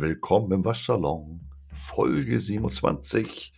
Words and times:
Willkommen 0.00 0.50
im 0.52 0.64
Waschsalon, 0.64 1.42
Folge 1.74 2.40
27. 2.40 3.52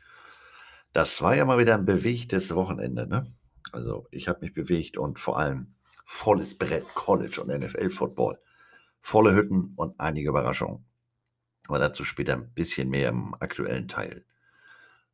Das 0.93 1.23
war 1.23 1.37
ja 1.37 1.45
mal 1.45 1.61
wieder 1.61 1.75
ein 1.75 1.85
bewegtes 1.85 2.53
Wochenende, 2.57 3.07
ne? 3.07 3.33
Also, 3.71 4.09
ich 4.11 4.27
habe 4.27 4.41
mich 4.41 4.53
bewegt 4.53 4.99
und 4.99 5.21
vor 5.21 5.39
allem 5.39 5.77
volles 6.05 6.59
Brett 6.59 6.83
College 6.95 7.41
und 7.41 7.57
NFL-Football. 7.57 8.41
Volle 9.01 9.37
Hütten 9.37 9.75
und 9.77 10.01
einige 10.01 10.31
Überraschungen. 10.31 10.85
Aber 11.69 11.79
dazu 11.79 12.03
später 12.03 12.33
ein 12.33 12.53
bisschen 12.53 12.89
mehr 12.89 13.11
im 13.11 13.37
aktuellen 13.39 13.87
Teil. 13.87 14.25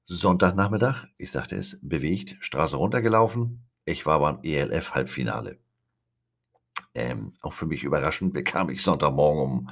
Sonntagnachmittag, 0.07 1.09
ich 1.19 1.31
sagte 1.31 1.57
es, 1.57 1.79
bewegt, 1.83 2.39
Straße 2.41 2.79
runtergelaufen. 2.79 3.69
Ich 3.85 4.07
war 4.07 4.19
beim 4.21 4.39
ELF-Halbfinale. 4.43 5.59
Ähm, 6.95 7.35
auch 7.43 7.53
für 7.53 7.67
mich 7.67 7.83
überraschend 7.85 8.33
bekam 8.33 8.71
ich 8.71 8.83
Sonntagmorgen 8.83 9.43
um 9.43 9.71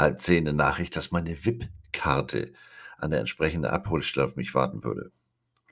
eine 0.00 0.52
Nachricht, 0.52 0.96
dass 0.96 1.10
meine 1.10 1.44
VIP-Karte 1.44 2.52
an 2.98 3.10
der 3.10 3.20
entsprechenden 3.20 3.70
Abholstelle 3.70 4.26
auf 4.26 4.36
mich 4.36 4.54
warten 4.54 4.84
würde. 4.84 5.12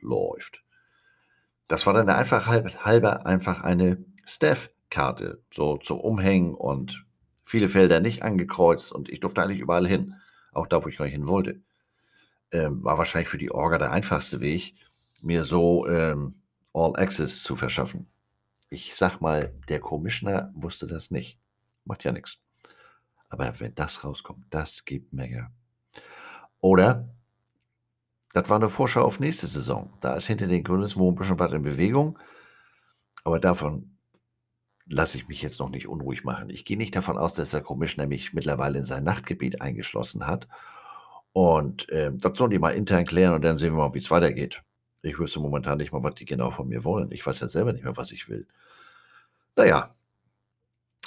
Läuft. 0.01 0.63
Das 1.67 1.87
war 1.87 1.95
dann 1.95 2.09
einfach 2.09 2.47
halb, 2.47 2.85
halber 2.85 3.27
einfach 3.27 3.63
eine 3.63 4.05
Staff-Karte, 4.27 5.43
so 5.53 5.77
zum 5.77 6.01
Umhängen 6.01 6.55
und 6.55 7.05
viele 7.45 7.69
Felder 7.69 8.01
nicht 8.01 8.23
angekreuzt 8.23 8.93
und 8.93 9.09
ich 9.09 9.21
durfte 9.21 9.43
eigentlich 9.43 9.61
überall 9.61 9.87
hin, 9.87 10.15
auch 10.53 10.67
da, 10.67 10.85
wo 10.85 10.89
ich 10.89 10.97
gar 10.97 11.05
nicht 11.05 11.15
hin 11.15 11.27
wollte. 11.27 11.61
Ähm, 12.51 12.83
war 12.85 12.97
wahrscheinlich 12.97 13.29
für 13.29 13.39
die 13.39 13.51
Orga 13.51 13.79
der 13.79 13.93
einfachste 13.93 14.41
Weg, 14.41 14.75
mir 15.21 15.45
so 15.45 15.87
ähm, 15.87 16.41
All 16.73 16.97
Access 16.97 17.43
zu 17.43 17.57
verschaffen. 17.57 18.07
Ich 18.71 18.95
sag 18.95 19.21
mal, 19.21 19.55
der 19.69 19.81
Commissioner 19.81 20.53
wusste 20.55 20.87
das 20.87 21.11
nicht. 21.11 21.39
Macht 21.85 22.05
ja 22.05 22.13
nichts. 22.13 22.41
Aber 23.29 23.61
wenn 23.61 23.75
das 23.75 24.05
rauskommt, 24.05 24.47
das 24.51 24.85
gibt 24.85 25.13
Menge. 25.13 25.51
Oder, 26.61 27.09
das 28.33 28.49
war 28.49 28.57
eine 28.57 28.69
Vorschau 28.69 29.03
auf 29.03 29.21
nächste 29.21 29.47
Saison. 29.47 29.93
Da 30.01 30.15
ist 30.15 30.27
hinter 30.27 30.47
den 30.47 30.65
Gründungswohn 30.65 31.15
ein 31.15 31.19
bisschen 31.19 31.39
was 31.39 31.53
in 31.53 31.63
Bewegung. 31.63 32.19
Aber 33.25 33.41
davon 33.41 33.99
lasse 34.87 35.19
ich 35.19 35.29
mich 35.29 35.43
jetzt 35.43 35.61
noch 35.61 35.69
nicht 35.69 35.87
unruhig 35.87 36.25
machen. 36.25 36.51
Ich 36.51 36.65
gehe 36.65 36.77
nicht 36.77 36.97
davon 36.97 37.19
aus, 37.19 37.35
dass 37.35 37.51
der 37.51 37.61
Commissioner 37.61 38.09
mich 38.09 38.33
mittlerweile 38.33 38.79
in 38.79 38.85
sein 38.85 39.05
Nachtgebiet 39.05 39.61
eingeschlossen 39.61 40.27
hat. 40.27 40.49
Und 41.33 41.89
äh, 41.91 42.11
das 42.15 42.39
sollen 42.39 42.51
die 42.51 42.59
mal 42.59 42.71
intern 42.71 43.05
klären 43.05 43.35
und 43.35 43.43
dann 43.43 43.57
sehen 43.57 43.75
wir 43.75 43.87
mal, 43.89 43.95
wie 43.95 43.99
es 43.99 44.11
weitergeht. 44.11 44.63
Ich 45.03 45.19
wüsste 45.19 45.41
momentan 45.41 45.79
nicht 45.79 45.93
mal, 45.93 46.03
was 46.03 46.15
die 46.15 46.25
genau 46.25 46.51
von 46.51 46.69
mir 46.69 46.85
wollen. 46.85 47.13
Ich 47.13 47.25
weiß 47.25 47.41
ja 47.41 47.49
selber 47.49 47.73
nicht 47.73 47.85
mehr, 47.85 47.97
was 47.97 48.11
ich 48.13 48.29
will. 48.29 48.47
Naja, 49.57 49.95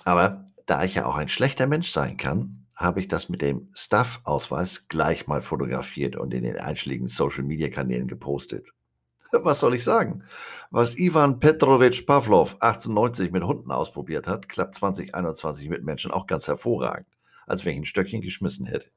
aber 0.04 0.51
da 0.72 0.86
ich 0.86 0.96
ja 0.96 1.06
auch 1.06 1.18
ein 1.18 1.28
schlechter 1.28 1.68
Mensch 1.68 1.90
sein 1.90 2.16
kann, 2.16 2.64
habe 2.76 3.02
ich 3.02 3.10
das 3.10 3.28
mit 3.28 3.42
dem 3.42 3.68
Staff-Ausweis 3.74 4.88
gleich 4.88 5.28
mal 5.28 5.42
fotografiert 5.42 6.16
und 6.16 6.34
in 6.34 6.44
den 6.44 6.58
einschlägigen 6.58 7.10
Social-Media-Kanälen 7.10 8.08
gepostet. 8.08 8.68
Was 9.34 9.60
soll 9.60 9.76
ich 9.76 9.84
sagen? 9.84 10.24
Was 10.70 10.98
Ivan 10.98 11.42
Petrovich 11.42 12.06
Pavlov 12.08 12.54
1890 12.62 13.34
mit 13.34 13.44
Hunden 13.44 13.70
ausprobiert 13.70 14.28
hat, 14.28 14.48
klappt 14.48 14.76
2021 14.76 15.68
mit 15.68 15.84
Menschen 15.84 16.10
auch 16.10 16.26
ganz 16.26 16.48
hervorragend, 16.48 17.08
als 17.48 17.66
wenn 17.66 17.74
ich 17.74 17.80
ein 17.80 17.86
Stöckchen 17.86 18.22
geschmissen 18.22 18.66
hätte. 18.66 18.92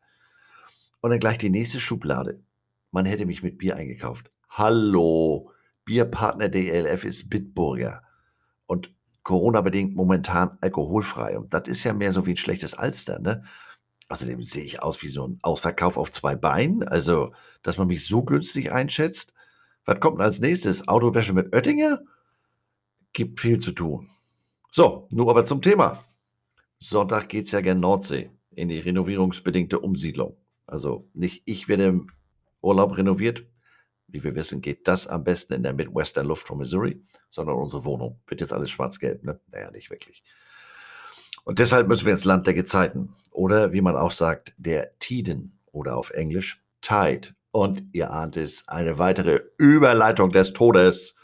Und 1.00 1.10
dann 1.10 1.18
gleich 1.18 1.38
die 1.38 1.50
nächste 1.50 1.80
Schublade. 1.80 2.40
Man 2.92 3.04
hätte 3.04 3.26
mich 3.26 3.42
mit 3.42 3.58
Bier 3.58 3.74
eingekauft. 3.74 4.30
Hallo, 4.48 5.50
Bierpartner 5.84 6.48
der 6.48 6.72
ELF 6.72 7.04
ist 7.04 7.28
Bitburger. 7.28 8.04
Und 8.66 8.93
Corona-bedingt 9.24 9.96
momentan 9.96 10.56
alkoholfrei. 10.60 11.38
Und 11.38 11.52
das 11.52 11.66
ist 11.66 11.82
ja 11.82 11.92
mehr 11.92 12.12
so 12.12 12.26
wie 12.26 12.32
ein 12.32 12.36
schlechtes 12.36 12.74
Alster, 12.74 13.18
ne? 13.18 13.44
Außerdem 14.08 14.42
sehe 14.42 14.64
ich 14.64 14.82
aus 14.82 15.02
wie 15.02 15.08
so 15.08 15.26
ein 15.26 15.38
Ausverkauf 15.42 15.96
auf 15.96 16.10
zwei 16.10 16.36
Beinen. 16.36 16.82
Also, 16.82 17.32
dass 17.62 17.78
man 17.78 17.88
mich 17.88 18.06
so 18.06 18.22
günstig 18.22 18.70
einschätzt. 18.70 19.32
Was 19.86 19.98
kommt 19.98 20.20
als 20.20 20.40
nächstes? 20.40 20.86
Autowäsche 20.86 21.32
mit 21.32 21.54
Oettinger? 21.54 22.00
Gibt 23.14 23.40
viel 23.40 23.58
zu 23.58 23.72
tun. 23.72 24.10
So, 24.70 25.08
nur 25.10 25.30
aber 25.30 25.46
zum 25.46 25.62
Thema. 25.62 26.04
Sonntag 26.78 27.30
geht 27.30 27.46
es 27.46 27.52
ja 27.52 27.62
gern 27.62 27.80
Nordsee 27.80 28.30
in 28.50 28.68
die 28.68 28.78
renovierungsbedingte 28.78 29.78
Umsiedlung. 29.78 30.36
Also 30.66 31.08
nicht 31.14 31.42
ich 31.46 31.68
werde 31.68 31.84
im 31.86 32.10
Urlaub 32.60 32.96
renoviert, 32.96 33.46
wie 34.14 34.22
wir 34.22 34.34
wissen, 34.36 34.60
geht 34.60 34.86
das 34.86 35.06
am 35.08 35.24
besten 35.24 35.52
in 35.54 35.64
der 35.64 35.72
Midwestern 35.72 36.26
Luft 36.26 36.46
von 36.46 36.58
Missouri, 36.58 37.02
sondern 37.28 37.56
unsere 37.56 37.84
Wohnung. 37.84 38.20
Wird 38.28 38.40
jetzt 38.40 38.52
alles 38.52 38.70
schwarz-gelb, 38.70 39.24
ne? 39.24 39.40
Naja, 39.48 39.70
nicht 39.72 39.90
wirklich. 39.90 40.22
Und 41.42 41.58
deshalb 41.58 41.88
müssen 41.88 42.06
wir 42.06 42.12
ins 42.12 42.24
Land 42.24 42.46
der 42.46 42.54
Gezeiten. 42.54 43.14
Oder 43.30 43.72
wie 43.72 43.80
man 43.80 43.96
auch 43.96 44.12
sagt, 44.12 44.54
der 44.56 44.96
Tiden 45.00 45.58
oder 45.72 45.96
auf 45.96 46.10
Englisch 46.10 46.62
Tide. 46.80 47.34
Und 47.50 47.84
ihr 47.92 48.12
ahnt 48.12 48.36
es, 48.36 48.66
eine 48.68 48.98
weitere 48.98 49.42
Überleitung 49.58 50.30
des 50.30 50.52
Todes. 50.52 51.16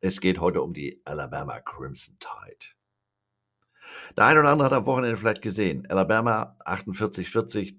Es 0.00 0.20
geht 0.20 0.40
heute 0.40 0.62
um 0.62 0.72
die 0.72 1.02
Alabama 1.04 1.60
Crimson 1.60 2.16
Tide. 2.20 2.66
Der 4.16 4.26
eine 4.26 4.40
oder 4.40 4.50
andere 4.50 4.66
hat 4.66 4.72
am 4.72 4.86
Wochenende 4.86 5.16
vielleicht 5.16 5.42
gesehen. 5.42 5.86
Alabama 5.90 6.56
48-40 6.64 7.76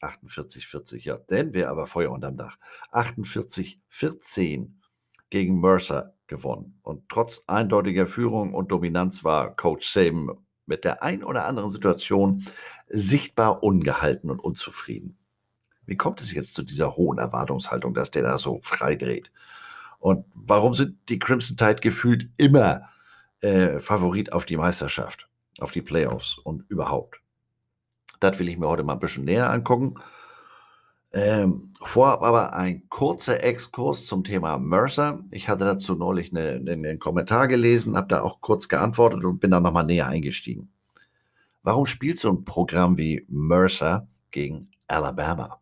48, 0.00 0.66
40, 0.66 1.04
ja. 1.04 1.16
Denn 1.16 1.54
wir 1.54 1.70
aber 1.70 1.86
Feuer 1.86 2.10
unterm 2.10 2.36
Dach. 2.36 2.58
48, 2.92 3.80
14 3.88 4.80
gegen 5.30 5.60
Mercer 5.60 6.14
gewonnen. 6.26 6.78
Und 6.82 7.08
trotz 7.08 7.44
eindeutiger 7.46 8.06
Führung 8.06 8.54
und 8.54 8.70
Dominanz 8.70 9.24
war 9.24 9.54
Coach 9.56 9.88
Saban 9.88 10.30
mit 10.66 10.84
der 10.84 11.02
ein 11.02 11.24
oder 11.24 11.46
anderen 11.46 11.70
Situation 11.70 12.44
sichtbar 12.88 13.62
ungehalten 13.62 14.30
und 14.30 14.38
unzufrieden. 14.38 15.18
Wie 15.86 15.96
kommt 15.96 16.20
es 16.20 16.32
jetzt 16.32 16.54
zu 16.54 16.62
dieser 16.62 16.96
hohen 16.96 17.18
Erwartungshaltung, 17.18 17.94
dass 17.94 18.10
der 18.10 18.22
da 18.22 18.38
so 18.38 18.60
frei 18.62 18.94
dreht? 18.94 19.32
Und 19.98 20.26
warum 20.34 20.74
sind 20.74 20.96
die 21.08 21.18
Crimson 21.18 21.56
Tide 21.56 21.80
gefühlt 21.80 22.28
immer 22.36 22.90
äh, 23.40 23.78
Favorit 23.78 24.32
auf 24.32 24.44
die 24.44 24.58
Meisterschaft, 24.58 25.28
auf 25.58 25.72
die 25.72 25.82
Playoffs 25.82 26.36
und 26.38 26.64
überhaupt? 26.68 27.20
Das 28.20 28.38
will 28.38 28.48
ich 28.48 28.58
mir 28.58 28.68
heute 28.68 28.82
mal 28.84 28.94
ein 28.94 29.00
bisschen 29.00 29.24
näher 29.24 29.50
angucken. 29.50 29.94
Ähm, 31.12 31.70
vorab 31.80 32.22
aber 32.22 32.52
ein 32.52 32.88
kurzer 32.90 33.42
Exkurs 33.42 34.04
zum 34.04 34.24
Thema 34.24 34.58
Mercer. 34.58 35.24
Ich 35.30 35.48
hatte 35.48 35.64
dazu 35.64 35.94
neulich 35.94 36.30
eine, 36.32 36.60
einen 36.70 36.98
Kommentar 36.98 37.48
gelesen, 37.48 37.96
habe 37.96 38.08
da 38.08 38.22
auch 38.22 38.40
kurz 38.40 38.68
geantwortet 38.68 39.24
und 39.24 39.38
bin 39.40 39.50
da 39.50 39.60
nochmal 39.60 39.84
näher 39.84 40.06
eingestiegen. 40.06 40.70
Warum 41.62 41.86
spielt 41.86 42.18
so 42.18 42.30
ein 42.30 42.44
Programm 42.44 42.98
wie 42.98 43.24
Mercer 43.28 44.06
gegen 44.30 44.70
Alabama? 44.86 45.60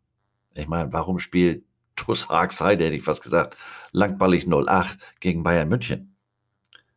Ich 0.55 0.67
meine, 0.69 0.93
warum 0.93 1.19
spielt 1.19 1.65
Tuss 1.95 2.29
Harksheide, 2.29 2.85
hätte 2.85 2.97
ich 2.97 3.05
fast 3.05 3.23
gesagt, 3.23 3.57
langballig 3.93 4.47
08 4.47 4.99
gegen 5.21 5.43
Bayern 5.43 5.69
München? 5.69 6.17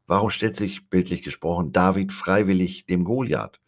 Warum 0.08 0.30
stellt 0.32 0.56
sich 0.56 0.90
bildlich 0.90 1.22
gesprochen 1.22 1.72
David 1.72 2.12
freiwillig 2.12 2.88
dem 2.88 3.04
Goliath? 3.04 3.60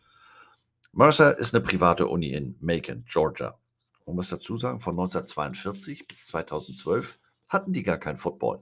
Mercer 0.94 1.38
ist 1.38 1.56
eine 1.56 1.64
private 1.64 2.08
Uni 2.08 2.34
in 2.34 2.58
Macon, 2.60 3.06
Georgia. 3.08 3.58
Man 4.06 4.18
muss 4.18 4.30
dazu 4.30 4.58
sagen, 4.58 4.82
von 4.82 4.94
1942 4.94 6.06
bis 6.06 6.26
2012 6.28 7.18
hatten 7.48 7.72
die 7.72 7.84
gar 7.84 7.98
keinen 7.98 8.18
Football. 8.18 8.60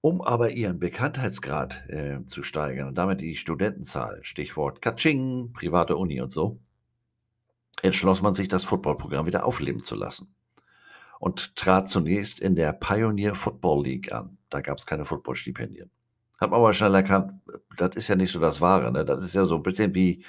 Um 0.00 0.20
aber 0.20 0.50
ihren 0.50 0.80
Bekanntheitsgrad 0.80 1.88
äh, 1.88 2.24
zu 2.26 2.42
steigern 2.42 2.88
und 2.88 2.96
damit 2.96 3.20
die 3.20 3.36
Studentenzahl, 3.36 4.18
Stichwort 4.24 4.82
Katsching, 4.82 5.52
private 5.52 5.96
Uni 5.96 6.20
und 6.20 6.32
so, 6.32 6.58
entschloss 7.80 8.20
man 8.20 8.34
sich, 8.34 8.48
das 8.48 8.64
Footballprogramm 8.64 9.26
wieder 9.26 9.46
aufleben 9.46 9.84
zu 9.84 9.94
lassen. 9.94 10.34
Und 11.20 11.54
trat 11.54 11.88
zunächst 11.88 12.40
in 12.40 12.56
der 12.56 12.72
Pioneer 12.72 13.36
Football 13.36 13.84
League 13.84 14.10
an. 14.10 14.38
Da 14.50 14.60
gab 14.60 14.78
es 14.78 14.86
keine 14.86 15.04
Footballstipendien. 15.04 15.92
Hat 16.38 16.50
man 16.50 16.58
aber 16.58 16.72
schnell 16.72 16.96
erkannt, 16.96 17.40
das 17.76 17.94
ist 17.94 18.08
ja 18.08 18.16
nicht 18.16 18.32
so 18.32 18.40
das 18.40 18.60
Wahre. 18.60 18.90
Ne? 18.90 19.04
Das 19.04 19.22
ist 19.22 19.34
ja 19.34 19.44
so 19.44 19.54
ein 19.54 19.62
bisschen 19.62 19.94
wie 19.94 20.24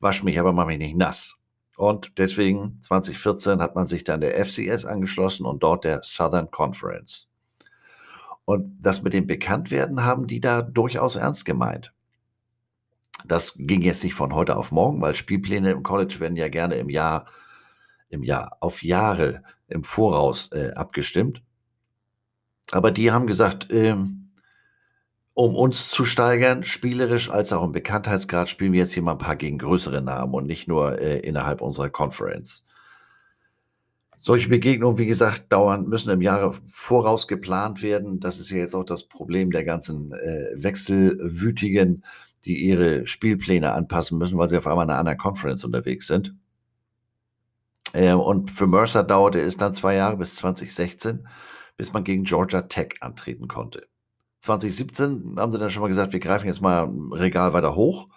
wasch 0.00 0.22
mich, 0.22 0.38
aber 0.38 0.52
mach 0.52 0.66
mich 0.66 0.78
nicht 0.78 0.96
nass. 0.96 1.36
Und 1.76 2.18
deswegen 2.18 2.80
2014 2.82 3.60
hat 3.60 3.76
man 3.76 3.84
sich 3.84 4.02
dann 4.02 4.20
der 4.20 4.44
FCS 4.44 4.84
angeschlossen 4.84 5.46
und 5.46 5.62
dort 5.62 5.84
der 5.84 6.02
Southern 6.02 6.50
Conference. 6.50 7.28
Und 8.44 8.78
das 8.80 9.02
mit 9.02 9.12
dem 9.12 9.26
Bekanntwerden 9.26 10.04
haben 10.04 10.26
die 10.26 10.40
da 10.40 10.62
durchaus 10.62 11.16
ernst 11.16 11.44
gemeint. 11.44 11.92
Das 13.24 13.54
ging 13.56 13.82
jetzt 13.82 14.02
nicht 14.04 14.14
von 14.14 14.34
heute 14.34 14.56
auf 14.56 14.72
morgen, 14.72 15.00
weil 15.00 15.14
Spielpläne 15.14 15.70
im 15.70 15.82
College 15.82 16.18
werden 16.18 16.36
ja 16.36 16.48
gerne 16.48 16.76
im 16.76 16.88
Jahr, 16.88 17.26
im 18.08 18.22
Jahr, 18.22 18.56
auf 18.60 18.82
Jahre 18.82 19.42
im 19.68 19.84
Voraus 19.84 20.50
äh, 20.52 20.72
abgestimmt. 20.74 21.42
Aber 22.70 22.90
die 22.90 23.12
haben 23.12 23.26
gesagt, 23.26 23.68
ähm, 23.70 24.27
um 25.38 25.54
uns 25.54 25.88
zu 25.88 26.04
steigern, 26.04 26.64
spielerisch 26.64 27.30
als 27.30 27.52
auch 27.52 27.62
im 27.62 27.70
Bekanntheitsgrad, 27.70 28.48
spielen 28.48 28.72
wir 28.72 28.80
jetzt 28.80 28.92
hier 28.92 29.04
mal 29.04 29.12
ein 29.12 29.18
paar 29.18 29.36
gegen 29.36 29.58
größere 29.58 30.02
Namen 30.02 30.34
und 30.34 30.48
nicht 30.48 30.66
nur 30.66 31.00
äh, 31.00 31.20
innerhalb 31.20 31.60
unserer 31.60 31.90
Conference. 31.90 32.66
Solche 34.18 34.48
Begegnungen, 34.48 34.98
wie 34.98 35.06
gesagt, 35.06 35.52
dauern, 35.52 35.88
müssen 35.88 36.10
im 36.10 36.22
Jahre 36.22 36.54
voraus 36.68 37.28
geplant 37.28 37.84
werden. 37.84 38.18
Das 38.18 38.40
ist 38.40 38.50
ja 38.50 38.56
jetzt 38.56 38.74
auch 38.74 38.82
das 38.82 39.04
Problem 39.04 39.52
der 39.52 39.62
ganzen 39.62 40.10
äh, 40.12 40.50
Wechselwütigen, 40.56 42.04
die 42.44 42.56
ihre 42.56 43.06
Spielpläne 43.06 43.72
anpassen 43.74 44.18
müssen, 44.18 44.38
weil 44.38 44.48
sie 44.48 44.58
auf 44.58 44.66
einmal 44.66 44.86
in 44.86 44.90
einer 44.90 44.98
anderen 44.98 45.18
Conference 45.18 45.62
unterwegs 45.62 46.08
sind. 46.08 46.34
Äh, 47.92 48.14
und 48.14 48.50
für 48.50 48.66
Mercer 48.66 49.04
dauerte 49.04 49.38
es 49.38 49.56
dann 49.56 49.72
zwei 49.72 49.94
Jahre 49.94 50.16
bis 50.16 50.34
2016, 50.34 51.28
bis 51.76 51.92
man 51.92 52.02
gegen 52.02 52.24
Georgia 52.24 52.62
Tech 52.62 52.96
antreten 53.02 53.46
konnte. 53.46 53.86
2017 54.40 55.36
haben 55.38 55.50
sie 55.52 55.58
dann 55.58 55.70
schon 55.70 55.82
mal 55.82 55.88
gesagt, 55.88 56.12
wir 56.12 56.20
greifen 56.20 56.46
jetzt 56.46 56.60
mal 56.60 56.86
ein 56.86 57.12
Regal 57.12 57.52
weiter 57.52 57.74
hoch. 57.74 58.08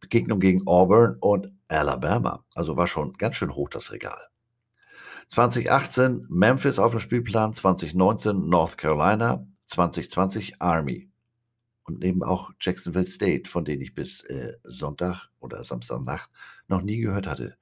Begegnung 0.00 0.40
gegen 0.40 0.66
Auburn 0.66 1.16
und 1.20 1.52
Alabama. 1.68 2.44
Also 2.54 2.76
war 2.76 2.86
schon 2.86 3.12
ganz 3.14 3.36
schön 3.36 3.54
hoch 3.54 3.68
das 3.68 3.92
Regal. 3.92 4.18
2018 5.28 6.26
Memphis 6.28 6.78
auf 6.78 6.90
dem 6.90 7.00
Spielplan, 7.00 7.54
2019 7.54 8.48
North 8.48 8.78
Carolina, 8.78 9.46
2020 9.66 10.60
Army. 10.60 11.08
Und 11.84 12.04
eben 12.04 12.22
auch 12.22 12.52
Jacksonville 12.60 13.06
State, 13.06 13.48
von 13.48 13.64
denen 13.64 13.82
ich 13.82 13.94
bis 13.94 14.22
äh, 14.22 14.54
Sonntag 14.64 15.28
oder 15.40 15.62
Samstagnacht 15.62 16.30
noch 16.68 16.82
nie 16.82 16.98
gehört 16.98 17.26
hatte. 17.26 17.56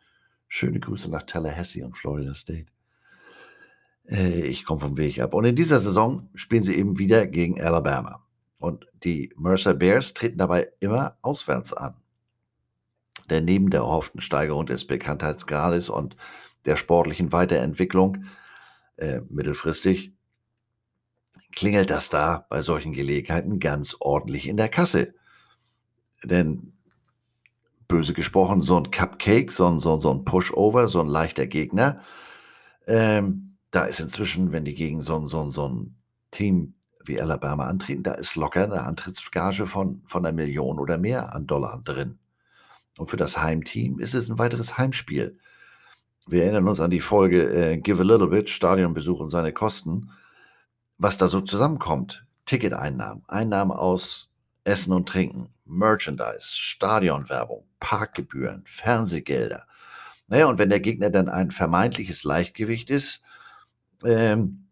Schöne 0.46 0.80
Grüße 0.80 1.10
nach 1.10 1.24
Tallahassee 1.24 1.82
und 1.82 1.96
Florida 1.96 2.34
State. 2.34 2.66
Äh, 4.08 4.42
ich 4.42 4.64
komme 4.64 4.80
vom 4.80 4.96
Weg 4.96 5.20
ab. 5.20 5.34
Und 5.34 5.44
in 5.44 5.56
dieser 5.56 5.80
Saison 5.80 6.28
spielen 6.34 6.62
sie 6.62 6.76
eben 6.76 6.98
wieder 6.98 7.26
gegen 7.26 7.60
Alabama. 7.60 8.24
Und 8.58 8.86
die 9.04 9.32
Mercer 9.36 9.74
Bears 9.74 10.14
treten 10.14 10.38
dabei 10.38 10.68
immer 10.80 11.16
auswärts 11.22 11.72
an. 11.72 11.94
Denn 13.30 13.44
neben 13.44 13.70
der 13.70 13.80
erhofften 13.80 14.20
Steigerung 14.20 14.66
des 14.66 14.86
Bekanntheitsgrades 14.86 15.90
und 15.90 16.16
der 16.64 16.76
sportlichen 16.76 17.30
Weiterentwicklung 17.30 18.24
äh, 18.96 19.20
mittelfristig 19.28 20.12
klingelt 21.54 21.90
das 21.90 22.08
da 22.08 22.46
bei 22.50 22.62
solchen 22.62 22.92
Gelegenheiten 22.92 23.58
ganz 23.58 23.96
ordentlich 24.00 24.48
in 24.48 24.56
der 24.56 24.68
Kasse. 24.68 25.14
Denn 26.22 26.72
böse 27.86 28.12
gesprochen, 28.12 28.62
so 28.62 28.76
ein 28.76 28.90
Cupcake, 28.90 29.50
so 29.50 29.66
ein, 29.66 29.80
so, 29.80 29.96
so 29.96 30.10
ein 30.10 30.24
Pushover, 30.24 30.88
so 30.88 31.00
ein 31.00 31.06
leichter 31.06 31.46
Gegner, 31.46 32.02
ähm, 32.86 33.47
da 33.70 33.84
ist 33.84 34.00
inzwischen, 34.00 34.52
wenn 34.52 34.64
die 34.64 34.74
gegen 34.74 35.02
so, 35.02 35.26
so, 35.26 35.50
so 35.50 35.68
ein 35.68 35.96
Team 36.30 36.74
wie 37.04 37.20
Alabama 37.20 37.66
antreten, 37.66 38.02
da 38.02 38.12
ist 38.12 38.36
locker 38.36 38.64
eine 38.64 38.82
Antrittsgage 38.82 39.66
von, 39.66 40.02
von 40.06 40.24
einer 40.24 40.34
Million 40.34 40.78
oder 40.78 40.98
mehr 40.98 41.34
an 41.34 41.46
Dollar 41.46 41.80
drin. 41.82 42.18
Und 42.98 43.08
für 43.08 43.16
das 43.16 43.40
Heimteam 43.40 43.98
ist 43.98 44.14
es 44.14 44.28
ein 44.28 44.38
weiteres 44.38 44.76
Heimspiel. 44.76 45.38
Wir 46.26 46.44
erinnern 46.44 46.68
uns 46.68 46.80
an 46.80 46.90
die 46.90 47.00
Folge 47.00 47.42
äh, 47.44 47.76
Give 47.78 48.00
a 48.00 48.04
Little 48.04 48.28
Bit, 48.28 48.50
Stadionbesuch 48.50 49.20
und 49.20 49.28
seine 49.28 49.52
Kosten. 49.52 50.10
Was 50.98 51.16
da 51.16 51.28
so 51.28 51.40
zusammenkommt, 51.40 52.26
Ticketeinnahmen, 52.44 53.22
Einnahmen 53.28 53.70
aus 53.70 54.30
Essen 54.64 54.92
und 54.92 55.08
Trinken, 55.08 55.48
Merchandise, 55.64 56.50
Stadionwerbung, 56.50 57.64
Parkgebühren, 57.80 58.62
Fernsehgelder. 58.66 59.66
Naja, 60.26 60.46
und 60.46 60.58
wenn 60.58 60.68
der 60.68 60.80
Gegner 60.80 61.08
dann 61.08 61.28
ein 61.28 61.50
vermeintliches 61.50 62.24
Leichtgewicht 62.24 62.90
ist, 62.90 63.22
ähm, 64.04 64.68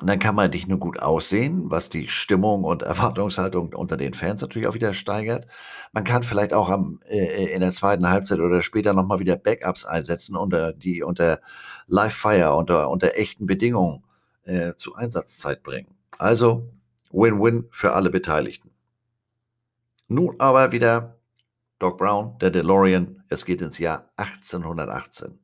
dann 0.00 0.18
kann 0.18 0.34
man 0.34 0.50
nicht 0.50 0.68
nur 0.68 0.78
gut 0.78 0.98
aussehen, 1.00 1.70
was 1.70 1.90
die 1.90 2.08
Stimmung 2.08 2.64
und 2.64 2.82
Erwartungshaltung 2.82 3.74
unter 3.74 3.96
den 3.96 4.14
Fans 4.14 4.40
natürlich 4.40 4.66
auch 4.66 4.74
wieder 4.74 4.94
steigert. 4.94 5.46
Man 5.92 6.04
kann 6.04 6.22
vielleicht 6.22 6.54
auch 6.54 6.70
am, 6.70 7.00
äh, 7.08 7.52
in 7.52 7.60
der 7.60 7.72
zweiten 7.72 8.08
Halbzeit 8.08 8.40
oder 8.40 8.62
später 8.62 8.94
nochmal 8.94 9.20
wieder 9.20 9.36
Backups 9.36 9.84
einsetzen, 9.84 10.36
unter, 10.36 10.72
die 10.72 11.02
unter 11.02 11.40
Live-Fire, 11.86 12.54
unter, 12.54 12.88
unter 12.88 13.16
echten 13.16 13.46
Bedingungen 13.46 14.02
äh, 14.44 14.74
zu 14.74 14.94
Einsatzzeit 14.94 15.62
bringen. 15.62 15.94
Also 16.18 16.68
Win-Win 17.10 17.68
für 17.70 17.92
alle 17.92 18.10
Beteiligten. 18.10 18.70
Nun 20.08 20.36
aber 20.38 20.72
wieder 20.72 21.18
Doc 21.78 21.98
Brown, 21.98 22.38
der 22.40 22.50
DeLorean. 22.50 23.22
Es 23.28 23.44
geht 23.44 23.60
ins 23.60 23.78
Jahr 23.78 24.10
1818. 24.16 25.41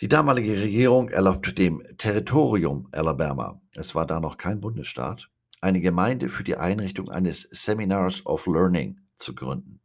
Die 0.00 0.08
damalige 0.08 0.58
Regierung 0.58 1.10
erlaubte 1.10 1.52
dem 1.52 1.82
Territorium 1.98 2.88
Alabama, 2.90 3.60
es 3.74 3.94
war 3.94 4.06
da 4.06 4.18
noch 4.18 4.38
kein 4.38 4.58
Bundesstaat, 4.58 5.28
eine 5.60 5.82
Gemeinde 5.82 6.30
für 6.30 6.42
die 6.42 6.56
Einrichtung 6.56 7.10
eines 7.10 7.42
Seminars 7.50 8.24
of 8.24 8.46
Learning 8.46 8.98
zu 9.16 9.34
gründen. 9.34 9.80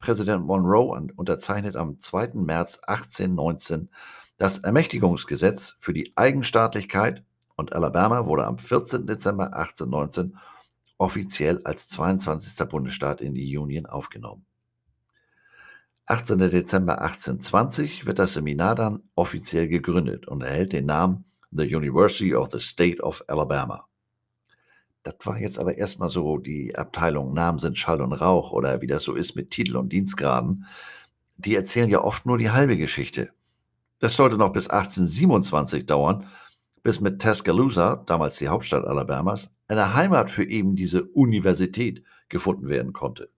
Präsident 0.00 0.44
Monroe 0.44 1.08
unterzeichnet 1.16 1.76
am 1.76 1.98
2. 1.98 2.32
März 2.34 2.80
1819 2.80 3.88
das 4.36 4.58
Ermächtigungsgesetz 4.58 5.76
für 5.78 5.94
die 5.94 6.12
Eigenstaatlichkeit 6.14 7.24
und 7.56 7.72
Alabama 7.72 8.26
wurde 8.26 8.44
am 8.44 8.58
14. 8.58 9.06
Dezember 9.06 9.54
1819 9.54 10.36
offiziell 10.98 11.62
als 11.64 11.88
22. 11.88 12.68
Bundesstaat 12.68 13.22
in 13.22 13.32
die 13.32 13.56
Union 13.56 13.86
aufgenommen. 13.86 14.44
18. 16.06 16.38
Dezember 16.38 17.00
1820 17.00 18.06
wird 18.06 18.18
das 18.18 18.34
Seminar 18.34 18.74
dann 18.74 19.02
offiziell 19.14 19.68
gegründet 19.68 20.26
und 20.26 20.42
erhält 20.42 20.72
den 20.72 20.86
Namen 20.86 21.24
The 21.52 21.74
University 21.74 22.34
of 22.34 22.50
the 22.50 22.60
State 22.60 23.00
of 23.02 23.22
Alabama. 23.28 23.86
Das 25.04 25.14
war 25.24 25.38
jetzt 25.38 25.58
aber 25.58 25.78
erstmal 25.78 26.08
so 26.08 26.38
die 26.38 26.76
Abteilung 26.76 27.34
Namen 27.34 27.58
sind 27.58 27.78
Schall 27.78 28.00
und 28.00 28.12
Rauch 28.12 28.52
oder 28.52 28.80
wie 28.80 28.86
das 28.86 29.02
so 29.02 29.14
ist 29.14 29.36
mit 29.36 29.50
Titel 29.50 29.76
und 29.76 29.92
Dienstgraden. 29.92 30.66
Die 31.36 31.54
erzählen 31.54 31.88
ja 31.88 32.02
oft 32.02 32.26
nur 32.26 32.38
die 32.38 32.50
halbe 32.50 32.76
Geschichte. 32.76 33.30
Das 33.98 34.16
sollte 34.16 34.36
noch 34.36 34.52
bis 34.52 34.68
1827 34.68 35.86
dauern, 35.86 36.26
bis 36.82 37.00
mit 37.00 37.22
Tuscaloosa, 37.22 38.02
damals 38.06 38.36
die 38.36 38.48
Hauptstadt 38.48 38.84
Alabamas, 38.84 39.50
eine 39.68 39.94
Heimat 39.94 40.30
für 40.30 40.44
eben 40.44 40.74
diese 40.74 41.04
Universität 41.04 42.02
gefunden 42.28 42.68
werden 42.68 42.92
konnte. 42.92 43.28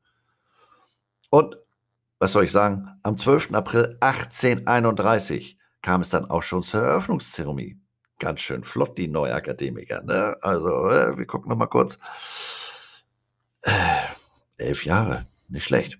Und 1.30 1.58
was 2.18 2.32
soll 2.32 2.44
ich 2.44 2.52
sagen, 2.52 2.88
am 3.02 3.16
12. 3.16 3.52
April 3.54 3.96
1831 4.00 5.58
kam 5.82 6.00
es 6.00 6.08
dann 6.08 6.30
auch 6.30 6.42
schon 6.42 6.62
zur 6.62 6.82
Eröffnungszeremonie. 6.82 7.78
Ganz 8.18 8.40
schön 8.40 8.64
flott, 8.64 8.96
die 8.96 9.08
Neuakademiker. 9.08 10.02
Ne? 10.02 10.36
Also, 10.40 10.88
äh, 10.88 11.18
wir 11.18 11.26
gucken 11.26 11.50
noch 11.50 11.58
mal 11.58 11.66
kurz. 11.66 11.98
Äh, 13.62 13.72
elf 14.56 14.84
Jahre, 14.84 15.26
nicht 15.48 15.64
schlecht. 15.64 15.98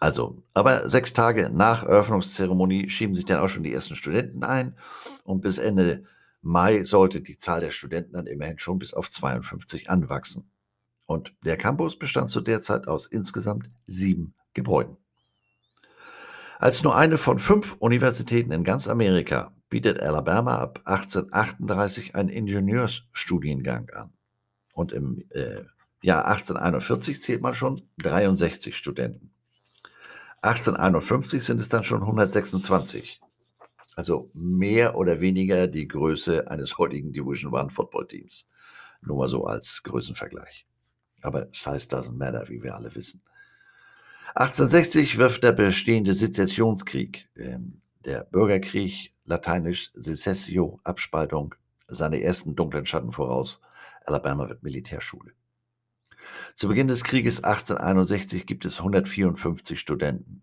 Also, 0.00 0.42
aber 0.52 0.88
sechs 0.88 1.12
Tage 1.12 1.48
nach 1.48 1.84
Eröffnungszeremonie 1.84 2.88
schieben 2.88 3.14
sich 3.14 3.24
dann 3.24 3.38
auch 3.38 3.48
schon 3.48 3.62
die 3.62 3.72
ersten 3.72 3.94
Studenten 3.94 4.42
ein. 4.42 4.76
Und 5.22 5.42
bis 5.42 5.58
Ende 5.58 6.04
Mai 6.40 6.82
sollte 6.82 7.20
die 7.20 7.36
Zahl 7.36 7.60
der 7.60 7.70
Studenten 7.70 8.14
dann 8.14 8.26
immerhin 8.26 8.58
schon 8.58 8.80
bis 8.80 8.94
auf 8.94 9.08
52 9.08 9.88
anwachsen. 9.88 10.50
Und 11.06 11.32
der 11.44 11.56
Campus 11.56 11.96
bestand 11.96 12.30
zu 12.30 12.40
der 12.40 12.62
Zeit 12.62 12.88
aus 12.88 13.06
insgesamt 13.06 13.70
sieben 13.86 14.34
Gebäuden. 14.54 14.96
Als 16.62 16.84
nur 16.84 16.94
eine 16.94 17.18
von 17.18 17.40
fünf 17.40 17.74
Universitäten 17.80 18.52
in 18.52 18.62
ganz 18.62 18.86
Amerika 18.86 19.52
bietet 19.68 19.98
Alabama 19.98 20.58
ab 20.58 20.80
1838 20.84 22.14
einen 22.14 22.28
Ingenieursstudiengang 22.28 23.90
an. 23.90 24.12
Und 24.72 24.92
im 24.92 25.24
äh, 25.30 25.64
Jahr 26.02 26.26
1841 26.26 27.20
zählt 27.20 27.42
man 27.42 27.54
schon 27.54 27.82
63 27.98 28.76
Studenten. 28.76 29.32
1851 30.42 31.42
sind 31.42 31.60
es 31.60 31.68
dann 31.68 31.82
schon 31.82 32.02
126. 32.02 33.20
Also 33.96 34.30
mehr 34.32 34.94
oder 34.96 35.20
weniger 35.20 35.66
die 35.66 35.88
Größe 35.88 36.48
eines 36.48 36.78
heutigen 36.78 37.12
Division 37.12 37.52
One 37.52 37.70
Football 37.70 38.06
Teams. 38.06 38.46
Nur 39.00 39.16
mal 39.16 39.26
so 39.26 39.46
als 39.46 39.82
Größenvergleich. 39.82 40.64
Aber 41.22 41.48
size 41.50 41.88
doesn't 41.88 42.16
matter, 42.16 42.48
wie 42.48 42.62
wir 42.62 42.76
alle 42.76 42.94
wissen. 42.94 43.20
1860 44.34 45.18
wirft 45.18 45.44
der 45.44 45.52
bestehende 45.52 46.14
Sezessionskrieg, 46.14 47.28
ähm, 47.36 47.74
der 48.04 48.24
Bürgerkrieg, 48.24 49.12
lateinisch 49.26 49.90
Secessio, 49.94 50.80
Abspaltung, 50.84 51.54
seine 51.86 52.22
ersten 52.22 52.56
dunklen 52.56 52.86
Schatten 52.86 53.12
voraus. 53.12 53.60
Alabama 54.06 54.48
wird 54.48 54.62
Militärschule. 54.62 55.32
Zu 56.54 56.68
Beginn 56.68 56.88
des 56.88 57.04
Krieges 57.04 57.44
1861 57.44 58.46
gibt 58.46 58.64
es 58.64 58.78
154 58.78 59.78
Studenten. 59.78 60.42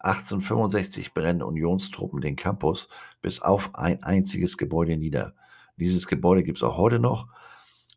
1865 0.00 1.14
brennen 1.14 1.42
Unionstruppen 1.42 2.20
den 2.20 2.36
Campus 2.36 2.88
bis 3.22 3.40
auf 3.40 3.74
ein 3.74 4.02
einziges 4.02 4.58
Gebäude 4.58 4.96
nieder. 4.96 5.34
Dieses 5.76 6.06
Gebäude 6.06 6.42
gibt 6.42 6.58
es 6.58 6.62
auch 6.62 6.76
heute 6.76 6.98
noch. 6.98 7.28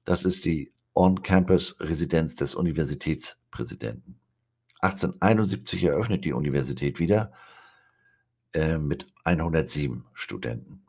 Das 0.06 0.24
ist 0.24 0.46
die 0.46 0.72
On-Campus-Residenz 0.94 2.36
des 2.36 2.56
Universitätspräsidenten. 2.56 4.21
1871 4.82 5.84
eröffnet 5.84 6.26
die 6.26 6.34
Universität 6.34 7.00
wieder 7.00 7.32
äh, 8.54 8.78
mit 8.78 9.08
107 9.24 10.06
Studenten. 10.14 10.84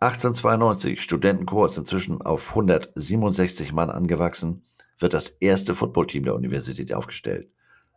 1892, 0.00 1.02
Studentenchor 1.02 1.66
ist 1.66 1.76
inzwischen 1.76 2.22
auf 2.22 2.50
167 2.50 3.72
Mann 3.72 3.90
angewachsen, 3.90 4.64
wird 4.98 5.12
das 5.12 5.28
erste 5.28 5.74
Footballteam 5.74 6.24
der 6.24 6.34
Universität 6.34 6.92
aufgestellt. 6.94 7.50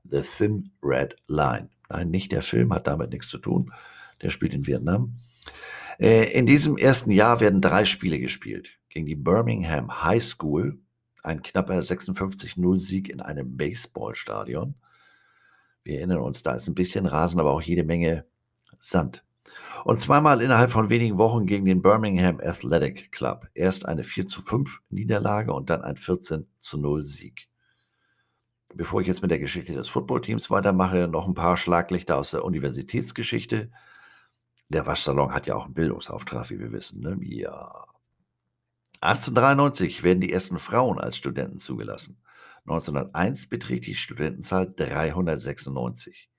The 0.10 0.22
Thin 0.22 0.72
Red 0.82 1.16
Line. 1.28 1.70
Nein, 1.90 2.10
nicht 2.10 2.32
der 2.32 2.42
Film, 2.42 2.74
hat 2.74 2.88
damit 2.88 3.12
nichts 3.12 3.30
zu 3.30 3.38
tun. 3.38 3.72
Der 4.22 4.30
spielt 4.30 4.54
in 4.54 4.68
Vietnam. 4.68 5.16
Äh, 6.00 6.32
in 6.32 6.46
diesem 6.46 6.78
ersten 6.78 7.12
Jahr 7.12 7.40
werden 7.40 7.62
drei 7.62 7.86
Spiele 7.86 8.20
gespielt. 8.20 8.72
Gegen 8.90 9.06
die 9.06 9.16
Birmingham 9.16 10.04
High 10.04 10.24
School, 10.24 10.80
ein 11.24 11.42
knapper 11.42 11.80
56-0-Sieg 11.80 13.10
in 13.10 13.22
einem 13.22 13.58
Baseballstadion. 13.58 14.76
Wir 15.84 15.98
erinnern 15.98 16.20
uns, 16.20 16.44
da 16.44 16.54
ist 16.54 16.68
ein 16.68 16.76
bisschen 16.76 17.06
Rasen, 17.06 17.40
aber 17.40 17.52
auch 17.52 17.62
jede 17.62 17.84
Menge 17.84 18.26
Sand. 18.80 19.24
Und 19.84 20.00
zweimal 20.00 20.42
innerhalb 20.42 20.72
von 20.72 20.90
wenigen 20.90 21.18
Wochen 21.18 21.46
gegen 21.46 21.66
den 21.66 21.82
Birmingham 21.82 22.40
Athletic 22.42 23.12
Club. 23.12 23.48
Erst 23.54 23.86
eine 23.86 24.04
4 24.04 24.28
zu 24.28 24.42
5 24.42 24.80
Niederlage 24.90 25.54
und 25.54 25.70
dann 25.70 25.82
ein 25.82 25.98
14 25.98 26.48
zu 26.60 26.78
0 26.78 27.06
Sieg. 27.06 27.50
Bevor 28.74 29.02
ich 29.02 29.08
jetzt 29.08 29.22
mit 29.22 29.32
der 29.32 29.40
Geschichte 29.40 29.74
des 29.74 29.90
Footballteams 29.90 30.50
weitermache, 30.50 31.08
noch 31.08 31.28
ein 31.28 31.34
paar 31.34 31.58
Schlaglichter 31.58 32.18
aus 32.18 32.32
der 32.32 32.46
Universitätsgeschichte. 32.46 33.72
Der 34.70 34.88
Waschsalon 34.88 35.34
hat 35.34 35.48
ja 35.48 35.56
auch 35.56 35.66
einen 35.66 35.74
Bildungsauftrag, 35.74 36.50
wie 36.50 36.60
wir 36.60 36.72
wissen. 36.72 37.02
Ne? 37.02 37.18
Ja. 37.22 37.86
1893 39.04 40.02
werden 40.04 40.22
die 40.22 40.32
ersten 40.32 40.60
Frauen 40.60 40.98
als 40.98 41.18
Studenten 41.18 41.60
zugelassen. 41.60 42.22
1901 42.66 43.50
beträgt 43.50 43.86
die 43.86 43.96
Studentenzahl 43.96 44.74
396. 44.74 46.30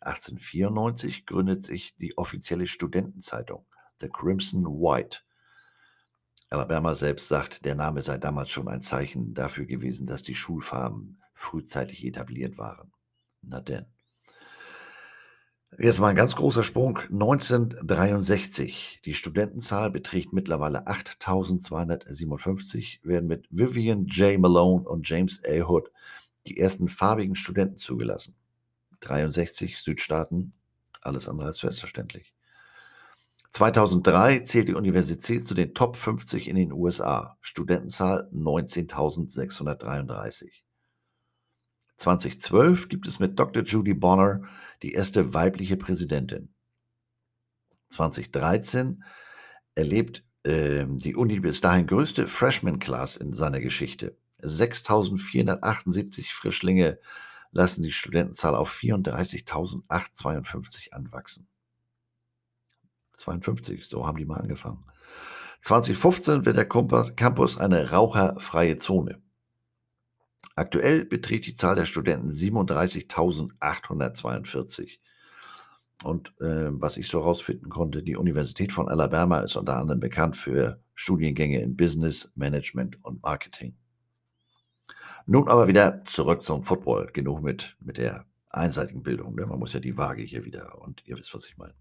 1894 0.00 1.26
gründet 1.26 1.64
sich 1.64 1.94
die 1.96 2.18
offizielle 2.18 2.66
Studentenzeitung, 2.66 3.66
The 4.00 4.08
Crimson 4.08 4.64
White. 4.64 5.18
Alabama 6.50 6.96
selbst 6.96 7.28
sagt, 7.28 7.64
der 7.64 7.76
Name 7.76 8.02
sei 8.02 8.18
damals 8.18 8.50
schon 8.50 8.66
ein 8.66 8.82
Zeichen 8.82 9.32
dafür 9.32 9.66
gewesen, 9.66 10.08
dass 10.08 10.24
die 10.24 10.34
Schulfarben 10.34 11.22
frühzeitig 11.34 12.04
etabliert 12.04 12.58
waren. 12.58 12.92
Na 13.42 13.60
denn. 13.60 13.86
Jetzt 15.78 16.00
mal 16.00 16.08
ein 16.08 16.16
ganz 16.16 16.34
großer 16.34 16.62
Sprung. 16.62 17.00
1963. 17.10 19.02
Die 19.04 19.12
Studentenzahl 19.12 19.90
beträgt 19.90 20.32
mittlerweile 20.32 20.86
8257, 20.86 23.00
werden 23.02 23.26
mit 23.26 23.46
Vivian 23.50 24.06
J. 24.06 24.38
Malone 24.38 24.88
und 24.88 25.06
James 25.06 25.42
A. 25.44 25.68
Hood 25.68 25.90
die 26.46 26.58
ersten 26.58 26.88
farbigen 26.88 27.36
Studenten 27.36 27.76
zugelassen. 27.76 28.34
63 29.00 29.78
Südstaaten, 29.78 30.54
alles 31.02 31.28
andere 31.28 31.48
als 31.48 31.58
selbstverständlich. 31.58 32.32
2003 33.50 34.38
zählt 34.40 34.68
die 34.68 34.74
Universität 34.74 35.46
zu 35.46 35.52
den 35.52 35.74
Top 35.74 35.96
50 35.96 36.48
in 36.48 36.56
den 36.56 36.72
USA. 36.72 37.36
Studentenzahl 37.42 38.30
19.633. 38.32 40.48
2012 41.96 42.88
gibt 42.88 43.06
es 43.06 43.18
mit 43.18 43.38
Dr. 43.38 43.62
Judy 43.62 43.92
Bonner 43.92 44.40
die 44.82 44.92
erste 44.92 45.34
weibliche 45.34 45.76
Präsidentin. 45.76 46.54
2013 47.90 49.04
erlebt 49.74 50.24
äh, 50.42 50.86
die 50.86 51.14
Uni 51.14 51.40
bis 51.40 51.60
dahin 51.60 51.86
größte 51.86 52.28
Freshman 52.28 52.78
Class 52.78 53.16
in 53.16 53.32
seiner 53.32 53.60
Geschichte. 53.60 54.16
6.478 54.42 56.32
Frischlinge 56.32 56.98
lassen 57.52 57.82
die 57.82 57.92
Studentenzahl 57.92 58.54
auf 58.54 58.76
34.852 58.76 60.92
anwachsen. 60.92 61.48
52, 63.14 63.86
so 63.86 64.06
haben 64.06 64.18
die 64.18 64.26
mal 64.26 64.40
angefangen. 64.40 64.84
2015 65.62 66.44
wird 66.44 66.56
der 66.56 66.68
Campus 66.68 67.58
eine 67.58 67.90
raucherfreie 67.90 68.76
Zone. 68.76 69.20
Aktuell 70.56 71.04
beträgt 71.04 71.46
die 71.46 71.54
Zahl 71.54 71.76
der 71.76 71.84
Studenten 71.84 72.30
37.842. 72.30 74.98
Und 76.02 76.30
äh, 76.40 76.70
was 76.70 76.96
ich 76.96 77.06
so 77.08 77.20
herausfinden 77.20 77.68
konnte, 77.68 78.02
die 78.02 78.16
Universität 78.16 78.72
von 78.72 78.88
Alabama 78.88 79.40
ist 79.40 79.56
unter 79.56 79.76
anderem 79.76 80.00
bekannt 80.00 80.36
für 80.36 80.80
Studiengänge 80.94 81.60
in 81.60 81.76
Business, 81.76 82.32
Management 82.34 83.04
und 83.04 83.22
Marketing. 83.22 83.76
Nun 85.26 85.48
aber 85.48 85.68
wieder 85.68 86.02
zurück 86.04 86.42
zum 86.42 86.62
Football. 86.62 87.10
Genug 87.12 87.42
mit, 87.42 87.76
mit 87.80 87.98
der 87.98 88.24
einseitigen 88.48 89.02
Bildung. 89.02 89.34
Ne? 89.34 89.44
Man 89.44 89.58
muss 89.58 89.74
ja 89.74 89.80
die 89.80 89.98
Waage 89.98 90.22
hier 90.22 90.46
wieder, 90.46 90.80
und 90.80 91.06
ihr 91.06 91.18
wisst, 91.18 91.34
was 91.34 91.46
ich 91.46 91.58
meine. 91.58 91.74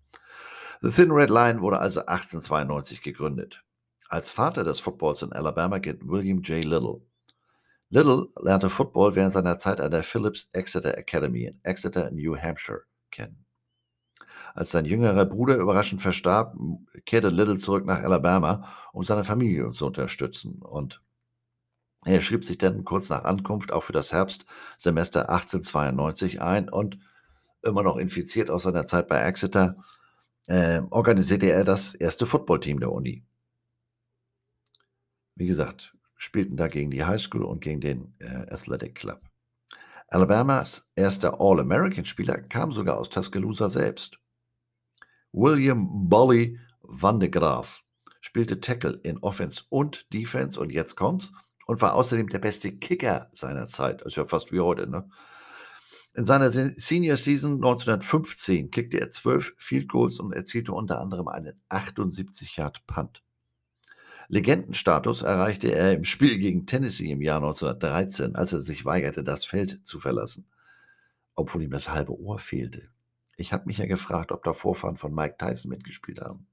The 0.82 0.90
Thin 0.90 1.12
Red 1.12 1.30
Line 1.30 1.62
wurde 1.62 1.80
also 1.80 2.02
1892 2.02 3.02
gegründet. 3.02 3.64
Als 4.10 4.32
Vater 4.32 4.66
des 4.66 4.82
Footballs 4.82 5.22
in 5.22 5.32
Alabama 5.32 5.78
gilt 5.78 6.06
William 6.06 6.42
J. 6.42 6.66
Little. 6.66 7.00
Little 7.96 8.28
lernte 8.42 8.70
Football 8.70 9.16
während 9.16 9.32
seiner 9.32 9.58
Zeit 9.58 9.80
an 9.80 9.90
der 9.90 10.04
Phillips 10.04 10.50
Exeter 10.52 10.98
Academy 10.98 11.46
in 11.46 11.64
Exeter, 11.64 12.12
New 12.12 12.36
Hampshire 12.36 12.82
kennen. 13.10 13.46
Als 14.54 14.72
sein 14.72 14.84
jüngerer 14.84 15.24
Bruder 15.24 15.56
überraschend 15.56 16.02
verstarb, 16.02 16.58
kehrte 17.06 17.30
Little 17.30 17.56
zurück 17.56 17.86
nach 17.86 18.04
Alabama, 18.04 18.70
um 18.92 19.04
seine 19.04 19.24
Familie 19.24 19.70
zu 19.70 19.86
unterstützen. 19.86 20.62
Und 20.62 21.02
er 22.04 22.20
schrieb 22.20 22.44
sich 22.44 22.58
dann 22.58 22.84
kurz 22.84 23.08
nach 23.08 23.24
Ankunft 23.24 23.72
auch 23.72 23.84
für 23.84 23.94
das 23.94 24.12
Herbstsemester 24.12 25.30
1892 25.30 26.42
ein 26.42 26.68
und 26.68 27.00
immer 27.64 27.82
noch 27.82 27.96
infiziert 27.96 28.50
aus 28.50 28.64
seiner 28.64 28.86
Zeit 28.86 29.08
bei 29.08 29.22
Exeter, 29.22 29.78
äh, 30.48 30.82
organisierte 30.90 31.50
er 31.50 31.64
das 31.64 31.96
erste 31.96 32.26
Footballteam 32.26 32.82
der 32.82 32.92
Uni. 32.92 33.24
Wie 35.36 35.48
gesagt, 35.48 35.95
spielten 36.16 36.58
da 36.58 36.68
gegen 36.68 36.92
die 36.92 37.04
High 37.04 37.22
School 37.22 37.44
und 37.44 37.62
gegen 37.62 37.82
den 37.82 38.16
äh, 38.20 38.52
Athletic 38.52 38.96
Club. 38.96 39.22
Alabamas 40.08 40.88
erster 40.96 41.42
All-American-Spieler 41.42 42.42
kam 42.44 42.72
sogar 42.72 42.98
aus 42.98 43.10
Tuscaloosa 43.10 43.70
selbst. 43.70 44.18
William 45.32 46.08
Bolly 46.08 46.60
van 46.82 47.20
de 47.20 47.30
Graaf 47.30 47.82
spielte 48.22 48.62
Tackle 48.62 49.00
in 49.04 49.18
Offense 49.20 49.64
und 49.70 50.12
Defense 50.14 50.60
und 50.60 50.72
jetzt 50.72 50.96
kommt's 50.96 51.32
und 51.66 51.82
war 51.82 51.96
außerdem 51.96 52.30
der 52.30 52.40
beste 52.40 52.78
Kicker 52.78 53.30
seiner 53.34 53.68
Zeit. 53.68 54.02
Ist 54.04 54.16
ja 54.16 54.26
fast 54.26 54.52
wie 54.52 54.60
heute, 54.60 54.88
ne? 54.88 55.10
In 56.14 56.26
seiner 56.26 56.50
Senior 56.50 57.18
Season 57.18 57.56
1915 57.56 58.72
kickte 58.72 59.02
er 59.02 59.12
zwölf 59.12 59.54
Field 59.58 59.90
Goals 59.90 60.20
und 60.20 60.32
erzielte 60.32 60.72
unter 60.72 61.02
anderem 61.02 61.28
einen 61.28 61.62
78 61.68 62.56
Yard 62.56 62.88
Punt. 62.88 63.22
Legendenstatus 64.28 65.22
erreichte 65.22 65.72
er 65.72 65.94
im 65.94 66.04
Spiel 66.04 66.38
gegen 66.38 66.66
Tennessee 66.66 67.12
im 67.12 67.22
Jahr 67.22 67.38
1913, 67.38 68.36
als 68.36 68.54
er 68.54 68.60
sich 68.60 68.86
weigerte, 68.86 69.24
das 69.24 69.46
Feld 69.46 69.80
zu 69.84 70.00
verlassen, 70.00 70.48
obwohl 71.36 71.64
ihm 71.64 71.72
das 71.72 71.90
halbe 71.90 72.20
Ohr 72.20 72.40
fehlte. 72.40 72.90
Ich 73.38 73.54
habe 73.54 73.66
mich 73.66 73.78
ja 73.78 73.86
gefragt, 73.86 74.32
ob 74.32 74.44
da 74.44 74.54
Vorfahren 74.54 74.96
von 74.96 75.14
Mike 75.14 75.36
Tyson 75.38 75.70
mitgespielt 75.70 76.22
haben. 76.22 76.48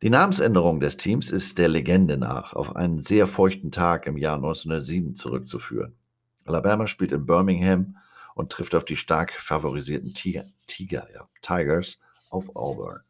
Die 0.00 0.10
Namensänderung 0.10 0.78
des 0.78 0.96
Teams 0.96 1.30
ist 1.30 1.58
der 1.58 1.68
Legende 1.68 2.18
nach 2.18 2.52
auf 2.52 2.76
einen 2.76 3.00
sehr 3.00 3.26
feuchten 3.26 3.72
Tag 3.72 4.06
im 4.06 4.16
Jahr 4.16 4.36
1907 4.36 5.16
zurückzuführen. 5.16 5.96
Alabama 6.44 6.86
spielt 6.86 7.10
in 7.10 7.26
Birmingham 7.26 7.96
und 8.36 8.52
trifft 8.52 8.76
auf 8.76 8.84
die 8.84 8.96
stark 8.96 9.32
favorisierten 9.32 10.14
Tiger, 10.14 10.44
Tiger 10.68 11.08
ja, 11.12 11.28
Tigers 11.42 11.98
auf 12.30 12.54
Auburn. 12.54 13.00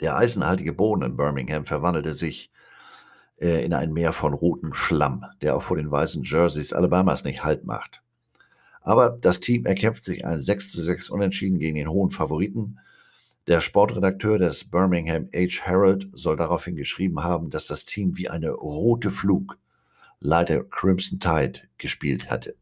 Der 0.00 0.16
eisenhaltige 0.16 0.72
Boden 0.72 1.02
in 1.02 1.16
Birmingham 1.16 1.64
verwandelte 1.66 2.14
sich 2.14 2.50
äh, 3.40 3.64
in 3.64 3.72
ein 3.72 3.92
Meer 3.92 4.12
von 4.12 4.34
rotem 4.34 4.72
Schlamm, 4.72 5.24
der 5.40 5.56
auch 5.56 5.62
vor 5.62 5.76
den 5.76 5.90
weißen 5.90 6.24
Jerseys 6.24 6.72
Alabamas 6.72 7.24
nicht 7.24 7.44
Halt 7.44 7.64
macht. 7.64 8.02
Aber 8.80 9.10
das 9.10 9.40
Team 9.40 9.64
erkämpft 9.64 10.04
sich 10.04 10.26
ein 10.26 10.38
6 10.38 10.72
zu 10.72 10.82
6 10.82 11.10
Unentschieden 11.10 11.58
gegen 11.58 11.76
den 11.76 11.88
hohen 11.88 12.10
Favoriten. 12.10 12.78
Der 13.46 13.60
Sportredakteur 13.60 14.38
des 14.38 14.64
Birmingham 14.64 15.28
Age 15.34 15.62
Herald 15.62 16.08
soll 16.12 16.36
daraufhin 16.36 16.76
geschrieben 16.76 17.22
haben, 17.22 17.50
dass 17.50 17.66
das 17.66 17.84
Team 17.84 18.16
wie 18.16 18.28
eine 18.28 18.50
rote 18.50 19.10
Flug 19.10 19.58
leider 20.20 20.64
Crimson 20.64 21.20
Tide 21.20 21.60
gespielt 21.78 22.30
hatte. 22.30 22.56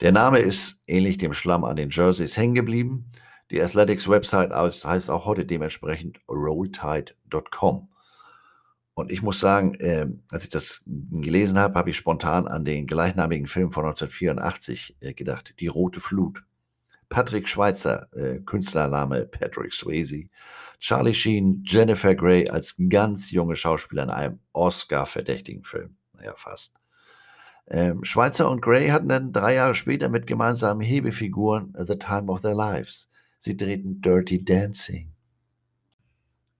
Der 0.00 0.12
Name 0.12 0.40
ist 0.40 0.80
ähnlich 0.86 1.18
dem 1.18 1.32
Schlamm 1.32 1.64
an 1.64 1.76
den 1.76 1.90
Jerseys 1.90 2.36
hängen 2.36 2.54
geblieben. 2.54 3.06
Die 3.54 3.62
Athletics 3.62 4.08
Website 4.08 4.50
heißt 4.50 5.10
auch 5.10 5.26
heute 5.26 5.46
dementsprechend 5.46 6.18
rolltide.com. 6.28 7.88
Und 8.94 9.12
ich 9.12 9.22
muss 9.22 9.38
sagen, 9.38 9.74
äh, 9.74 10.08
als 10.32 10.42
ich 10.42 10.50
das 10.50 10.82
gelesen 10.84 11.56
habe, 11.56 11.78
habe 11.78 11.90
ich 11.90 11.96
spontan 11.96 12.48
an 12.48 12.64
den 12.64 12.88
gleichnamigen 12.88 13.46
Film 13.46 13.70
von 13.70 13.84
1984 13.84 14.96
äh, 14.98 15.14
gedacht, 15.14 15.54
Die 15.60 15.68
Rote 15.68 16.00
Flut. 16.00 16.42
Patrick 17.08 17.48
Schweitzer, 17.48 18.08
äh, 18.12 18.40
Künstlername 18.40 19.24
Patrick 19.26 19.72
Swayze, 19.72 20.24
Charlie 20.80 21.14
Sheen, 21.14 21.62
Jennifer 21.64 22.16
Grey 22.16 22.48
als 22.48 22.74
ganz 22.88 23.30
junge 23.30 23.54
Schauspieler 23.54 24.02
in 24.02 24.10
einem 24.10 24.40
Oscar-verdächtigen 24.52 25.62
Film. 25.62 25.94
Naja, 26.12 26.34
fast. 26.34 26.74
Ähm, 27.68 28.04
Schweitzer 28.04 28.50
und 28.50 28.62
Grey 28.62 28.88
hatten 28.88 29.08
dann 29.08 29.32
drei 29.32 29.54
Jahre 29.54 29.76
später 29.76 30.08
mit 30.08 30.26
gemeinsamen 30.26 30.82
Hebefiguren 30.82 31.72
The 31.78 31.96
Time 31.96 32.32
of 32.32 32.40
Their 32.40 32.56
Lives 32.56 33.08
Sie 33.44 33.58
drehten 33.58 34.00
Dirty 34.00 34.42
Dancing. 34.42 35.12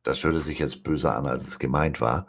Das 0.03 0.23
hörte 0.23 0.43
sich 0.43 0.59
jetzt 0.59 0.83
böser 0.83 1.17
an, 1.17 1.25
als 1.25 1.49
es 1.49 1.59
gemeint 1.59 2.03
war. 2.03 2.27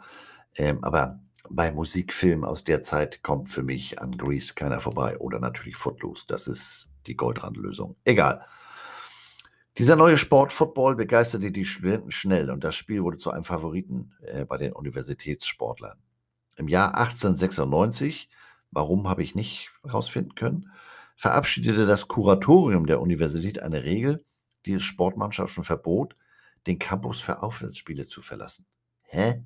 Ähm, 0.54 0.82
aber 0.82 1.20
bei 1.50 1.70
Musikfilmen 1.72 2.42
aus 2.42 2.64
der 2.64 2.80
Zeit 2.80 3.22
kommt 3.22 3.50
für 3.50 3.62
mich 3.62 4.00
an 4.00 4.16
Grease 4.16 4.54
keiner 4.54 4.80
vorbei. 4.80 5.18
Oder 5.18 5.40
natürlich 5.40 5.76
Footloose. 5.76 6.24
Das 6.26 6.48
ist 6.48 6.88
die 7.06 7.18
Goldrandlösung. 7.18 7.96
Egal. 8.06 8.46
Dieser 9.76 9.94
neue 9.94 10.16
Sport 10.16 10.54
Football 10.54 10.96
begeisterte 10.96 11.52
die 11.52 11.66
Studenten 11.66 12.10
schnell 12.10 12.48
und 12.48 12.64
das 12.64 12.76
Spiel 12.76 13.02
wurde 13.02 13.18
zu 13.18 13.30
einem 13.30 13.44
Favoriten 13.44 14.14
äh, 14.22 14.46
bei 14.46 14.56
den 14.56 14.72
Universitätssportlern. 14.72 15.98
Im 16.56 16.68
Jahr 16.68 16.94
1896, 16.94 18.30
warum 18.70 19.06
habe 19.06 19.22
ich 19.22 19.34
nicht 19.34 19.68
herausfinden 19.84 20.34
können, 20.34 20.72
verabschiedete 21.14 21.84
das 21.84 22.08
Kuratorium 22.08 22.86
der 22.86 23.02
Universität 23.02 23.60
eine 23.60 23.84
Regel, 23.84 24.24
die 24.66 24.80
Sportmannschaften 24.80 25.64
verbot, 25.64 26.16
den 26.66 26.78
Campus 26.78 27.20
für 27.20 27.42
Aufwärtsspiele 27.42 28.06
zu 28.06 28.20
verlassen. 28.22 28.66
Hä? 29.02 29.44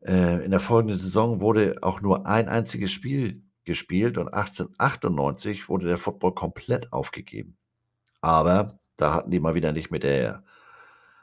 Äh, 0.00 0.44
in 0.44 0.50
der 0.50 0.60
folgenden 0.60 0.98
Saison 0.98 1.40
wurde 1.40 1.78
auch 1.82 2.00
nur 2.00 2.26
ein 2.26 2.48
einziges 2.48 2.92
Spiel 2.92 3.42
gespielt 3.64 4.16
und 4.16 4.28
1898 4.28 5.68
wurde 5.68 5.86
der 5.86 5.98
Football 5.98 6.34
komplett 6.34 6.92
aufgegeben. 6.92 7.56
Aber 8.20 8.78
da 8.96 9.14
hatten 9.14 9.30
die 9.30 9.40
mal 9.40 9.54
wieder 9.54 9.72
nicht 9.72 9.90
mit 9.90 10.02
der 10.02 10.42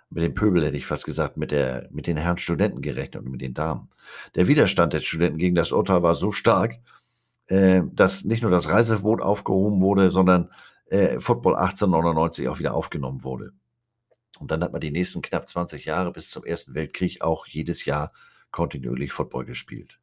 mit 0.10 0.24
dem 0.24 0.34
Pöbel 0.34 0.66
hätte 0.66 0.78
ich 0.78 0.86
fast 0.86 1.06
gesagt, 1.06 1.38
mit, 1.38 1.52
der, 1.52 1.90
mit 1.92 2.08
den 2.08 2.18
Herren 2.18 2.38
Studenten 2.38 2.82
gerechnet 2.82 3.26
und 3.26 3.32
mit 3.32 3.42
den 3.42 3.54
Damen. 3.54 3.90
Der 4.36 4.48
Widerstand 4.48 4.94
der 4.94 5.02
Studenten 5.02 5.38
gegen 5.38 5.56
das 5.56 5.72
Urteil 5.72 6.02
war 6.02 6.16
so 6.16 6.32
stark, 6.32 6.80
äh, 7.48 7.82
dass 7.92 8.24
nicht 8.24 8.42
nur 8.42 8.52
das 8.52 8.70
Reiseverbot 8.70 9.22
aufgehoben 9.22 9.82
wurde, 9.82 10.12
sondern 10.12 10.50
äh, 10.90 11.20
Football 11.20 11.56
1899 11.56 12.48
auch 12.48 12.60
wieder 12.60 12.74
aufgenommen 12.74 13.24
wurde. 13.24 13.54
Und 14.40 14.52
dann 14.52 14.64
hat 14.64 14.72
man 14.72 14.82
die 14.82 14.92
nächsten 14.92 15.22
knapp 15.22 15.50
20 15.50 15.86
Jahre 15.86 16.12
bis 16.12 16.30
zum 16.30 16.44
Ersten 16.44 16.76
Weltkrieg 16.76 17.22
auch 17.22 17.48
jedes 17.48 17.86
Jahr 17.86 18.14
kontinuierlich 18.52 19.12
Football 19.12 19.46
gespielt. 19.46 20.00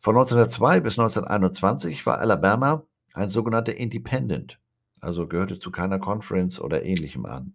Von 0.00 0.16
1902 0.16 0.80
bis 0.80 0.98
1921 0.98 2.06
war 2.06 2.18
Alabama 2.18 2.84
ein 3.14 3.30
sogenannter 3.30 3.74
Independent, 3.74 4.58
also 5.00 5.26
gehörte 5.26 5.58
zu 5.58 5.70
keiner 5.70 5.98
Conference 5.98 6.60
oder 6.60 6.84
ähnlichem 6.84 7.26
an. 7.26 7.54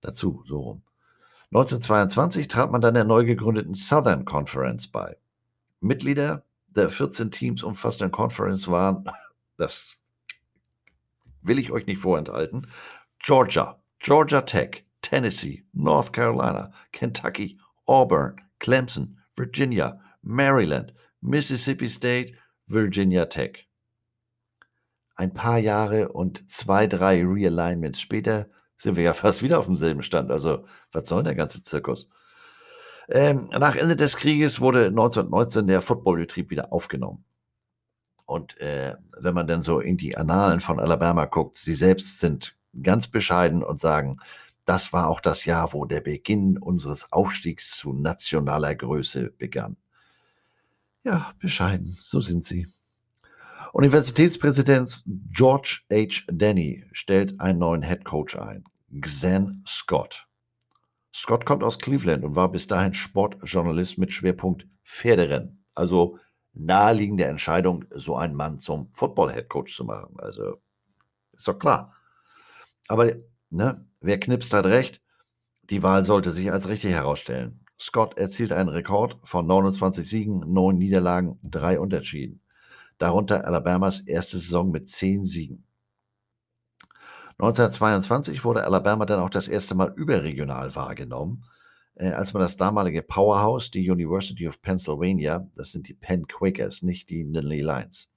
Dazu, 0.00 0.42
so 0.46 0.60
rum. 0.60 0.82
1922 1.52 2.48
trat 2.48 2.72
man 2.72 2.80
dann 2.80 2.94
der 2.94 3.04
neu 3.04 3.24
gegründeten 3.24 3.74
Southern 3.74 4.24
Conference 4.24 4.88
bei. 4.88 5.16
Mitglieder 5.80 6.42
der 6.66 6.90
14 6.90 7.30
Teams 7.30 7.62
umfassten 7.62 8.10
Conference 8.10 8.68
waren, 8.68 9.08
das 9.56 9.96
will 11.44 11.58
ich 11.58 11.70
euch 11.70 11.86
nicht 11.86 12.00
vorenthalten, 12.00 12.66
Georgia, 13.18 13.80
Georgia 14.00 14.42
Tech, 14.42 14.84
Tennessee, 15.02 15.64
North 15.72 16.12
Carolina, 16.12 16.72
Kentucky, 16.92 17.58
Auburn, 17.86 18.40
Clemson, 18.58 19.18
Virginia, 19.36 20.00
Maryland, 20.22 20.92
Mississippi 21.20 21.88
State, 21.88 22.34
Virginia 22.66 23.26
Tech. 23.26 23.68
Ein 25.16 25.32
paar 25.32 25.58
Jahre 25.58 26.08
und 26.08 26.50
zwei, 26.50 26.86
drei 26.86 27.24
Realignments 27.24 28.00
später 28.00 28.48
sind 28.76 28.96
wir 28.96 29.04
ja 29.04 29.12
fast 29.14 29.42
wieder 29.42 29.58
auf 29.58 29.66
demselben 29.66 30.02
Stand. 30.02 30.30
Also, 30.30 30.66
was 30.92 31.08
soll 31.08 31.22
der 31.22 31.34
ganze 31.34 31.62
Zirkus? 31.62 32.10
Ähm, 33.08 33.50
nach 33.50 33.76
Ende 33.76 33.96
des 33.96 34.16
Krieges 34.16 34.60
wurde 34.60 34.86
1919 34.86 35.66
der 35.66 35.82
Footballbetrieb 35.82 36.50
wieder 36.50 36.72
aufgenommen. 36.72 37.24
Und 38.26 38.58
äh, 38.58 38.96
wenn 39.18 39.34
man 39.34 39.46
dann 39.46 39.62
so 39.62 39.80
in 39.80 39.96
die 39.96 40.16
Annalen 40.16 40.60
von 40.60 40.80
Alabama 40.80 41.26
guckt, 41.26 41.56
sie 41.56 41.74
selbst 41.74 42.20
sind 42.20 42.56
ganz 42.82 43.06
bescheiden 43.08 43.62
und 43.62 43.80
sagen, 43.80 44.18
das 44.64 44.92
war 44.92 45.08
auch 45.08 45.20
das 45.20 45.44
Jahr, 45.44 45.72
wo 45.72 45.84
der 45.84 46.00
Beginn 46.00 46.58
unseres 46.58 47.12
Aufstiegs 47.12 47.76
zu 47.76 47.92
nationaler 47.92 48.74
Größe 48.74 49.30
begann. 49.30 49.76
Ja, 51.02 51.34
bescheiden, 51.38 51.98
so 52.00 52.20
sind 52.20 52.44
sie. 52.44 52.66
Universitätspräsident 53.74 55.02
George 55.06 55.80
H. 55.92 56.22
Denny 56.30 56.84
stellt 56.92 57.40
einen 57.40 57.58
neuen 57.58 57.82
Head 57.82 58.04
Coach 58.04 58.36
ein, 58.36 58.64
Xan 59.00 59.62
Scott. 59.66 60.26
Scott 61.12 61.44
kommt 61.44 61.62
aus 61.62 61.78
Cleveland 61.78 62.24
und 62.24 62.36
war 62.36 62.50
bis 62.50 62.66
dahin 62.66 62.94
Sportjournalist 62.94 63.98
mit 63.98 64.12
Schwerpunkt 64.12 64.66
Pferderennen. 64.84 65.64
Also 65.74 66.18
naheliegende 66.54 67.24
Entscheidung, 67.24 67.84
so 67.90 68.16
einen 68.16 68.34
Mann 68.34 68.58
zum 68.58 68.90
Football-Head 68.92 69.48
Coach 69.48 69.76
zu 69.76 69.84
machen. 69.84 70.14
Also 70.18 70.60
ist 71.32 71.48
doch 71.48 71.58
klar. 71.58 71.94
Aber 72.88 73.12
ne, 73.50 73.84
wer 74.00 74.20
knipst 74.20 74.52
hat 74.52 74.66
recht? 74.66 75.00
Die 75.70 75.82
Wahl 75.82 76.04
sollte 76.04 76.30
sich 76.30 76.52
als 76.52 76.68
richtig 76.68 76.92
herausstellen. 76.92 77.60
Scott 77.80 78.16
erzielt 78.16 78.52
einen 78.52 78.68
Rekord 78.68 79.18
von 79.24 79.46
29 79.46 80.08
Siegen, 80.08 80.52
9 80.52 80.78
Niederlagen, 80.78 81.38
3 81.42 81.80
Unterschieden. 81.80 82.40
Darunter 82.98 83.46
Alabamas 83.46 84.00
erste 84.00 84.38
Saison 84.38 84.70
mit 84.70 84.88
10 84.88 85.24
Siegen. 85.24 85.64
1922 87.38 88.44
wurde 88.44 88.62
Alabama 88.62 89.06
dann 89.06 89.18
auch 89.18 89.30
das 89.30 89.48
erste 89.48 89.74
Mal 89.74 89.92
überregional 89.96 90.76
wahrgenommen, 90.76 91.44
als 91.96 92.32
man 92.32 92.42
das 92.42 92.56
damalige 92.56 93.02
Powerhouse, 93.02 93.70
die 93.70 93.88
University 93.88 94.48
of 94.48 94.60
Pennsylvania, 94.60 95.48
das 95.54 95.72
sind 95.72 95.88
die 95.88 95.94
Penn 95.94 96.26
Quakers, 96.26 96.82
nicht 96.82 97.10
die 97.10 97.24
Nittany 97.24 97.60
Lions, 97.60 98.10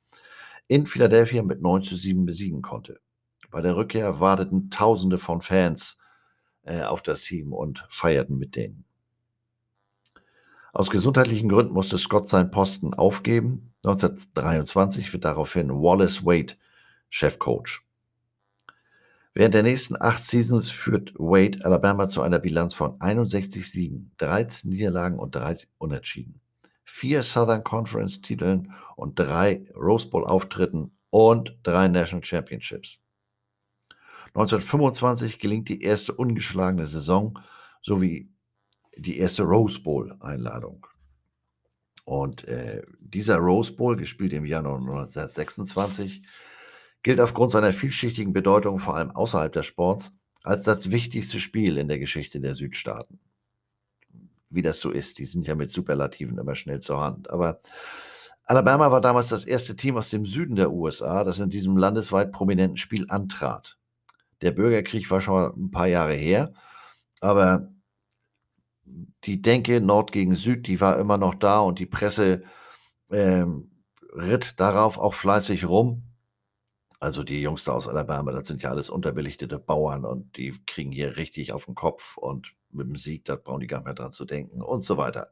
in 0.68 0.86
Philadelphia 0.86 1.44
mit 1.44 1.62
9 1.62 1.84
zu 1.84 1.96
7 1.96 2.26
besiegen 2.26 2.62
konnte. 2.62 3.00
Bei 3.52 3.62
der 3.62 3.76
Rückkehr 3.76 4.20
warteten 4.20 4.70
Tausende 4.70 5.18
von 5.18 5.42
Fans 5.42 5.98
äh, 6.64 6.82
auf 6.82 7.02
das 7.02 7.24
Team 7.24 7.54
und 7.54 7.86
feierten 7.90 8.38
mit 8.38 8.56
denen. 8.56 8.84
Aus 10.74 10.90
gesundheitlichen 10.90 11.50
Gründen 11.50 11.74
musste 11.74 11.98
Scott 11.98 12.28
seinen 12.30 12.52
Posten 12.52 12.94
aufgeben. 12.94 13.74
1923 13.84 15.14
wird 15.14 15.26
daraufhin 15.26 15.72
Wallace 15.72 16.26
Wade 16.26 16.56
Chefcoach. 17.10 17.87
Während 19.38 19.54
der 19.54 19.62
nächsten 19.62 19.96
acht 20.02 20.26
Seasons 20.26 20.72
führt 20.72 21.14
Wade 21.14 21.64
Alabama 21.64 22.08
zu 22.08 22.24
einer 22.24 22.40
Bilanz 22.40 22.74
von 22.74 23.00
61 23.00 23.72
Siegen, 23.72 24.12
13 24.18 24.72
Niederlagen 24.72 25.20
und 25.20 25.36
3 25.36 25.60
Unentschieden. 25.78 26.42
Vier 26.84 27.22
Southern 27.22 27.64
Conference 27.64 28.20
Titeln 28.20 28.74
und 28.96 29.20
drei 29.20 29.68
Rose 29.76 30.10
Bowl 30.10 30.26
Auftritten 30.26 30.98
und 31.12 31.56
drei 31.62 31.88
National 31.88 32.26
Championships. 32.26 33.00
1925 34.30 35.38
gelingt 35.38 35.70
die 35.70 35.84
erste 35.84 36.14
ungeschlagene 36.14 36.88
Saison 36.88 37.38
sowie 37.84 38.32
die 38.96 39.20
erste 39.20 39.44
Rose 39.44 39.80
Bowl 39.80 40.18
Einladung. 40.20 40.88
Und 42.06 42.48
äh, 42.48 42.82
dieser 43.00 43.38
Rose 43.38 43.72
Bowl, 43.72 43.98
gespielt 43.98 44.34
im 44.34 44.46
Januar 44.46 44.80
1926, 44.80 46.24
gilt 47.08 47.22
aufgrund 47.22 47.52
seiner 47.52 47.72
vielschichtigen 47.72 48.34
Bedeutung 48.34 48.80
vor 48.80 48.98
allem 48.98 49.12
außerhalb 49.12 49.54
des 49.54 49.66
Sports 49.66 50.12
als 50.44 50.64
das 50.64 50.92
wichtigste 50.92 51.40
Spiel 51.40 51.78
in 51.78 51.88
der 51.88 52.00
Geschichte 52.00 52.42
der 52.42 52.54
Südstaaten. 52.54 53.22
Wie 54.50 54.62
das 54.62 54.82
so 54.82 54.92
ist, 54.92 55.18
die 55.18 55.24
sind 55.24 55.48
ja 55.48 55.56
mit 55.56 55.72
Superlativen 55.72 56.38
immer 56.38 56.56
schnell 56.56 56.82
zur 56.82 57.00
Hand. 57.00 57.30
Aber 57.30 57.62
Alabama 58.44 58.92
war 58.92 59.00
damals 59.00 59.30
das 59.30 59.46
erste 59.46 59.78
Team 59.78 59.96
aus 59.96 60.10
dem 60.10 60.26
Süden 60.26 60.58
der 60.58 60.74
USA, 60.74 61.24
das 61.24 61.40
in 61.40 61.50
diesem 61.50 61.78
landesweit 61.78 62.34
prominenten 62.34 62.76
Spiel 62.76 63.06
antrat. 63.08 63.78
Der 64.42 64.52
Bürgerkrieg 64.52 65.10
war 65.10 65.22
schon 65.22 65.54
ein 65.56 65.72
paar 65.72 65.88
Jahre 65.88 66.14
her, 66.14 66.52
aber 67.22 67.72
die 69.24 69.42
Denke 69.42 69.80
Nord 69.80 70.12
gegen 70.12 70.36
Süd, 70.36 70.68
die 70.68 70.82
war 70.82 71.00
immer 71.00 71.18
noch 71.18 71.36
da 71.36 71.62
und 71.62 71.80
die 71.80 71.86
Presse 71.86 72.44
ähm, 73.10 73.72
ritt 74.14 74.60
darauf 74.60 74.98
auch 74.98 75.14
fleißig 75.14 75.70
rum. 75.70 76.04
Also 77.00 77.24
die 77.24 77.42
Jungs 77.42 77.64
da 77.64 77.74
aus 77.74 77.88
Alabama, 77.88 78.32
das 78.32 78.48
sind 78.48 78.64
ja 78.64 78.72
alles 78.72 78.90
unterbelichtete 78.90 79.60
Bauern 79.60 80.04
und 80.04 80.36
die 80.38 80.60
kriegen 80.66 80.92
hier 80.92 81.16
richtig 81.16 81.54
auf 81.54 81.66
den 81.66 81.76
Kopf 81.76 82.18
und 82.18 82.54
mit 82.72 82.88
dem 82.88 82.96
Sieg, 82.96 83.26
da 83.26 83.36
brauchen 83.36 83.60
die 83.60 83.68
gar 83.68 83.80
nicht 83.80 83.86
mehr 83.86 83.94
dran 83.94 84.12
zu 84.12 84.26
denken 84.26 84.62
und 84.62 84.84
so 84.84 84.98
weiter. 84.98 85.32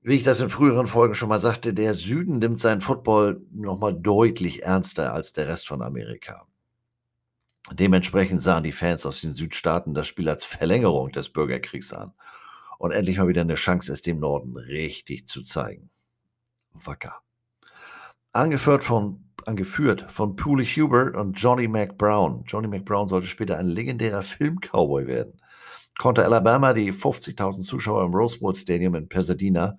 Wie 0.00 0.14
ich 0.14 0.22
das 0.22 0.40
in 0.40 0.48
früheren 0.48 0.86
Folgen 0.86 1.14
schon 1.14 1.28
mal 1.28 1.40
sagte, 1.40 1.74
der 1.74 1.92
Süden 1.92 2.38
nimmt 2.38 2.58
seinen 2.58 2.80
Football 2.80 3.42
nochmal 3.50 3.94
deutlich 3.94 4.62
ernster 4.62 5.12
als 5.12 5.32
der 5.34 5.48
Rest 5.48 5.68
von 5.68 5.82
Amerika. 5.82 6.46
Dementsprechend 7.72 8.40
sahen 8.40 8.62
die 8.62 8.72
Fans 8.72 9.04
aus 9.04 9.20
den 9.20 9.34
Südstaaten 9.34 9.92
das 9.92 10.06
Spiel 10.06 10.28
als 10.28 10.46
Verlängerung 10.46 11.12
des 11.12 11.28
Bürgerkriegs 11.28 11.92
an 11.92 12.14
und 12.78 12.92
endlich 12.92 13.18
mal 13.18 13.28
wieder 13.28 13.42
eine 13.42 13.56
Chance, 13.56 13.92
es 13.92 14.00
dem 14.00 14.20
Norden 14.20 14.56
richtig 14.56 15.26
zu 15.26 15.42
zeigen. 15.42 15.90
Wacker. 16.72 17.20
Angeführt 18.32 18.84
von, 18.84 19.27
angeführt 19.48 20.06
von 20.10 20.36
Pooley 20.36 20.66
Hubert 20.66 21.16
und 21.16 21.32
Johnny 21.32 21.66
McBrown. 21.66 22.44
Johnny 22.46 22.68
McBrown 22.68 23.08
sollte 23.08 23.26
später 23.26 23.58
ein 23.58 23.66
legendärer 23.66 24.22
Film-Cowboy 24.22 25.06
werden. 25.06 25.40
Konnte 25.98 26.24
Alabama 26.24 26.72
die 26.72 26.92
50.000 26.92 27.62
Zuschauer 27.62 28.04
im 28.04 28.14
Rose 28.14 28.38
Bowl 28.38 28.54
Stadium 28.54 28.94
in 28.94 29.08
Pasadena 29.08 29.76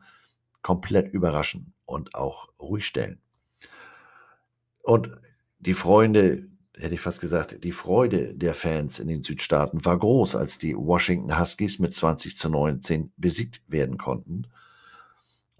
komplett 0.62 1.14
überraschen 1.14 1.74
und 1.86 2.14
auch 2.16 2.50
ruhig 2.60 2.86
stellen. 2.86 3.22
Und 4.84 5.10
die 5.60 5.74
Freunde 5.74 6.50
hätte 6.76 6.96
ich 6.96 7.02
fast 7.02 7.22
gesagt, 7.22 7.64
die 7.64 7.72
Freude 7.72 8.34
der 8.34 8.54
Fans 8.54 9.00
in 9.00 9.08
den 9.08 9.22
Südstaaten 9.22 9.86
war 9.86 9.98
groß, 9.98 10.36
als 10.36 10.58
die 10.58 10.76
Washington 10.76 11.40
Huskies 11.40 11.80
mit 11.80 11.94
20 11.94 12.38
zu 12.38 12.50
19 12.50 13.12
besiegt 13.18 13.62
werden 13.68 13.98
konnten 13.98 14.48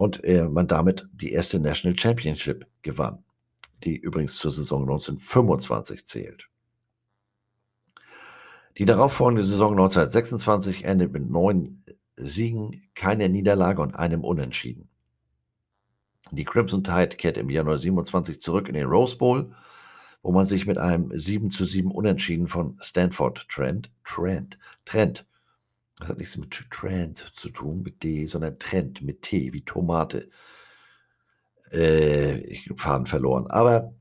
und 0.00 0.24
äh, 0.24 0.44
man 0.44 0.66
damit 0.66 1.06
die 1.12 1.32
erste 1.32 1.60
National 1.60 1.98
Championship 1.98 2.66
gewann, 2.80 3.22
die 3.84 3.96
übrigens 3.96 4.36
zur 4.36 4.52
Saison 4.52 4.82
1925 4.82 6.06
zählt. 6.06 6.48
Die 8.78 8.84
darauffolgende 8.84 9.44
Saison 9.44 9.72
1926 9.72 10.84
endet 10.84 11.12
mit 11.12 11.28
neun 11.28 11.84
Siegen, 12.16 12.88
keiner 12.94 13.28
Niederlage 13.28 13.82
und 13.82 13.96
einem 13.96 14.24
Unentschieden. 14.24 14.88
Die 16.30 16.44
Crimson 16.44 16.84
Tide 16.84 17.16
kehrt 17.16 17.38
im 17.38 17.50
Januar 17.50 17.78
27 17.78 18.40
zurück 18.40 18.68
in 18.68 18.74
den 18.74 18.86
Rose 18.86 19.16
Bowl 19.16 19.54
wo 20.22 20.32
man 20.32 20.46
sich 20.46 20.66
mit 20.66 20.78
einem 20.78 21.18
7 21.18 21.50
zu 21.50 21.64
7 21.64 21.90
Unentschieden 21.90 22.46
von 22.46 22.78
Stanford 22.80 23.48
Trent, 23.48 23.90
Trent, 24.04 24.58
Trent, 24.84 25.26
das 25.98 26.08
hat 26.08 26.18
nichts 26.18 26.36
mit 26.36 26.50
Trent 26.70 27.16
zu 27.16 27.50
tun, 27.50 27.82
mit 27.82 28.02
D, 28.02 28.26
sondern 28.26 28.58
Trent 28.58 29.02
mit 29.02 29.22
T, 29.22 29.52
wie 29.52 29.62
Tomate. 29.62 30.30
Äh, 31.72 32.38
ich 32.40 32.70
Faden 32.76 33.06
verloren. 33.06 33.46
Aber 33.48 33.94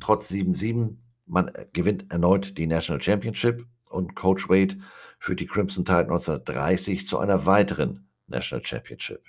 trotz 0.00 0.30
7-7, 0.30 0.96
man 1.26 1.50
gewinnt 1.72 2.10
erneut 2.10 2.58
die 2.58 2.66
National 2.66 3.00
Championship 3.00 3.66
und 3.88 4.14
Coach 4.14 4.48
Wade 4.48 4.78
führt 5.18 5.40
die 5.40 5.46
Crimson 5.46 5.84
Tide 5.84 6.00
1930 6.00 7.06
zu 7.06 7.18
einer 7.18 7.46
weiteren 7.46 8.08
National 8.26 8.64
Championship. 8.64 9.22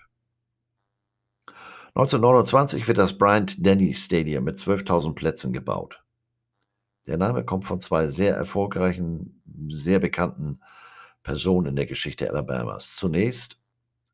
1929 1.96 2.88
wird 2.88 2.98
das 2.98 3.18
Bryant 3.18 3.66
Denny 3.66 3.94
Stadium 3.94 4.44
mit 4.44 4.58
12.000 4.58 5.14
Plätzen 5.14 5.54
gebaut. 5.54 6.04
Der 7.08 7.18
Name 7.18 7.46
kommt 7.46 7.64
von 7.64 7.80
zwei 7.80 8.08
sehr 8.08 8.36
erfolgreichen, 8.36 9.42
sehr 9.70 10.00
bekannten 10.00 10.60
Personen 11.24 11.68
in 11.68 11.76
der 11.78 11.86
Geschichte 11.86 12.30
Alabamas. 12.30 12.96
Zunächst 12.96 13.58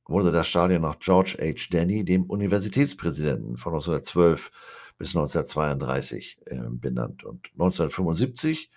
wurde 0.05 0.31
das 0.31 0.47
Stadion 0.47 0.81
nach 0.81 0.99
George 0.99 1.37
H. 1.39 1.69
Denny, 1.71 2.03
dem 2.03 2.23
Universitätspräsidenten 2.23 3.57
von 3.57 3.73
1912 3.73 4.51
bis 4.97 5.09
1932 5.15 6.37
äh, 6.45 6.59
benannt. 6.69 7.23
Und 7.23 7.47
1975 7.53 8.69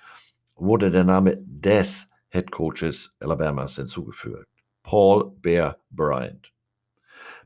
wurde 0.56 0.90
der 0.90 1.04
Name 1.04 1.38
des 1.40 2.08
Head 2.30 2.50
Coaches 2.50 3.14
Alabamas 3.20 3.76
hinzugefügt. 3.76 4.48
Paul 4.82 5.32
Bear 5.40 5.78
Bryant. 5.90 6.52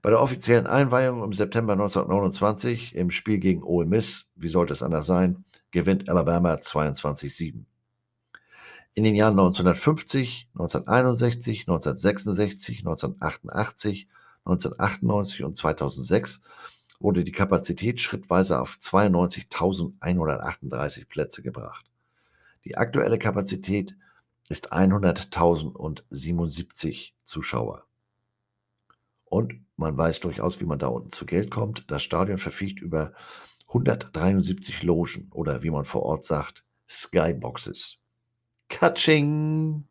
Bei 0.00 0.10
der 0.10 0.20
offiziellen 0.20 0.66
Einweihung 0.66 1.24
im 1.24 1.32
September 1.32 1.72
1929 1.72 2.94
im 2.94 3.10
Spiel 3.10 3.38
gegen 3.38 3.62
Ole 3.62 3.86
Miss, 3.86 4.26
wie 4.36 4.48
sollte 4.48 4.72
es 4.72 4.82
anders 4.82 5.06
sein, 5.06 5.44
gewinnt 5.70 6.08
Alabama 6.08 6.54
22-7. 6.54 7.64
In 8.98 9.04
den 9.04 9.14
Jahren 9.14 9.38
1950, 9.38 10.48
1961, 10.54 11.68
1966, 11.68 12.78
1988, 12.78 14.08
1998 14.44 15.44
und 15.44 15.56
2006 15.56 16.42
wurde 16.98 17.22
die 17.22 17.30
Kapazität 17.30 18.00
schrittweise 18.00 18.60
auf 18.60 18.76
92.138 18.82 21.06
Plätze 21.06 21.42
gebracht. 21.42 21.84
Die 22.64 22.76
aktuelle 22.76 23.20
Kapazität 23.20 23.96
ist 24.48 24.72
100.077 24.72 27.12
Zuschauer. 27.22 27.84
Und 29.26 29.64
man 29.76 29.96
weiß 29.96 30.18
durchaus, 30.18 30.60
wie 30.60 30.66
man 30.66 30.80
da 30.80 30.88
unten 30.88 31.10
zu 31.10 31.24
Geld 31.24 31.52
kommt. 31.52 31.88
Das 31.88 32.02
Stadion 32.02 32.38
verfügt 32.38 32.80
über 32.80 33.12
173 33.68 34.82
Logen 34.82 35.28
oder 35.30 35.62
wie 35.62 35.70
man 35.70 35.84
vor 35.84 36.02
Ort 36.02 36.24
sagt, 36.24 36.64
Skyboxes. 36.88 37.97
Katsching! 38.68 39.84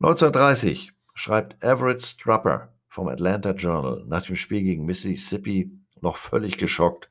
1930 0.00 0.92
schreibt 1.14 1.62
Everett 1.62 2.02
Strapper 2.02 2.72
vom 2.88 3.08
Atlanta 3.08 3.52
Journal 3.52 4.04
nach 4.08 4.26
dem 4.26 4.36
Spiel 4.36 4.62
gegen 4.62 4.84
Mississippi 4.84 5.70
noch 6.00 6.16
völlig 6.16 6.58
geschockt 6.58 7.08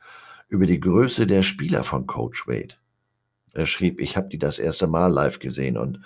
über 0.50 0.66
die 0.66 0.80
Größe 0.80 1.26
der 1.26 1.44
Spieler 1.44 1.84
von 1.84 2.06
Coach 2.06 2.48
Wade. 2.48 2.76
Er 3.54 3.66
schrieb, 3.66 4.02
ich 4.02 4.18
habe 4.18 4.30
die 4.30 4.40
das 4.40 4.60
erste 4.60 4.88
Mal 4.88 5.08
live 5.08 5.40
gesehen 5.40 5.78
und 5.78 6.02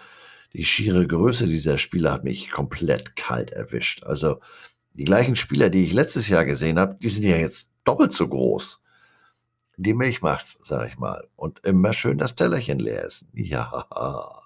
die 0.53 0.65
schiere 0.65 1.07
Größe 1.07 1.47
dieser 1.47 1.77
Spieler 1.77 2.13
hat 2.13 2.23
mich 2.23 2.51
komplett 2.51 3.15
kalt 3.15 3.51
erwischt. 3.51 4.03
Also 4.03 4.39
die 4.93 5.05
gleichen 5.05 5.35
Spieler, 5.35 5.69
die 5.69 5.83
ich 5.83 5.93
letztes 5.93 6.27
Jahr 6.27 6.45
gesehen 6.45 6.77
habe, 6.77 6.97
die 7.01 7.09
sind 7.09 7.23
ja 7.23 7.37
jetzt 7.37 7.71
doppelt 7.83 8.11
so 8.11 8.27
groß. 8.27 8.82
Die 9.77 9.93
Milch 9.93 10.21
macht's, 10.21 10.59
sag 10.63 10.87
ich 10.87 10.97
mal. 10.97 11.27
Und 11.35 11.59
immer 11.65 11.93
schön 11.93 12.17
das 12.17 12.35
Tellerchen 12.35 12.79
leer 12.79 13.05
essen. 13.05 13.29
Ja. 13.33 14.43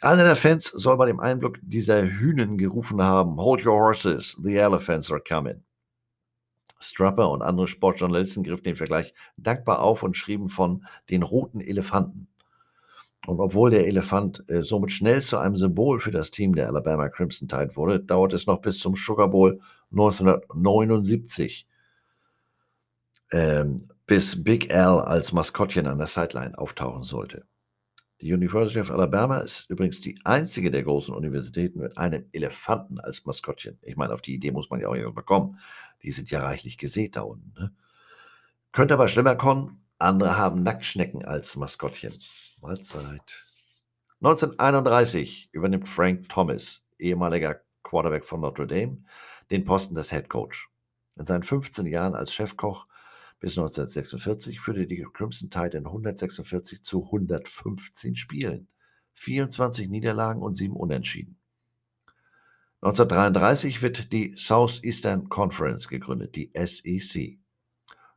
Einer 0.00 0.24
der 0.24 0.36
Fans 0.36 0.66
soll 0.66 0.96
bei 0.98 1.06
dem 1.06 1.20
Einblick 1.20 1.60
dieser 1.62 2.02
Hühnen 2.02 2.58
gerufen 2.58 3.02
haben, 3.02 3.36
Hold 3.36 3.64
your 3.64 3.78
horses, 3.78 4.38
the 4.42 4.56
elephants 4.56 5.10
are 5.10 5.22
coming. 5.26 5.62
Strapper 6.78 7.30
und 7.30 7.40
andere 7.40 7.66
Sportjournalisten 7.66 8.44
griffen 8.44 8.64
den 8.64 8.76
Vergleich 8.76 9.14
dankbar 9.38 9.80
auf 9.80 10.02
und 10.02 10.16
schrieben 10.16 10.48
von 10.48 10.84
den 11.08 11.22
roten 11.22 11.60
Elefanten. 11.60 12.28
Und 13.26 13.40
obwohl 13.40 13.70
der 13.70 13.86
Elefant 13.86 14.44
äh, 14.48 14.62
somit 14.62 14.92
schnell 14.92 15.22
zu 15.22 15.38
einem 15.38 15.56
Symbol 15.56 15.98
für 15.98 16.10
das 16.10 16.30
Team 16.30 16.54
der 16.54 16.68
Alabama 16.68 17.08
Crimson 17.08 17.48
Tide 17.48 17.74
wurde, 17.74 18.00
dauert 18.00 18.34
es 18.34 18.46
noch 18.46 18.60
bis 18.60 18.78
zum 18.78 18.96
Sugar 18.96 19.28
Bowl 19.28 19.60
1979, 19.90 21.66
ähm, 23.32 23.88
bis 24.06 24.42
Big 24.42 24.72
Al 24.72 25.00
als 25.00 25.32
Maskottchen 25.32 25.86
an 25.86 25.98
der 25.98 26.06
Sideline 26.06 26.58
auftauchen 26.58 27.02
sollte. 27.02 27.46
Die 28.20 28.32
University 28.32 28.80
of 28.80 28.90
Alabama 28.90 29.38
ist 29.38 29.68
übrigens 29.68 30.00
die 30.00 30.18
einzige 30.24 30.70
der 30.70 30.82
großen 30.82 31.14
Universitäten 31.14 31.80
mit 31.80 31.98
einem 31.98 32.26
Elefanten 32.32 33.00
als 33.00 33.24
Maskottchen. 33.24 33.78
Ich 33.82 33.96
meine, 33.96 34.14
auf 34.14 34.22
die 34.22 34.34
Idee 34.34 34.50
muss 34.50 34.70
man 34.70 34.80
ja 34.80 34.88
auch 34.88 34.94
irgendwann 34.94 35.26
kommen. 35.26 35.58
Die 36.02 36.12
sind 36.12 36.30
ja 36.30 36.42
reichlich 36.42 36.78
gesät 36.78 37.16
da 37.16 37.22
unten. 37.22 37.52
Ne? 37.58 37.74
Könnte 38.72 38.94
aber 38.94 39.08
schlimmer 39.08 39.36
kommen. 39.36 39.84
Andere 39.98 40.36
haben 40.36 40.62
Nacktschnecken 40.62 41.24
als 41.24 41.56
Maskottchen. 41.56 42.14
Mahlzeit. 42.60 43.44
1931 44.20 45.50
übernimmt 45.52 45.88
Frank 45.88 46.28
Thomas, 46.28 46.82
ehemaliger 46.98 47.60
Quarterback 47.82 48.24
von 48.24 48.40
Notre 48.40 48.66
Dame, 48.66 49.04
den 49.50 49.64
Posten 49.64 49.94
des 49.94 50.10
Head 50.10 50.28
Coach. 50.28 50.70
In 51.16 51.26
seinen 51.26 51.42
15 51.42 51.86
Jahren 51.86 52.14
als 52.14 52.32
Chefkoch 52.32 52.86
bis 53.44 53.58
1946 53.58 54.58
führte 54.58 54.86
die 54.86 55.06
Crimson 55.12 55.50
Tide 55.50 55.76
in 55.76 55.84
146 55.84 56.82
zu 56.82 57.04
115 57.04 58.16
Spielen, 58.16 58.68
24 59.16 59.90
Niederlagen 59.90 60.40
und 60.40 60.54
7 60.54 60.74
Unentschieden. 60.74 61.38
1933 62.80 63.82
wird 63.82 64.12
die 64.12 64.32
Southeastern 64.34 65.28
Conference 65.28 65.88
gegründet, 65.88 66.36
die 66.36 66.52
SEC. 66.54 67.38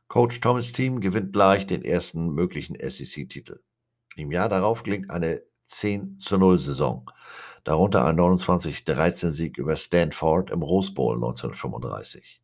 Coach 0.08 0.40
Thomas 0.40 0.72
Team 0.72 0.98
gewinnt 1.00 1.34
gleich 1.34 1.66
den 1.66 1.84
ersten 1.84 2.30
möglichen 2.32 2.78
SEC-Titel. 2.80 3.60
Im 4.16 4.32
Jahr 4.32 4.48
darauf 4.48 4.82
gelingt 4.82 5.10
eine 5.10 5.42
10 5.66 6.20
zu 6.20 6.38
0 6.38 6.58
Saison, 6.58 7.10
darunter 7.64 8.06
ein 8.06 8.18
29-13-Sieg 8.18 9.58
über 9.58 9.76
Stanford 9.76 10.48
im 10.48 10.62
Rose 10.62 10.94
Bowl 10.94 11.16
1935. 11.16 12.40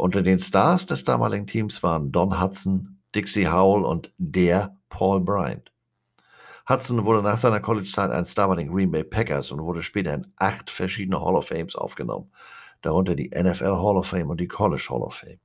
Unter 0.00 0.22
den 0.22 0.38
Stars 0.38 0.86
des 0.86 1.04
damaligen 1.04 1.46
Teams 1.46 1.82
waren 1.82 2.10
Don 2.10 2.40
Hudson, 2.40 3.02
Dixie 3.14 3.48
Howell 3.48 3.84
und 3.84 4.10
der 4.16 4.74
Paul 4.88 5.20
Bryant. 5.20 5.70
Hudson 6.66 7.04
wurde 7.04 7.22
nach 7.22 7.36
seiner 7.36 7.60
College-Zeit 7.60 8.10
ein 8.10 8.24
Star 8.24 8.48
bei 8.48 8.56
den 8.56 8.72
Green 8.72 8.90
Bay 8.90 9.04
Packers 9.04 9.52
und 9.52 9.60
wurde 9.60 9.82
später 9.82 10.14
in 10.14 10.32
acht 10.36 10.70
verschiedene 10.70 11.20
Hall 11.20 11.36
of 11.36 11.48
Fames 11.48 11.76
aufgenommen, 11.76 12.32
darunter 12.80 13.14
die 13.14 13.28
NFL 13.28 13.76
Hall 13.76 13.98
of 13.98 14.06
Fame 14.06 14.30
und 14.30 14.40
die 14.40 14.48
College 14.48 14.86
Hall 14.88 15.02
of 15.02 15.16
Fame. 15.16 15.38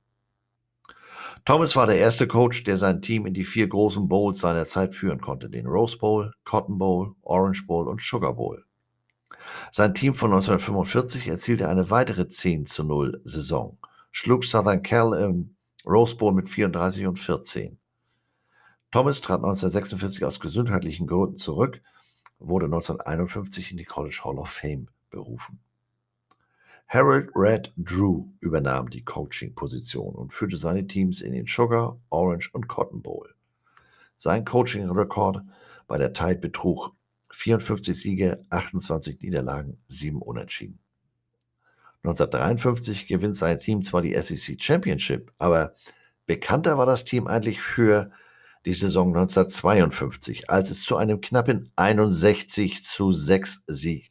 Thomas 1.44 1.76
war 1.76 1.86
der 1.86 1.98
erste 1.98 2.26
Coach, 2.26 2.64
der 2.64 2.78
sein 2.78 3.02
Team 3.02 3.26
in 3.26 3.34
die 3.34 3.44
vier 3.44 3.68
großen 3.68 4.08
Bowls 4.08 4.40
seiner 4.40 4.64
Zeit 4.64 4.94
führen 4.94 5.20
konnte: 5.20 5.50
den 5.50 5.66
Rose 5.66 5.98
Bowl, 5.98 6.32
Cotton 6.44 6.78
Bowl, 6.78 7.14
Orange 7.20 7.66
Bowl 7.66 7.88
und 7.88 8.00
Sugar 8.00 8.32
Bowl. 8.32 8.64
Sein 9.70 9.92
Team 9.92 10.14
von 10.14 10.30
1945 10.32 11.28
erzielte 11.28 11.68
eine 11.68 11.90
weitere 11.90 12.26
10 12.26 12.64
zu 12.64 12.84
0 12.84 13.20
Saison, 13.24 13.76
schlug 14.16 14.46
Southern 14.46 14.82
Cal 14.82 15.12
im 15.12 15.56
Rose 15.84 16.16
Bowl 16.16 16.32
mit 16.32 16.48
34 16.48 17.06
und 17.06 17.18
14. 17.18 17.78
Thomas 18.90 19.20
trat 19.20 19.44
1946 19.44 20.24
aus 20.24 20.40
gesundheitlichen 20.40 21.06
Gründen 21.06 21.36
zurück, 21.36 21.82
wurde 22.38 22.64
1951 22.64 23.72
in 23.72 23.76
die 23.76 23.84
College 23.84 24.18
Hall 24.24 24.38
of 24.38 24.48
Fame 24.48 24.88
berufen. 25.10 25.58
Harold 26.88 27.28
Red 27.34 27.74
Drew 27.76 28.28
übernahm 28.40 28.88
die 28.88 29.04
Coaching-Position 29.04 30.14
und 30.14 30.32
führte 30.32 30.56
seine 30.56 30.86
Teams 30.86 31.20
in 31.20 31.34
den 31.34 31.44
Sugar, 31.44 32.00
Orange 32.08 32.48
und 32.54 32.68
Cotton 32.68 33.02
Bowl. 33.02 33.34
Sein 34.16 34.46
Coaching-Rekord 34.46 35.42
bei 35.86 35.98
der 35.98 36.14
Tide 36.14 36.36
betrug 36.36 36.94
54 37.32 37.94
Siege, 37.94 38.42
28 38.48 39.20
Niederlagen, 39.20 39.76
7 39.88 40.22
Unentschieden. 40.22 40.85
1953 42.06 43.08
gewinnt 43.08 43.36
sein 43.36 43.58
Team 43.58 43.82
zwar 43.82 44.00
die 44.00 44.14
SEC 44.14 44.62
Championship, 44.62 45.32
aber 45.38 45.74
bekannter 46.26 46.78
war 46.78 46.86
das 46.86 47.04
Team 47.04 47.26
eigentlich 47.26 47.60
für 47.60 48.12
die 48.64 48.74
Saison 48.74 49.08
1952, 49.08 50.50
als 50.50 50.70
es 50.70 50.82
zu 50.82 50.96
einem 50.96 51.20
knappen 51.20 51.72
61 51.76 52.84
zu 52.84 53.10
6 53.12 53.64
Sieg 53.66 54.10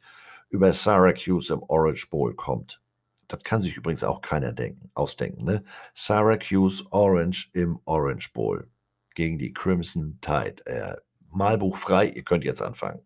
über 0.50 0.72
Syracuse 0.72 1.52
im 1.52 1.62
Orange 1.62 2.08
Bowl 2.10 2.34
kommt. 2.34 2.80
Das 3.28 3.42
kann 3.42 3.60
sich 3.60 3.76
übrigens 3.76 4.04
auch 4.04 4.22
keiner 4.22 4.52
denken, 4.52 4.90
ausdenken. 4.94 5.44
Ne? 5.44 5.64
Syracuse 5.94 6.84
Orange 6.90 7.48
im 7.52 7.80
Orange 7.84 8.32
Bowl 8.32 8.68
gegen 9.14 9.38
die 9.38 9.52
Crimson 9.52 10.18
Tide. 10.20 10.64
Äh, 10.66 10.96
Malbuch 11.30 11.76
frei, 11.76 12.08
ihr 12.08 12.22
könnt 12.22 12.44
jetzt 12.44 12.62
anfangen. 12.62 13.00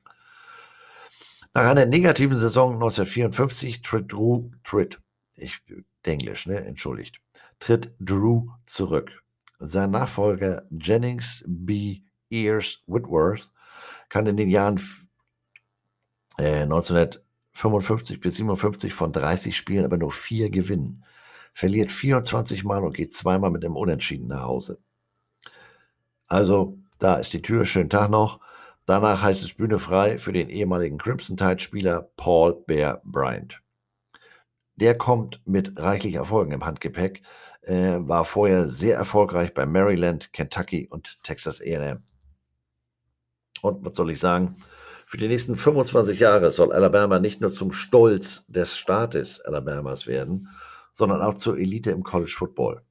Nach 1.53 1.67
einer 1.67 1.85
negativen 1.85 2.37
Saison 2.37 2.75
1954 2.75 3.83
tritt 3.83 4.13
Drew, 4.13 4.51
tritt, 4.63 5.01
ich, 5.35 5.61
Englisch, 6.05 6.47
ne, 6.47 6.65
entschuldigt, 6.65 7.21
tritt 7.59 7.93
Drew 7.99 8.47
zurück. 8.67 9.25
Sein 9.59 9.91
Nachfolger 9.91 10.63
Jennings 10.71 11.45
B. 11.47 12.03
Ears 12.31 12.83
Whitworth 12.87 13.51
kann 14.09 14.27
in 14.27 14.37
den 14.37 14.49
Jahren 14.49 14.81
äh, 16.39 16.63
1955 16.63 18.21
bis 18.21 18.37
57 18.37 18.95
von 18.95 19.13
30 19.13 19.57
Spielen 19.57 19.85
aber 19.85 19.97
nur 19.97 20.13
vier 20.13 20.51
gewinnen, 20.51 21.05
verliert 21.53 21.91
24 21.91 22.63
Mal 22.63 22.85
und 22.85 22.95
geht 22.95 23.13
zweimal 23.13 23.51
mit 23.51 23.65
einem 23.65 23.77
Unentschieden 23.77 24.29
nach 24.29 24.43
Hause. 24.43 24.79
Also, 26.29 26.79
da 27.01 27.17
ist 27.17 27.33
die 27.33 27.43
Tür, 27.43 27.65
schönen 27.65 27.91
Tag 27.91 28.09
noch. 28.09 28.41
Danach 28.91 29.23
heißt 29.23 29.45
es 29.45 29.55
Bühne 29.55 29.79
frei 29.79 30.19
für 30.19 30.33
den 30.33 30.49
ehemaligen 30.49 30.99
Crimson 30.99 31.37
Tide-Spieler 31.37 32.11
Paul 32.17 32.65
Bear 32.67 33.01
Bryant. 33.05 33.63
Der 34.75 34.99
kommt 34.99 35.41
mit 35.45 35.79
reichlich 35.79 36.17
Erfolgen 36.17 36.51
im 36.51 36.67
Handgepäck, 36.67 37.23
äh, 37.63 37.99
war 38.01 38.25
vorher 38.25 38.69
sehr 38.69 38.97
erfolgreich 38.97 39.55
bei 39.55 39.65
Maryland, 39.65 40.33
Kentucky 40.33 40.89
und 40.89 41.23
Texas 41.23 41.63
AM. 41.65 42.03
Und 43.63 43.85
was 43.85 43.97
soll 43.97 44.11
ich 44.11 44.19
sagen? 44.19 44.57
Für 45.07 45.19
die 45.19 45.29
nächsten 45.29 45.55
25 45.55 46.19
Jahre 46.19 46.51
soll 46.51 46.73
Alabama 46.73 47.21
nicht 47.21 47.41
nur 47.41 47.53
zum 47.53 47.71
Stolz 47.71 48.45
des 48.49 48.77
Staates 48.77 49.41
Alabamas 49.41 50.09
werden, 50.09 50.49
sondern 50.95 51.23
auch 51.23 51.35
zur 51.35 51.57
Elite 51.59 51.93
im 51.93 52.03
College 52.03 52.35
Football. 52.37 52.83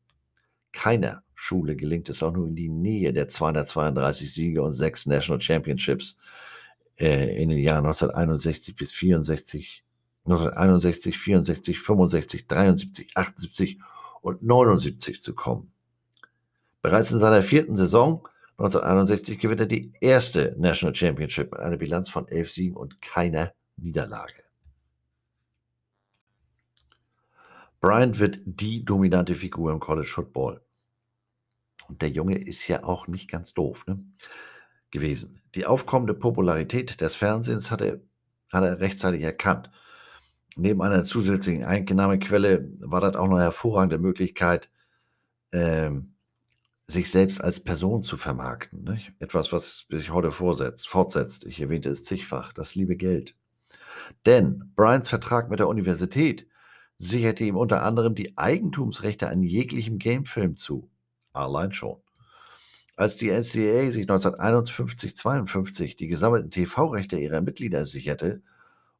Keiner 0.72 1.24
Schule 1.42 1.78
gelingt 1.78 2.10
es 2.10 2.22
auch 2.22 2.34
nur 2.34 2.48
in 2.48 2.56
die 2.56 2.68
Nähe 2.68 3.14
der 3.14 3.30
232 3.30 4.34
Siege 4.34 4.62
und 4.62 4.74
sechs 4.74 5.06
National 5.06 5.40
Championships 5.40 6.18
äh, 7.00 7.42
in 7.42 7.48
den 7.48 7.60
Jahren 7.60 7.86
1961 7.86 8.76
bis 8.76 8.92
64, 8.92 9.86
1961, 10.26 11.18
64, 11.18 11.80
65, 11.80 12.48
73, 12.48 13.12
78 13.16 13.80
und 14.22 14.44
79 14.44 15.22
zu 15.22 15.34
kommen. 15.34 15.72
Bereits 16.82 17.12
in 17.12 17.20
seiner 17.20 17.42
vierten 17.42 17.78
Saison 17.78 18.28
1961 18.58 19.40
gewinnt 19.40 19.62
er 19.62 19.66
die 19.66 19.94
erste 20.02 20.54
National 20.60 20.94
Championship 20.94 21.54
mit 21.54 21.62
einer 21.62 21.78
Bilanz 21.78 22.10
von 22.10 22.28
11 22.28 22.52
Siegen 22.52 22.76
und 22.76 23.02
keiner 23.02 23.54
Niederlage. 23.78 24.44
Bryant 27.80 28.20
wird 28.20 28.42
die 28.44 28.84
dominante 28.84 29.36
Figur 29.36 29.72
im 29.72 29.80
College 29.80 30.10
Football. 30.10 30.62
Und 31.90 32.02
der 32.02 32.10
Junge 32.10 32.38
ist 32.38 32.68
ja 32.68 32.84
auch 32.84 33.08
nicht 33.08 33.30
ganz 33.30 33.54
doof 33.54 33.86
ne? 33.88 34.00
gewesen. 34.92 35.42
Die 35.56 35.66
aufkommende 35.66 36.14
Popularität 36.14 37.02
des 37.02 37.16
Fernsehens 37.16 37.72
hat 37.72 37.82
er, 37.82 38.00
hat 38.52 38.64
er 38.64 38.80
rechtzeitig 38.80 39.22
erkannt. 39.22 39.72
Neben 40.56 40.82
einer 40.82 41.04
zusätzlichen 41.04 41.64
Einnahmequelle 41.64 42.70
war 42.82 43.02
das 43.02 43.16
auch 43.16 43.26
eine 43.26 43.42
hervorragende 43.42 43.98
Möglichkeit, 43.98 44.70
ähm, 45.52 46.14
sich 46.86 47.12
selbst 47.12 47.42
als 47.42 47.60
Person 47.60 48.04
zu 48.04 48.18
vermarkten. 48.18 48.84
Nicht? 48.84 49.14
Etwas, 49.20 49.52
was 49.52 49.86
sich 49.90 50.12
heute 50.12 50.32
vorsetzt, 50.32 50.88
fortsetzt. 50.88 51.46
Ich 51.46 51.60
erwähnte 51.60 51.90
es 51.90 52.04
zigfach, 52.04 52.54
das 52.54 52.76
liebe 52.76 52.96
Geld. 52.96 53.36
Denn 54.26 54.72
Bryans 54.76 55.10
Vertrag 55.10 55.50
mit 55.50 55.60
der 55.60 55.68
Universität 55.68 56.48
sicherte 56.98 57.44
ihm 57.44 57.56
unter 57.56 57.84
anderem 57.84 58.16
die 58.16 58.38
Eigentumsrechte 58.38 59.28
an 59.28 59.44
jeglichem 59.44 60.00
Gamefilm 60.00 60.56
zu. 60.56 60.90
Allein 61.34 61.74
schon. 61.74 61.98
Als 62.96 63.16
die 63.16 63.30
NCAA 63.30 63.92
sich 63.92 64.08
1951-52 64.08 65.96
die 65.96 66.08
gesammelten 66.08 66.52
TV-Rechte 66.52 67.18
ihrer 67.18 67.40
Mitglieder 67.40 67.86
sicherte, 67.86 68.42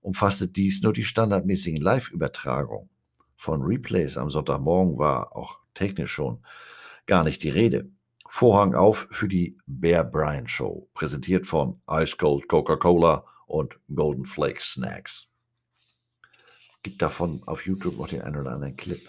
umfasste 0.02 0.48
dies 0.48 0.82
nur 0.82 0.94
die 0.94 1.04
standardmäßigen 1.04 1.82
Live-Übertragungen. 1.82 2.90
Von 3.36 3.62
Replays 3.62 4.18
am 4.18 4.30
Sonntagmorgen 4.30 4.98
war 4.98 5.36
auch 5.36 5.60
technisch 5.74 6.12
schon 6.12 6.40
gar 7.08 7.24
nicht 7.24 7.44
die 7.44 7.50
Rede. 7.50 7.90
Vorhang 8.28 8.76
auf 8.76 9.08
für 9.12 9.28
die 9.28 9.58
Bear 9.66 10.04
Bryan 10.04 10.48
Show, 10.48 10.88
präsentiert 10.94 11.48
von 11.48 11.82
Ice 11.90 12.16
Cold 12.16 12.48
Coca-Cola 12.48 13.26
und 13.48 13.80
Golden 13.94 14.26
Flake 14.26 14.62
Snacks. 14.62 15.28
Gibt 16.84 17.02
davon 17.02 17.42
auf 17.46 17.66
YouTube 17.66 17.98
noch 17.98 18.08
den 18.08 18.22
einen 18.22 18.38
oder 18.38 18.52
anderen 18.52 18.78
Clip. 18.78 19.02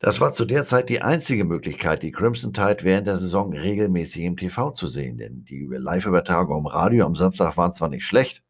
Das 0.00 0.20
war 0.20 0.32
zu 0.32 0.44
der 0.44 0.64
Zeit 0.64 0.90
die 0.90 1.02
einzige 1.02 1.44
Möglichkeit, 1.44 2.04
die 2.04 2.12
Crimson 2.12 2.52
Tide 2.52 2.78
während 2.82 3.08
der 3.08 3.18
Saison 3.18 3.52
regelmäßig 3.52 4.22
im 4.22 4.36
TV 4.36 4.70
zu 4.70 4.86
sehen, 4.86 5.16
denn 5.16 5.44
die 5.44 5.66
Live-Übertragungen 5.66 6.60
im 6.60 6.66
Radio 6.66 7.04
am 7.04 7.16
Samstag 7.16 7.56
waren 7.56 7.72
zwar 7.72 7.88
nicht 7.88 8.06
schlecht, 8.06 8.44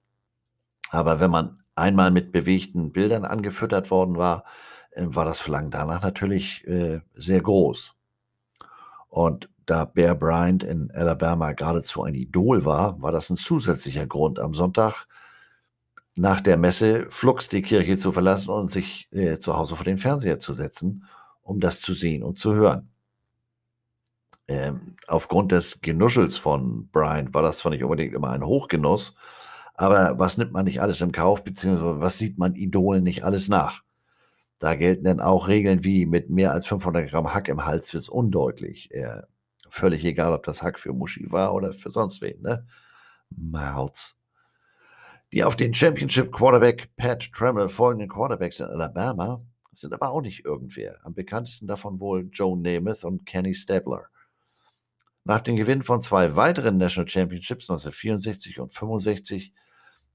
aber 0.90 1.20
wenn 1.20 1.30
man 1.30 1.62
einmal 1.74 2.10
mit 2.10 2.32
bewegten 2.32 2.92
Bildern 2.92 3.24
angefüttert 3.24 3.90
worden 3.90 4.16
war, 4.16 4.44
äh, 4.90 5.04
war 5.06 5.24
das 5.24 5.40
Verlangen 5.40 5.70
danach 5.70 6.02
natürlich 6.02 6.66
äh, 6.66 7.00
sehr 7.14 7.40
groß. 7.40 7.94
Und 9.08 9.48
da 9.64 9.86
Bear 9.86 10.14
Bryant 10.14 10.62
in 10.64 10.90
Alabama 10.90 11.52
geradezu 11.52 12.02
ein 12.02 12.14
Idol 12.14 12.66
war, 12.66 13.00
war 13.00 13.12
das 13.12 13.30
ein 13.30 13.36
zusätzlicher 13.36 14.06
Grund, 14.06 14.38
am 14.38 14.52
Sonntag 14.52 15.06
nach 16.14 16.40
der 16.42 16.58
Messe 16.58 17.06
flugs 17.10 17.48
die 17.48 17.62
Kirche 17.62 17.96
zu 17.96 18.12
verlassen 18.12 18.50
und 18.50 18.70
sich 18.70 19.08
äh, 19.12 19.38
zu 19.38 19.56
Hause 19.56 19.76
vor 19.76 19.84
den 19.84 19.98
Fernseher 19.98 20.38
zu 20.38 20.52
setzen 20.52 21.04
um 21.48 21.60
das 21.60 21.80
zu 21.80 21.94
sehen 21.94 22.22
und 22.22 22.38
zu 22.38 22.54
hören. 22.54 22.90
Ähm, 24.46 24.96
aufgrund 25.06 25.52
des 25.52 25.80
Genuschels 25.80 26.36
von 26.36 26.88
Brian 26.88 27.32
war 27.34 27.42
das 27.42 27.58
zwar 27.58 27.72
nicht 27.72 27.84
unbedingt 27.84 28.14
immer 28.14 28.30
ein 28.30 28.44
Hochgenuss, 28.44 29.16
aber 29.74 30.18
was 30.18 30.36
nimmt 30.38 30.52
man 30.52 30.64
nicht 30.64 30.80
alles 30.82 31.00
im 31.00 31.12
Kauf, 31.12 31.44
beziehungsweise 31.44 32.00
was 32.00 32.18
sieht 32.18 32.38
man 32.38 32.54
Idolen 32.54 33.02
nicht 33.02 33.24
alles 33.24 33.48
nach? 33.48 33.82
Da 34.58 34.74
gelten 34.74 35.04
dann 35.04 35.20
auch 35.20 35.48
Regeln 35.48 35.84
wie 35.84 36.06
mit 36.06 36.30
mehr 36.30 36.52
als 36.52 36.66
500 36.66 37.10
Gramm 37.10 37.32
Hack 37.32 37.48
im 37.48 37.64
Hals 37.64 37.92
wird 37.94 38.02
es 38.02 38.08
undeutlich. 38.08 38.92
Äh, 38.92 39.22
völlig 39.70 40.04
egal, 40.04 40.32
ob 40.32 40.44
das 40.44 40.62
Hack 40.62 40.78
für 40.78 40.92
Muschi 40.92 41.30
war 41.30 41.54
oder 41.54 41.72
für 41.72 41.90
sonst 41.90 42.20
wen, 42.22 42.42
ne? 42.42 42.66
Mouths. 43.30 44.16
Die 45.32 45.44
auf 45.44 45.56
den 45.56 45.74
Championship 45.74 46.32
Quarterback 46.32 46.94
Pat 46.96 47.32
Tremmel 47.32 47.68
folgenden 47.68 48.08
Quarterbacks 48.08 48.60
in 48.60 48.66
Alabama 48.66 49.42
sind 49.80 49.92
aber 49.92 50.10
auch 50.10 50.20
nicht 50.20 50.44
irgendwer. 50.44 50.98
Am 51.04 51.14
bekanntesten 51.14 51.66
davon 51.66 52.00
wohl 52.00 52.28
Joe 52.32 52.58
Namath 52.58 53.04
und 53.04 53.26
Kenny 53.26 53.54
Stabler. 53.54 54.08
Nach 55.24 55.40
dem 55.40 55.56
Gewinn 55.56 55.82
von 55.82 56.02
zwei 56.02 56.36
weiteren 56.36 56.78
National 56.78 57.08
Championships 57.08 57.68
1964 57.68 58.60
und 58.60 58.72
65 58.72 59.52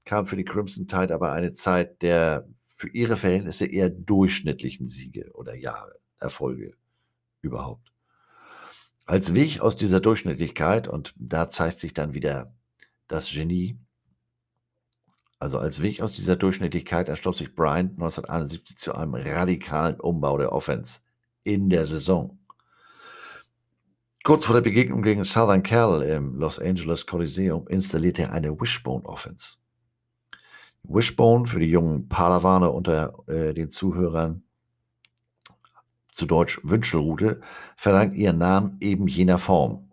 kam 0.04 0.26
für 0.26 0.36
die 0.36 0.44
Crimson 0.44 0.88
Tide 0.88 1.14
aber 1.14 1.32
eine 1.32 1.52
Zeit 1.52 2.02
der 2.02 2.48
für 2.76 2.88
ihre 2.88 3.16
Verhältnisse 3.16 3.66
eher 3.66 3.88
durchschnittlichen 3.88 4.88
Siege 4.88 5.30
oder 5.34 5.54
Jahre, 5.54 6.00
Erfolge 6.18 6.74
überhaupt. 7.40 7.92
Als 9.06 9.34
Weg 9.34 9.60
aus 9.60 9.76
dieser 9.76 10.00
Durchschnittlichkeit, 10.00 10.88
und 10.88 11.14
da 11.16 11.48
zeigt 11.50 11.78
sich 11.78 11.94
dann 11.94 12.14
wieder 12.14 12.52
das 13.06 13.30
Genie, 13.30 13.78
also 15.44 15.58
als 15.58 15.82
Weg 15.82 16.00
aus 16.00 16.14
dieser 16.14 16.36
Durchschnittlichkeit 16.36 17.10
entschloss 17.10 17.36
sich 17.36 17.54
Bryant 17.54 17.92
1971 17.92 18.78
zu 18.78 18.94
einem 18.94 19.12
radikalen 19.12 20.00
Umbau 20.00 20.38
der 20.38 20.52
Offense 20.52 21.00
in 21.44 21.68
der 21.68 21.84
Saison. 21.84 22.38
Kurz 24.22 24.46
vor 24.46 24.54
der 24.54 24.62
Begegnung 24.62 25.02
gegen 25.02 25.22
Southern 25.24 25.62
Cal 25.62 26.00
im 26.00 26.36
Los 26.38 26.58
Angeles 26.58 27.04
Coliseum 27.04 27.68
installierte 27.68 28.22
er 28.22 28.32
eine 28.32 28.58
Wishbone 28.58 29.04
Offense. 29.04 29.58
Wishbone 30.82 31.46
für 31.46 31.60
die 31.60 31.68
jungen 31.68 32.08
Padawane 32.08 32.70
unter 32.70 33.12
äh, 33.28 33.52
den 33.52 33.68
Zuhörern, 33.68 34.44
zu 36.14 36.24
Deutsch 36.24 36.58
Wünschelrute, 36.62 37.42
verdankt 37.76 38.16
ihren 38.16 38.38
Namen 38.38 38.78
eben 38.80 39.08
jener 39.08 39.36
Form 39.36 39.90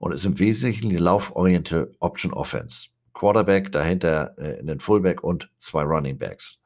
und 0.00 0.10
ist 0.10 0.24
im 0.24 0.40
Wesentlichen 0.40 0.88
die 0.88 0.96
lauforientierte 0.96 1.94
Option 2.00 2.32
Offense. 2.32 2.88
Quarterback, 3.20 3.70
dahinter 3.70 4.34
äh, 4.38 4.58
einen 4.60 4.80
Fullback 4.80 5.22
und 5.22 5.50
zwei 5.58 5.82
Running 5.82 6.16
Backs. 6.16 6.58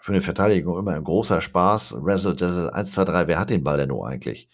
Für 0.00 0.12
eine 0.12 0.20
Verteidigung 0.20 0.78
immer 0.78 0.92
ein 0.92 1.02
großer 1.02 1.40
Spaß. 1.40 1.96
Wrestle, 1.98 2.36
das 2.36 2.56
ist 2.56 2.68
1, 2.68 2.92
2, 2.92 3.04
3, 3.06 3.26
wer 3.26 3.40
hat 3.40 3.50
den 3.50 3.64
Ball 3.64 3.76
denn 3.76 3.88
nur 3.88 4.06
eigentlich? 4.06 4.48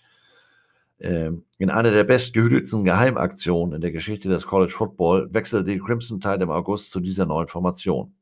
Ähm, 0.98 1.44
in 1.58 1.68
einer 1.68 1.90
der 1.90 2.04
bestgehütetsten 2.04 2.85
Geheimaktionen 2.85 3.74
in 3.74 3.80
der 3.82 3.92
Geschichte 3.92 4.30
des 4.30 4.46
College 4.46 4.72
Football 4.72 5.28
wechselte 5.35 5.70
die 5.70 5.78
Crimson 5.78 6.22
Tide 6.22 6.44
im 6.44 6.50
August 6.50 6.90
zu 6.90 7.00
dieser 7.00 7.26
neuen 7.26 7.48
Formation. 7.48 8.14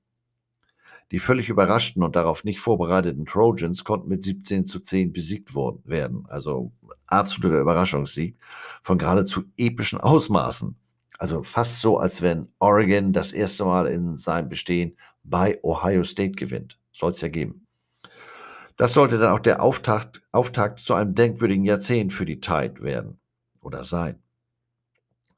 Die 1.13 1.21
völlig 1.21 1.51
überraschten 1.51 2.03
und 2.03 2.17
darauf 2.17 2.43
nicht 2.43 2.59
vorbereiteten 2.59 3.27
Trojans 3.27 3.85
konnten 3.85 4.09
mit 4.09 4.25
17 4.25 4.67
zu 4.67 4.81
10 4.81 5.13
besiegt 5.13 5.55
worden, 5.55 5.83
werden. 5.85 6.27
Also 6.29 6.73
absoluter 7.07 7.61
Überraschungssieg 7.61 8.37
von 8.83 8.99
geradezu 8.99 9.45
epischen 9.57 10.01
Ausmaßen. 10.01 10.80
Also 11.21 11.43
fast 11.43 11.83
so, 11.83 11.99
als 11.99 12.23
wenn 12.23 12.49
Oregon 12.61 13.13
das 13.13 13.33
erste 13.33 13.67
Mal 13.67 13.89
in 13.89 14.17
seinem 14.17 14.49
Bestehen 14.49 14.97
bei 15.23 15.63
Ohio 15.63 16.03
State 16.03 16.33
gewinnt. 16.33 16.79
Soll 16.93 17.11
es 17.11 17.21
ja 17.21 17.29
geben. 17.29 17.67
Das 18.79 18.95
sollte 18.95 19.19
dann 19.19 19.33
auch 19.33 19.41
der 19.41 19.63
Auftakt, 19.63 20.23
Auftakt 20.33 20.79
zu 20.79 20.95
einem 20.95 21.15
denkwürdigen 21.15 21.65
Jahrzehnt 21.65 22.15
für 22.15 22.25
die 22.25 22.41
Tide 22.41 22.81
werden 22.81 23.21
oder 23.61 23.85
sein. 23.85 24.23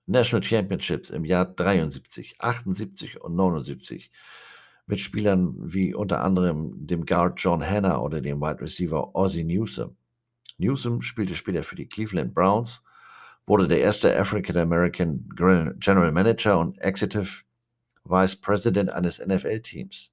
National 0.06 0.44
Championships 0.44 1.10
im 1.10 1.24
Jahr 1.24 1.46
73, 1.46 2.36
78 2.38 3.20
und 3.20 3.34
79 3.34 4.12
mit 4.86 5.00
Spielern 5.00 5.56
wie 5.58 5.96
unter 5.96 6.22
anderem 6.22 6.86
dem 6.86 7.06
Guard 7.06 7.40
John 7.40 7.60
Hanna 7.60 7.98
oder 7.98 8.20
dem 8.20 8.40
Wide 8.40 8.60
Receiver 8.60 9.16
Ozzie 9.16 9.42
Newsom. 9.42 9.96
Newsom 10.58 11.02
spielte 11.02 11.34
später 11.34 11.64
für 11.64 11.74
die 11.74 11.88
Cleveland 11.88 12.34
Browns, 12.34 12.84
wurde 13.52 13.68
der 13.68 13.82
erste 13.82 14.18
African 14.18 14.56
American 14.56 15.28
General 15.36 16.10
Manager 16.10 16.58
und 16.58 16.78
Executive 16.78 17.42
Vice 18.02 18.34
President 18.34 18.88
eines 18.88 19.18
NFL-Teams. 19.18 20.10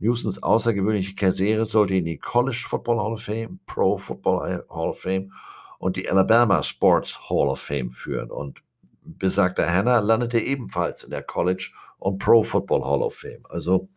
Newsons 0.00 0.42
außergewöhnliche 0.42 1.14
Karriere 1.14 1.64
sollte 1.64 1.94
in 1.94 2.06
die 2.06 2.18
College 2.18 2.64
Football 2.68 2.98
Hall 2.98 3.12
of 3.12 3.22
Fame, 3.22 3.60
Pro 3.66 3.96
Football 3.96 4.64
Hall 4.68 4.88
of 4.88 5.00
Fame 5.00 5.30
und 5.78 5.94
die 5.96 6.10
Alabama 6.10 6.60
Sports 6.64 7.30
Hall 7.30 7.46
of 7.46 7.60
Fame 7.60 7.92
führen. 7.92 8.32
Und 8.32 8.60
besagter 9.04 9.72
Hannah 9.72 10.00
landete 10.00 10.40
ebenfalls 10.40 11.04
in 11.04 11.10
der 11.10 11.22
College 11.22 11.70
und 12.00 12.18
Pro 12.18 12.42
Football 12.42 12.84
Hall 12.84 13.02
of 13.02 13.14
Fame. 13.14 13.46
Also 13.48 13.88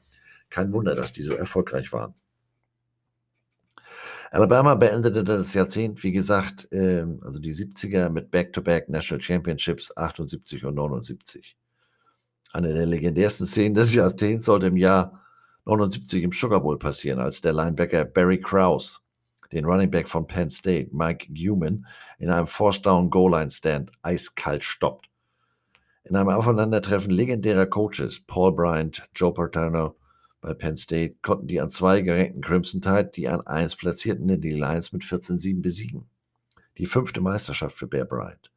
kein 0.52 0.72
Wunder, 0.74 0.94
dass 0.94 1.12
die 1.12 1.24
so 1.24 1.34
erfolgreich 1.34 1.92
waren. 1.92 2.14
Alabama 4.32 4.76
beendete 4.76 5.24
das 5.24 5.54
Jahrzehnt, 5.54 6.04
wie 6.04 6.12
gesagt, 6.12 6.68
ähm, 6.72 7.20
also 7.24 7.40
die 7.40 7.54
70er 7.54 8.10
mit 8.10 8.30
Back-to-Back 8.30 8.86
-back 8.86 8.92
National 8.92 9.22
Championships 9.22 9.96
78 9.96 10.66
und 10.66 10.76
79. 10.76 11.58
Eine 12.52 12.74
der 12.74 12.86
legendärsten 12.86 13.48
Szenen 13.48 13.76
des 13.76 13.94
Jahrzehnts 13.94 14.46
sollte 14.46 14.68
im 14.68 14.78
Jahr 14.78 15.22
79 15.66 16.24
im 16.24 16.32
Sugar 16.32 16.62
Bowl 16.62 16.78
passieren, 16.78 17.20
als 17.20 17.42
der 17.42 17.54
Linebacker 17.54 18.06
Barry 18.06 18.40
Krause 18.40 19.00
den 19.52 19.66
Running 19.66 19.90
Back 19.90 20.08
von 20.08 20.28
Penn 20.28 20.50
State, 20.50 20.90
Mike 20.92 21.28
Guman, 21.34 21.86
in 22.20 22.30
einem 22.30 22.48
Force 22.48 22.82
Down 22.82 23.10
Goal 23.10 23.32
Line 23.32 23.52
Stand 23.52 23.92
eiskalt 24.02 24.64
stoppt. 24.64 25.10
In 26.04 26.16
einem 26.16 26.30
Aufeinandertreffen 26.30 27.12
legendärer 27.12 27.66
Coaches, 27.66 28.20
Paul 28.26 28.54
Bryant, 28.54 29.08
Joe 29.16 29.34
Paterno, 29.34 29.96
bei 30.42 30.54
Penn 30.54 30.78
State 30.78 31.16
konnten 31.22 31.48
die 31.48 31.60
an 31.60 31.70
zwei 31.70 32.02
gerankten 32.02 32.42
Crimson 32.42 32.82
Tide 32.82 33.12
die 33.14 33.28
an 33.28 33.46
eins 33.46 33.76
platzierten 33.76 34.40
die 34.40 34.52
Lions 34.52 34.94
mit 34.94 35.04
14-7 35.04 35.62
besiegen. 35.62 36.10
Die 36.78 36.86
fünfte 36.86 37.20
Meisterschaft 37.20 37.78
für 37.78 37.88
Bear 37.88 38.06
Bryant. 38.06 38.52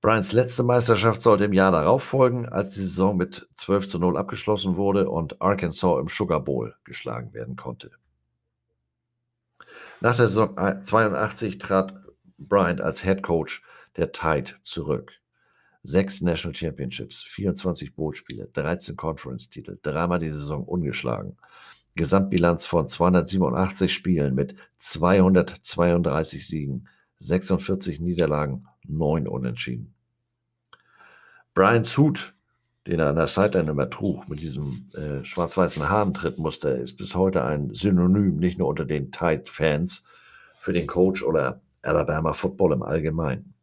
Bryants 0.00 0.32
letzte 0.32 0.62
Meisterschaft 0.62 1.20
sollte 1.20 1.44
im 1.44 1.52
Jahr 1.52 1.72
darauf 1.72 2.02
folgen, 2.02 2.48
als 2.48 2.74
die 2.74 2.80
Saison 2.80 3.16
mit 3.16 3.48
12 3.54 3.86
zu 3.86 3.98
0 3.98 4.16
abgeschlossen 4.16 4.76
wurde 4.76 5.08
und 5.08 5.40
Arkansas 5.42 6.00
im 6.00 6.08
Sugar 6.08 6.40
Bowl 6.40 6.74
geschlagen 6.84 7.32
werden 7.34 7.54
konnte. 7.54 7.90
Nach 10.00 10.16
der 10.16 10.28
Saison 10.28 10.56
82 10.56 11.58
trat 11.58 11.94
Bryant 12.38 12.80
als 12.80 13.02
Head 13.02 13.22
Coach 13.22 13.62
der 13.96 14.12
Tide 14.12 14.54
zurück. 14.64 15.12
Sechs 15.82 16.20
National 16.20 16.54
Championships, 16.54 17.22
24 17.22 17.94
Bootspiele, 17.94 18.48
13 18.52 18.96
Conference-Titel, 18.96 19.78
dreimal 19.82 20.18
die 20.18 20.30
Saison 20.30 20.64
ungeschlagen. 20.64 21.36
Gesamtbilanz 21.96 22.64
von 22.66 22.86
287 22.86 23.92
Spielen 23.92 24.34
mit 24.34 24.54
232 24.76 26.46
Siegen, 26.46 26.88
46 27.18 28.00
Niederlagen, 28.00 28.66
9 28.86 29.26
Unentschieden. 29.26 29.94
Brians 31.54 31.96
Hut, 31.98 32.32
den 32.86 33.00
er 33.00 33.08
an 33.08 33.16
der 33.16 33.26
Sideline 33.26 33.70
immer 33.70 33.90
trug, 33.90 34.28
mit 34.28 34.40
diesem 34.40 34.88
äh, 34.94 35.24
schwarz-weißen 35.24 35.88
Hahntrittmuster, 35.88 36.76
ist 36.76 36.96
bis 36.96 37.14
heute 37.14 37.44
ein 37.44 37.74
Synonym, 37.74 38.36
nicht 38.36 38.58
nur 38.58 38.68
unter 38.68 38.84
den 38.84 39.12
Tide-Fans, 39.12 40.04
für 40.60 40.72
den 40.72 40.86
Coach 40.86 41.22
oder 41.22 41.60
Alabama 41.82 42.34
Football 42.34 42.74
im 42.74 42.82
Allgemeinen. 42.82 43.54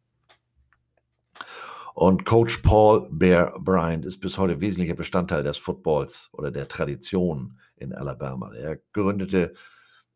Und 1.98 2.24
Coach 2.24 2.58
Paul 2.58 3.08
Bear 3.10 3.58
Bryant 3.58 4.04
ist 4.04 4.20
bis 4.20 4.38
heute 4.38 4.60
wesentlicher 4.60 4.94
Bestandteil 4.94 5.42
des 5.42 5.56
Footballs 5.56 6.28
oder 6.30 6.52
der 6.52 6.68
Tradition 6.68 7.58
in 7.74 7.92
Alabama. 7.92 8.54
Er 8.54 8.78
gründete 8.92 9.52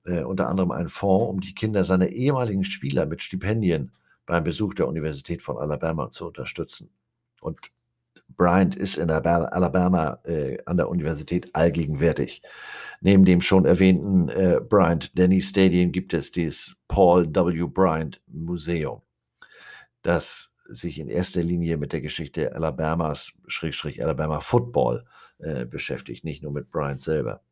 äh, 0.04 0.22
unter 0.22 0.48
anderem 0.48 0.70
einen 0.70 0.88
Fonds, 0.88 1.28
um 1.28 1.40
die 1.40 1.56
Kinder 1.56 1.82
seiner 1.82 2.06
ehemaligen 2.06 2.62
Spieler 2.62 3.04
mit 3.06 3.20
Stipendien 3.20 3.90
beim 4.26 4.44
Besuch 4.44 4.74
der 4.74 4.86
Universität 4.86 5.42
von 5.42 5.58
Alabama 5.58 6.08
zu 6.08 6.28
unterstützen. 6.28 6.88
Und 7.40 7.58
Bryant 8.28 8.76
ist 8.76 8.96
in 8.96 9.10
Alabama 9.10 10.20
äh, 10.22 10.58
an 10.66 10.76
der 10.76 10.88
Universität 10.88 11.52
allgegenwärtig. 11.52 12.42
Neben 13.00 13.24
dem 13.24 13.40
schon 13.40 13.64
erwähnten 13.64 14.28
äh, 14.28 14.60
Bryant 14.60 15.18
Denny 15.18 15.42
Stadium 15.42 15.90
gibt 15.90 16.14
es 16.14 16.30
das 16.30 16.76
Paul 16.86 17.26
W. 17.34 17.66
Bryant 17.66 18.20
Museum, 18.28 19.02
das 20.02 20.51
sich 20.74 20.98
in 20.98 21.08
erster 21.08 21.42
Linie 21.42 21.76
mit 21.76 21.92
der 21.92 22.00
Geschichte 22.00 22.54
Alabamas, 22.54 23.32
Schrägstrich 23.46 24.02
Alabama 24.02 24.40
Football 24.40 25.04
äh, 25.38 25.64
beschäftigt, 25.64 26.24
nicht 26.24 26.42
nur 26.42 26.52
mit 26.52 26.70
Bryant 26.70 27.02
selber. 27.02 27.42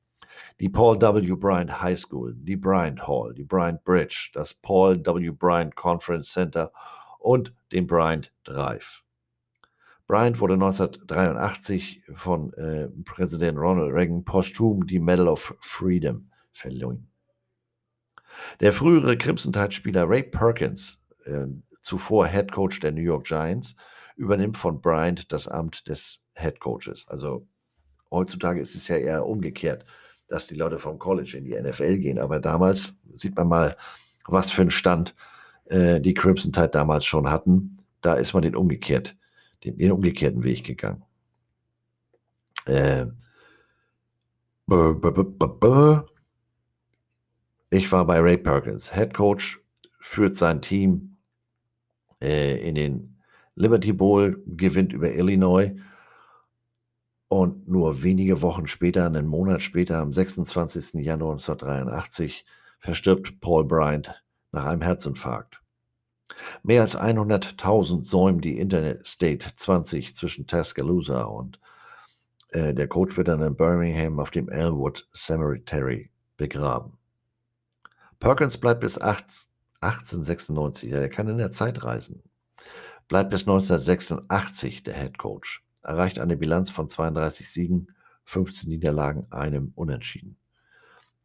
Die 0.60 0.68
Paul 0.68 1.00
W. 1.00 1.34
Bryant 1.34 1.80
High 1.80 1.98
School, 1.98 2.34
die 2.34 2.56
Bryant 2.56 3.06
Hall, 3.06 3.34
die 3.34 3.44
Bryant 3.44 3.84
Bridge, 3.84 4.30
das 4.32 4.54
Paul 4.54 5.04
W. 5.04 5.30
Bryant 5.30 5.74
Conference 5.74 6.32
Center 6.32 6.72
und 7.18 7.52
den 7.72 7.86
Bryant 7.86 8.32
Drive. 8.44 9.02
Bryant 10.06 10.40
wurde 10.40 10.54
1983 10.54 12.02
von 12.14 12.52
äh, 12.54 12.88
Präsident 13.04 13.58
Ronald 13.58 13.92
Reagan 13.92 14.24
posthum 14.24 14.86
die 14.86 14.98
Medal 14.98 15.28
of 15.28 15.54
Freedom 15.60 16.30
verliehen. 16.52 17.08
Der 18.60 18.72
frühere 18.72 19.16
Crimson 19.16 19.52
Tide-Spieler 19.52 20.08
Ray 20.08 20.24
Perkins 20.24 21.00
äh, 21.24 21.46
zuvor 21.82 22.26
Head 22.26 22.52
Coach 22.52 22.80
der 22.80 22.92
New 22.92 23.02
York 23.02 23.26
Giants, 23.26 23.76
übernimmt 24.16 24.58
von 24.58 24.80
Bryant 24.80 25.32
das 25.32 25.48
Amt 25.48 25.88
des 25.88 26.22
Head 26.34 26.60
Coaches. 26.60 27.06
Also 27.08 27.46
heutzutage 28.10 28.60
ist 28.60 28.74
es 28.74 28.88
ja 28.88 28.96
eher 28.96 29.26
umgekehrt, 29.26 29.84
dass 30.28 30.46
die 30.46 30.54
Leute 30.54 30.78
vom 30.78 30.98
College 30.98 31.36
in 31.36 31.44
die 31.44 31.60
NFL 31.60 31.98
gehen. 31.98 32.18
Aber 32.18 32.38
damals 32.38 32.94
sieht 33.12 33.36
man 33.36 33.48
mal, 33.48 33.76
was 34.26 34.50
für 34.50 34.62
einen 34.62 34.70
Stand 34.70 35.14
äh, 35.66 36.00
die 36.00 36.14
Crimson 36.14 36.52
Tide 36.52 36.68
damals 36.68 37.04
schon 37.04 37.30
hatten. 37.30 37.78
Da 38.00 38.14
ist 38.14 38.32
man 38.34 38.42
den, 38.42 38.56
umgekehrt, 38.56 39.16
den, 39.64 39.78
den 39.78 39.92
umgekehrten 39.92 40.42
Weg 40.42 40.64
gegangen. 40.64 41.02
Äh, 42.66 43.06
ich 47.70 47.90
war 47.90 48.06
bei 48.06 48.20
Ray 48.20 48.36
Perkins. 48.36 48.94
Head 48.94 49.14
Coach 49.14 49.60
führt 49.98 50.36
sein 50.36 50.62
Team 50.62 51.09
äh, 52.20 52.56
in 52.66 52.74
den 52.74 53.16
Liberty 53.54 53.92
Bowl, 53.92 54.42
gewinnt 54.46 54.92
über 54.92 55.12
Illinois. 55.12 55.72
Und 57.28 57.68
nur 57.68 58.02
wenige 58.02 58.42
Wochen 58.42 58.66
später, 58.66 59.06
einen 59.06 59.26
Monat 59.26 59.62
später, 59.62 59.98
am 59.98 60.12
26. 60.12 60.94
Januar 60.94 61.32
1983, 61.32 62.44
verstirbt 62.80 63.40
Paul 63.40 63.64
Bryant 63.64 64.22
nach 64.52 64.64
einem 64.64 64.82
Herzinfarkt. 64.82 65.60
Mehr 66.62 66.82
als 66.82 66.98
100.000 66.98 68.04
säumen 68.04 68.40
die 68.40 68.58
Interstate 68.58 69.54
20 69.56 70.14
zwischen 70.14 70.46
Tuscaloosa 70.46 71.22
und 71.22 71.60
äh, 72.48 72.74
der 72.74 72.88
Coach 72.88 73.16
wird 73.16 73.28
dann 73.28 73.42
in 73.42 73.56
Birmingham 73.56 74.18
auf 74.18 74.30
dem 74.30 74.48
Elwood 74.48 75.08
Cemetery 75.14 76.10
begraben. 76.36 76.98
Perkins 78.18 78.58
bleibt 78.58 78.80
bis 78.80 79.00
8, 79.00 79.24
1896, 79.80 80.92
er 80.92 81.08
kann 81.08 81.28
in 81.28 81.38
der 81.38 81.52
Zeit 81.52 81.82
reisen. 81.82 82.22
Bleibt 83.08 83.30
bis 83.30 83.42
1986 83.42 84.82
der 84.82 84.94
Head 84.94 85.18
Coach. 85.18 85.64
Erreicht 85.82 86.18
eine 86.18 86.36
Bilanz 86.36 86.70
von 86.70 86.88
32 86.88 87.50
Siegen, 87.50 87.94
15 88.24 88.68
Niederlagen, 88.68 89.26
einem 89.30 89.72
Unentschieden. 89.74 90.36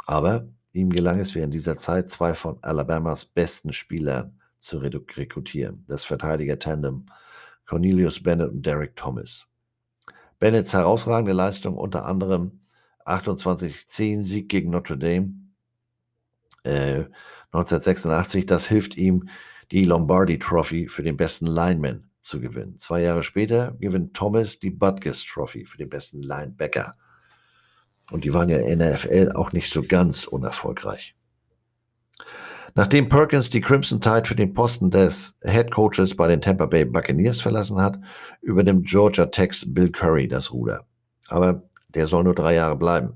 Aber 0.06 0.48
ihm 0.72 0.90
gelang 0.90 1.20
es 1.20 1.36
während 1.36 1.54
dieser 1.54 1.78
Zeit, 1.78 2.10
zwei 2.10 2.34
von 2.34 2.58
Alabamas 2.64 3.26
besten 3.26 3.74
Spielern 3.74 4.40
zu 4.58 4.78
rekrutieren. 4.80 5.84
Das 5.88 6.06
Verteidiger-Tandem 6.06 7.06
Cornelius 7.66 8.22
Bennett 8.22 8.50
und 8.50 8.66
Derek 8.66 8.96
Thomas. 8.96 9.46
Bennetts 10.40 10.74
herausragende 10.74 11.34
Leistung 11.34 11.78
unter 11.78 12.06
anderem 12.06 12.60
28-10 13.06 14.22
Sieg 14.22 14.50
gegen 14.50 14.70
Notre 14.70 14.98
Dame, 14.98 15.34
äh, 16.66 17.06
1986. 17.52 18.46
Das 18.46 18.68
hilft 18.68 18.98
ihm, 18.98 19.30
die 19.72 19.84
Lombardi 19.84 20.40
Trophy 20.40 20.88
für 20.88 21.04
den 21.04 21.18
besten 21.18 21.48
Lineman 21.48 22.10
zu 22.20 22.40
gewinnen. 22.40 22.78
Zwei 22.78 23.02
Jahre 23.02 23.24
später 23.24 23.76
gewinnt 23.80 24.16
Thomas 24.16 24.60
die 24.60 24.72
Butkus 24.72 25.26
Trophy 25.26 25.66
für 25.66 25.78
den 25.78 25.90
besten 25.90 26.22
Linebacker. 26.22 26.96
Und 28.12 28.24
die 28.24 28.34
waren 28.34 28.50
ja 28.50 28.58
in 28.60 28.80
der 28.80 28.94
NFL 28.94 29.32
auch 29.34 29.52
nicht 29.52 29.72
so 29.72 29.82
ganz 29.82 30.28
unerfolgreich. 30.28 31.16
Nachdem 32.76 33.08
Perkins 33.08 33.50
die 33.50 33.62
Crimson 33.62 34.02
Tide 34.02 34.26
für 34.26 34.36
den 34.36 34.54
Posten 34.54 34.92
des 34.92 35.38
Head 35.42 35.72
Coaches 35.72 36.16
bei 36.16 36.28
den 36.28 36.42
Tampa 36.42 36.66
Bay 36.66 36.84
Buccaneers 36.84 37.42
verlassen 37.42 37.80
hat, 37.82 37.98
übernimmt 38.42 38.88
Georgia 38.88 39.28
Techs 39.28 39.66
Bill 39.74 39.92
Curry 39.92 40.28
das 40.28 40.52
Ruder. 40.52 40.86
Aber 41.30 41.64
der 41.90 42.06
soll 42.06 42.26
nur 42.26 42.36
drei 42.36 42.56
Jahre 42.56 42.76
bleiben 42.76 43.14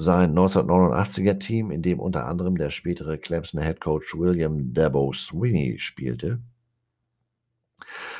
sein 0.00 0.34
1989er 0.34 1.38
Team, 1.38 1.70
in 1.70 1.82
dem 1.82 2.00
unter 2.00 2.26
anderem 2.26 2.56
der 2.56 2.70
spätere 2.70 3.18
Clemson 3.18 3.62
Head 3.62 3.80
Coach 3.80 4.16
William 4.16 4.72
Dabo 4.72 5.12
Sweeney 5.12 5.78
spielte, 5.78 6.40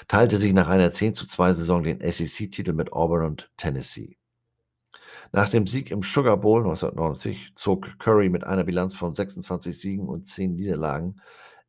teilte 0.08 0.38
sich 0.38 0.52
nach 0.52 0.68
einer 0.68 0.92
10 0.92 1.14
zu 1.14 1.26
2 1.26 1.54
Saison 1.54 1.82
den 1.82 2.00
SEC-Titel 2.00 2.72
mit 2.72 2.92
Auburn 2.92 3.24
und 3.24 3.50
Tennessee. 3.56 4.16
Nach 5.32 5.48
dem 5.48 5.66
Sieg 5.66 5.90
im 5.90 6.02
Sugar 6.02 6.36
Bowl 6.36 6.62
1990 6.62 7.52
zog 7.54 7.98
Curry 7.98 8.28
mit 8.28 8.44
einer 8.44 8.64
Bilanz 8.64 8.94
von 8.94 9.14
26 9.14 9.78
Siegen 9.78 10.08
und 10.08 10.26
10 10.26 10.54
Niederlagen 10.54 11.20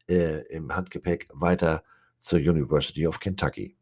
äh, 0.09 0.41
im 0.47 0.75
Handgepäck 0.75 1.27
weiter 1.31 1.83
zur 2.17 2.39
University 2.39 3.05
of 3.05 3.19
Kentucky. 3.19 3.77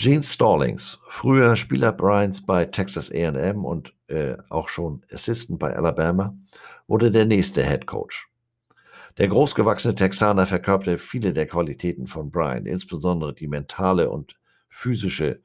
Gene 0.00 0.22
Stallings, 0.22 1.00
früher 1.08 1.56
Spieler 1.56 1.90
Bryans 1.90 2.46
bei 2.46 2.66
Texas 2.66 3.10
AM 3.12 3.64
und 3.64 3.92
äh, 4.06 4.36
auch 4.48 4.68
schon 4.68 5.04
Assistant 5.12 5.58
bei 5.58 5.74
Alabama, 5.74 6.38
wurde 6.86 7.10
der 7.10 7.24
nächste 7.24 7.64
Head 7.64 7.88
Coach. 7.88 8.28
Der 9.16 9.26
großgewachsene 9.26 9.96
Texaner 9.96 10.46
verkörperte 10.46 10.98
viele 10.98 11.32
der 11.32 11.48
Qualitäten 11.48 12.06
von 12.06 12.30
Bryant, 12.30 12.68
insbesondere 12.68 13.34
die 13.34 13.48
mentale 13.48 14.08
und 14.08 14.38
physische 14.68 15.42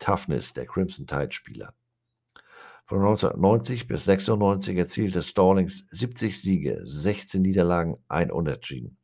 Toughness 0.00 0.52
der 0.52 0.66
Crimson 0.66 1.06
Tide-Spieler. 1.06 1.72
Von 2.84 2.98
1990 2.98 3.86
bis 3.86 4.04
96 4.06 4.76
erzielte 4.76 5.22
Stallings 5.22 5.86
70 5.90 6.42
Siege, 6.42 6.80
16 6.82 7.40
Niederlagen, 7.40 7.98
ein 8.08 8.32
Unentschieden 8.32 8.98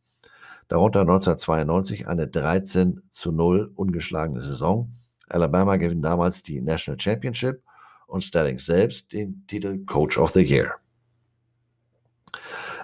darunter 0.69 1.01
1992 1.01 2.07
eine 2.07 2.29
13 2.29 3.03
zu 3.11 3.33
0 3.33 3.73
ungeschlagene 3.75 4.43
Saison. 4.43 4.93
Alabama 5.29 5.77
gewinnt 5.77 6.05
damals 6.05 6.43
die 6.43 6.61
National 6.61 7.01
Championship 7.01 7.63
und 8.07 8.23
Stellings 8.23 8.67
selbst 8.67 9.13
den 9.13 9.47
Titel 9.47 9.85
Coach 9.85 10.19
of 10.19 10.33
the 10.33 10.43
Year. 10.43 10.75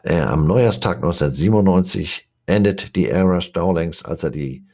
Äh, 0.02 0.20
am 0.20 0.46
Neujahrstag 0.46 0.96
1997 0.96 2.28
endet 2.46 2.94
die 2.94 3.08
Ära 3.08 3.40
Stallings, 3.40 4.04
als 4.04 4.22
er 4.22 4.30
die 4.30 4.66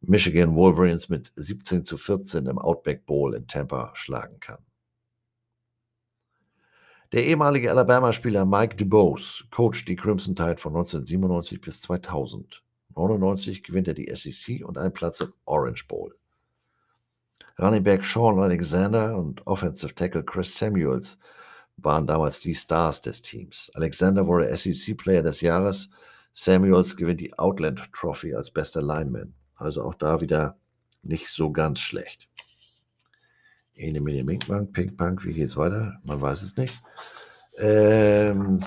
Michigan 0.00 0.54
Wolverines 0.54 1.08
mit 1.08 1.30
17 1.36 1.84
zu 1.84 1.96
14 1.96 2.46
im 2.46 2.58
Outback 2.58 3.06
Bowl 3.06 3.34
in 3.34 3.46
Tampa 3.46 3.90
schlagen 3.94 4.40
kann. 4.40 4.58
Der 7.12 7.26
ehemalige 7.26 7.70
Alabama-Spieler 7.70 8.46
Mike 8.46 8.76
DuBose 8.76 9.44
coacht 9.50 9.86
die 9.86 9.96
Crimson 9.96 10.34
Tide 10.34 10.56
von 10.56 10.72
1997 10.72 11.60
bis 11.60 11.82
2000. 11.82 12.62
1999 12.88 13.62
gewinnt 13.62 13.86
er 13.86 13.92
die 13.92 14.10
SEC 14.14 14.64
und 14.64 14.78
einen 14.78 14.94
Platz 14.94 15.20
im 15.20 15.34
Orange 15.44 15.86
Bowl. 15.88 16.16
Running 17.58 17.84
Back 17.84 18.02
Sean 18.06 18.38
Alexander 18.38 19.18
und 19.18 19.46
Offensive 19.46 19.94
Tackle 19.94 20.24
Chris 20.24 20.56
Samuels 20.56 21.18
waren 21.76 22.06
damals 22.06 22.40
die 22.40 22.54
Stars 22.54 23.02
des 23.02 23.20
Teams. 23.20 23.70
Alexander 23.74 24.26
wurde 24.26 24.56
SEC 24.56 24.96
Player 24.96 25.22
des 25.22 25.42
Jahres. 25.42 25.90
Samuels 26.32 26.96
gewinnt 26.96 27.20
die 27.20 27.38
Outland 27.38 27.92
Trophy 27.92 28.34
als 28.34 28.50
bester 28.50 28.80
Lineman. 28.80 29.34
Also 29.56 29.82
auch 29.82 29.96
da 29.96 30.22
wieder 30.22 30.56
nicht 31.02 31.28
so 31.28 31.52
ganz 31.52 31.80
schlecht. 31.80 32.26
Ene, 33.82 34.00
Mene, 34.00 34.24
Mink, 34.24 34.46
Pink, 34.72 34.96
Pink, 34.96 35.24
wie 35.24 35.32
geht's 35.32 35.56
weiter? 35.56 35.98
Man 36.04 36.20
weiß 36.20 36.42
es 36.42 36.56
nicht. 36.56 36.74
Ähm, 37.58 38.64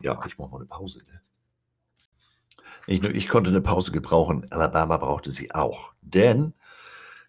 ja, 0.00 0.20
ich 0.26 0.36
mache 0.38 0.50
mal 0.50 0.58
eine 0.58 0.66
Pause. 0.66 0.98
Ne? 0.98 1.20
Nicht 2.86 3.02
nur 3.02 3.14
ich 3.14 3.28
konnte 3.28 3.50
eine 3.50 3.60
Pause 3.60 3.92
gebrauchen, 3.92 4.46
Alabama 4.50 4.96
brauchte 4.98 5.30
sie 5.30 5.52
auch. 5.52 5.92
Denn 6.02 6.54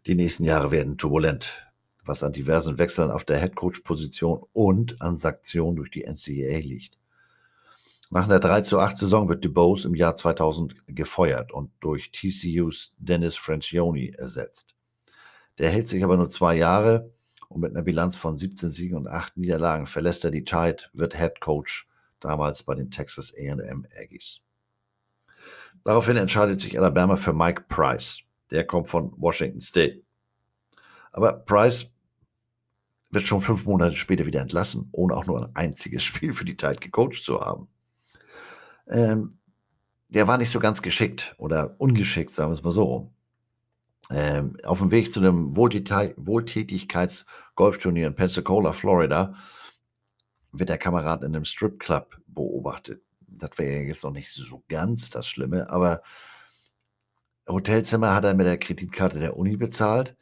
die 0.06 0.16
nächsten 0.16 0.44
Jahre 0.44 0.72
werden 0.72 0.98
turbulent, 0.98 1.70
was 2.04 2.24
an 2.24 2.34
diversen 2.34 2.78
Wechseln 2.78 3.12
auf 3.12 3.26
der 3.26 3.40
Headcoach-Position 3.40 4.44
und 4.54 5.02
an 5.02 5.18
Sanktionen 5.18 5.76
durch 5.76 5.92
die 5.92 6.04
NCAA 6.04 6.60
liegt. 6.60 6.98
Nach 8.10 8.26
einer 8.26 8.40
3 8.40 8.62
zu 8.62 8.80
8 8.80 8.98
Saison 8.98 9.28
wird 9.28 9.44
DuBose 9.44 9.86
im 9.88 9.96
Jahr 9.96 10.16
2000 10.16 10.76
gefeuert 10.88 11.52
und 11.52 11.72
durch 11.82 12.12
TCUs 12.12 12.94
Dennis 12.98 13.36
Francioni 13.36 14.14
ersetzt. 14.18 14.77
Der 15.58 15.72
hält 15.72 15.88
sich 15.88 16.04
aber 16.04 16.18
nur 16.18 16.30
zwei 16.30 16.56
Jahre 16.56 17.12
und 17.50 17.62
mit 17.62 17.72
einer 17.72 17.84
Bilanz 17.84 18.16
von 18.16 18.36
17 18.36 18.70
Siegen 18.70 18.98
und 18.98 19.08
8 19.08 19.38
Niederlagen 19.38 19.88
verlässt 19.88 20.24
er 20.26 20.32
die 20.32 20.44
Tide, 20.44 20.84
wird 20.94 21.18
Head 21.18 21.40
Coach 21.40 21.88
damals 22.20 22.64
bei 22.64 22.76
den 22.76 22.92
Texas 22.92 23.34
AM 23.38 23.86
Aggies. 23.98 24.42
Daraufhin 25.84 26.18
entscheidet 26.18 26.60
sich 26.60 26.78
Alabama 26.78 27.16
für 27.16 27.34
Mike 27.34 27.66
Price. 27.68 28.22
Der 28.52 28.66
kommt 28.66 28.88
von 28.88 29.14
Washington 29.18 29.62
State. 29.62 30.02
Aber 31.12 31.34
Price 31.34 31.92
wird 33.10 33.26
schon 33.26 33.42
fünf 33.42 33.66
Monate 33.66 33.96
später 33.96 34.26
wieder 34.26 34.42
entlassen, 34.42 34.90
ohne 34.92 35.16
auch 35.16 35.26
nur 35.26 35.44
ein 35.44 35.56
einziges 35.56 36.04
Spiel 36.04 36.34
für 36.34 36.46
die 36.46 36.58
Tide 36.58 36.80
gecoacht 36.80 37.24
zu 37.24 37.42
haben. 37.42 37.68
Ähm, 38.88 39.40
der 40.10 40.28
war 40.28 40.38
nicht 40.38 40.52
so 40.52 40.60
ganz 40.60 40.82
geschickt 40.82 41.36
oder 41.38 41.76
ungeschickt, 41.80 42.34
sagen 42.34 42.52
wir 42.52 42.56
es 42.56 42.64
mal 42.64 42.72
so 42.72 42.84
rum 42.84 43.17
ähm, 44.10 44.58
auf 44.64 44.80
dem 44.80 44.92
Weg 44.92 45.12
zu 45.12 45.20
einem 45.20 45.56
Wohltätigkeits-Golfturnier 45.56 48.08
in 48.08 48.16
Pensacola, 48.16 48.74
Florida, 48.74 49.36
wird 50.52 50.70
der 50.70 50.78
Kamerad 50.78 51.24
in 51.24 51.36
einem 51.36 51.46
Stripclub 51.46 52.18
beobachtet. 52.28 53.02
Das 53.20 53.52
wäre 53.58 53.84
jetzt 53.84 54.04
noch 54.04 54.12
nicht 54.12 54.32
so 54.32 54.64
ganz 54.70 55.10
das 55.10 55.28
Schlimme, 55.28 55.70
aber 55.70 56.02
Hotelzimmer 57.48 58.14
hat 58.14 58.26
er 58.26 58.34
mit 58.34 58.48
der 58.48 58.58
Kreditkarte 58.58 59.20
der 59.20 59.38
Uni 59.38 59.58
bezahlt, 59.58 60.16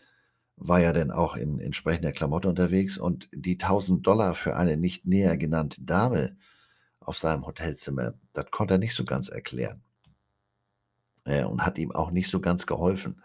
war 0.58 0.80
ja 0.80 0.94
dann 0.94 1.12
auch 1.12 1.36
in 1.36 1.60
entsprechender 1.60 2.12
Klamotte 2.12 2.50
unterwegs 2.50 2.98
und 2.98 3.30
die 3.34 3.54
1000 3.54 4.06
Dollar 4.06 4.36
für 4.36 4.56
eine 4.56 4.78
nicht 4.78 5.06
näher 5.06 5.38
genannte 5.38 5.82
Dame 5.82 6.38
auf 7.00 7.18
seinem 7.18 7.46
Hotelzimmer, 7.46 8.14
das 8.34 8.52
konnte 8.52 8.76
er 8.76 8.78
nicht 8.78 8.96
so 8.96 9.06
ganz 9.06 9.30
erklären. 9.30 9.82
Äh, 11.26 11.44
und 11.44 11.66
hat 11.66 11.78
ihm 11.78 11.92
auch 11.92 12.12
nicht 12.12 12.30
so 12.30 12.40
ganz 12.40 12.66
geholfen. 12.66 13.22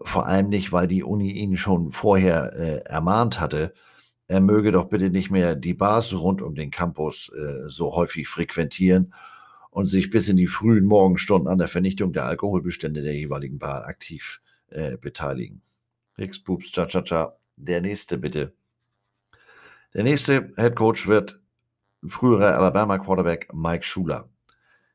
Vor 0.00 0.26
allem 0.26 0.48
nicht, 0.48 0.72
weil 0.72 0.88
die 0.88 1.02
Uni 1.02 1.30
ihn 1.32 1.56
schon 1.56 1.90
vorher 1.90 2.52
äh, 2.54 2.78
ermahnt 2.88 3.38
hatte, 3.38 3.74
er 4.30 4.40
möge 4.40 4.70
doch 4.70 4.88
bitte 4.88 5.10
nicht 5.10 5.30
mehr 5.30 5.56
die 5.56 5.74
Bars 5.74 6.14
rund 6.14 6.40
um 6.40 6.54
den 6.54 6.70
Campus 6.70 7.30
äh, 7.30 7.68
so 7.68 7.96
häufig 7.96 8.28
frequentieren 8.28 9.12
und 9.70 9.86
sich 9.86 10.10
bis 10.10 10.28
in 10.28 10.36
die 10.36 10.46
frühen 10.46 10.84
Morgenstunden 10.84 11.48
an 11.48 11.58
der 11.58 11.68
Vernichtung 11.68 12.12
der 12.12 12.26
Alkoholbestände 12.26 13.02
der 13.02 13.14
jeweiligen 13.14 13.58
Bar 13.58 13.86
aktiv 13.86 14.40
äh, 14.68 14.96
beteiligen. 14.96 15.62
Rix, 16.16 16.42
Pups, 16.42 16.70
cha, 16.70 16.86
cha, 16.86 17.02
cha. 17.02 17.36
Der 17.56 17.80
nächste 17.80 18.18
bitte. 18.18 18.52
Der 19.94 20.04
nächste 20.04 20.52
Head 20.56 20.76
Coach 20.76 21.08
wird 21.08 21.40
früherer 22.06 22.54
Alabama 22.56 22.98
Quarterback 22.98 23.52
Mike 23.52 23.84
Schuler, 23.84 24.28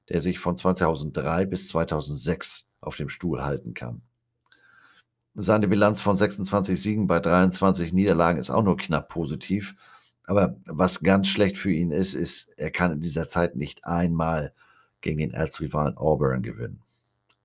der 0.07 0.21
sich 0.21 0.39
von 0.39 0.55
2003 0.55 1.45
bis 1.45 1.67
2006 1.67 2.69
auf 2.79 2.95
dem 2.95 3.09
Stuhl 3.09 3.43
halten 3.43 3.73
kann. 3.73 4.01
Seine 5.37 5.67
Bilanz 5.67 5.99
von 5.99 6.15
26 6.15 6.81
Siegen 6.81 7.07
bei 7.07 7.19
23 7.19 7.91
Niederlagen 7.91 8.39
ist 8.39 8.49
auch 8.49 8.63
nur 8.63 8.77
knapp 8.77 9.09
positiv. 9.09 9.75
Aber 10.23 10.55
was 10.65 11.03
ganz 11.03 11.27
schlecht 11.27 11.57
für 11.57 11.73
ihn 11.73 11.91
ist, 11.91 12.13
ist, 12.13 12.53
er 12.57 12.71
kann 12.71 12.93
in 12.93 13.01
dieser 13.01 13.27
Zeit 13.27 13.57
nicht 13.57 13.85
einmal 13.85 14.53
gegen 15.01 15.17
den 15.17 15.31
Erzrivalen 15.31 15.97
Auburn 15.97 16.41
gewinnen. 16.41 16.81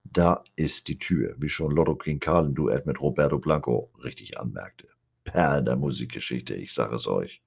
Da 0.05 0.45
ist 0.55 0.87
die 0.87 1.01
Tür, 1.01 1.35
wie 1.39 1.49
schon 1.49 1.73
Lotto 1.73 1.97
King 1.97 2.21
Karl 2.21 2.47
im 2.47 2.55
Duett 2.55 2.87
mit 2.87 3.01
Roberto 3.01 3.41
Blanco 3.41 3.91
richtig 4.05 4.39
anmerkte. 4.39 4.87
Perlen 5.25 5.65
der 5.65 5.77
Musikgeschichte, 5.77 6.55
ich 6.55 6.73
sage 6.73 6.95
es 6.95 7.09
euch. 7.09 7.43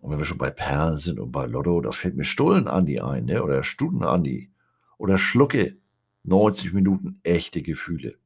Und 0.00 0.10
wenn 0.10 0.18
wir 0.18 0.24
schon 0.24 0.38
bei 0.38 0.50
Perlen 0.50 0.96
sind 0.96 1.20
und 1.20 1.30
bei 1.30 1.46
Lotto, 1.46 1.80
da 1.80 1.92
fällt 1.92 2.16
mir 2.16 2.24
Stullen 2.24 2.66
Andi 2.66 3.00
ein, 3.00 3.26
ne? 3.26 3.42
oder 3.44 3.62
Studen 3.62 4.02
Andi, 4.02 4.50
oder 4.98 5.16
Schlucke. 5.16 5.76
90 6.24 6.74
Minuten 6.74 7.20
echte 7.22 7.62
Gefühle. 7.62 8.18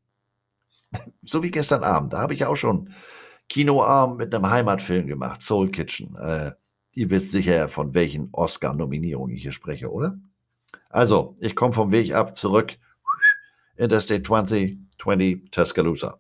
So 1.23 1.43
wie 1.43 1.51
gestern 1.51 1.85
Abend. 1.85 2.13
Da 2.13 2.19
habe 2.19 2.35
ich 2.35 2.45
auch 2.45 2.57
schon 2.57 2.93
Kinoabend 3.49 4.19
mit 4.19 4.35
einem 4.35 4.51
Heimatfilm 4.51 5.07
gemacht, 5.07 5.43
Soul 5.43 5.71
Kitchen. 5.71 6.17
Äh, 6.17 6.53
ihr 6.93 7.11
wisst 7.11 7.33
sicher, 7.33 7.69
von 7.69 7.95
welchen 7.95 8.29
Oscar-Nominierungen 8.33 9.37
ich 9.37 9.43
hier 9.43 9.53
spreche, 9.53 9.91
oder? 9.91 10.19
Also, 10.91 11.37
ich 11.41 11.55
komme 11.55 11.73
vom 11.73 11.93
Weg 11.93 12.15
ab, 12.15 12.37
zurück. 12.37 12.77
Interstate 13.77 14.23
20, 14.23 14.79
20, 15.01 15.51
Tuscaloosa. 15.51 16.19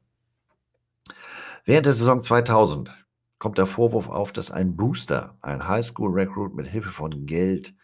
Während 1.65 1.87
der 1.87 1.95
Saison 1.95 2.23
2000 2.23 2.91
kommt 3.39 3.59
der 3.59 3.67
Vorwurf 3.67 4.09
auf, 4.09 4.33
dass 4.33 4.51
ein 4.51 4.77
Booster, 4.77 5.37
ein 5.43 5.67
Highschool-Recruit 5.67 6.55
mit 6.55 6.67
Hilfe 6.67 6.91
von 6.91 7.27
Geld 7.27 7.75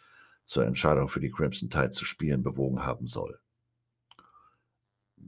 zur 0.44 0.64
Entscheidung 0.64 1.08
für 1.08 1.20
die 1.20 1.30
Crimson 1.30 1.68
Tide 1.68 1.90
zu 1.90 2.04
spielen 2.04 2.42
bewogen 2.42 2.84
haben 2.84 3.06
soll 3.06 3.38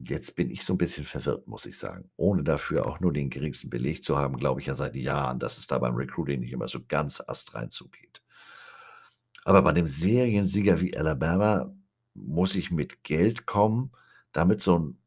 jetzt 0.09 0.37
bin 0.37 0.51
ich 0.51 0.65
so 0.65 0.75
ein 0.75 0.79
bisschen 0.79 1.05
verwirrt, 1.05 1.47
muss 1.47 1.67
ich 1.67 1.79
sagen. 1.79 2.11
Ohne 2.17 2.43
dafür 2.43 2.87
auch 2.87 3.01
nur 3.01 3.13
den 3.13 3.31
geringsten 3.31 3.71
Beleg 3.71 4.05
zu 4.05 4.17
haben, 4.17 4.37
glaube 4.37 4.61
ich 4.61 4.67
ja 4.67 4.75
seit 4.75 4.97
Jahren, 4.97 5.39
dass 5.39 5.59
es 5.59 5.67
da 5.67 5.79
beim 5.79 5.95
Recruiting 5.95 6.41
nicht 6.41 6.53
immer 6.53 6.69
so 6.69 6.81
ganz 6.87 7.21
astrein 7.27 7.71
zugeht. 7.71 8.23
Aber 9.45 9.63
bei 9.63 9.73
dem 9.73 9.87
Seriensieger 9.87 10.81
wie 10.81 10.97
Alabama 10.97 11.73
muss 12.15 12.55
ich 12.55 12.71
mit 12.71 13.05
Geld 13.05 13.47
kommen, 13.47 13.93
damit 14.33 14.61
so 14.61 14.79
ein 14.79 14.99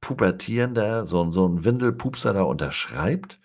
Pubertierender, 0.00 1.06
so 1.06 1.22
ein, 1.22 1.30
so 1.30 1.46
ein 1.46 1.64
Windelpupser 1.64 2.32
da 2.32 2.42
unterschreibt. 2.42 3.40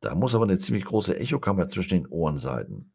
Da 0.00 0.14
muss 0.14 0.34
aber 0.34 0.44
eine 0.44 0.58
ziemlich 0.58 0.84
große 0.84 1.18
Echokammer 1.18 1.68
zwischen 1.68 1.94
den 1.94 2.06
Ohren 2.08 2.38
sein. 2.38 2.90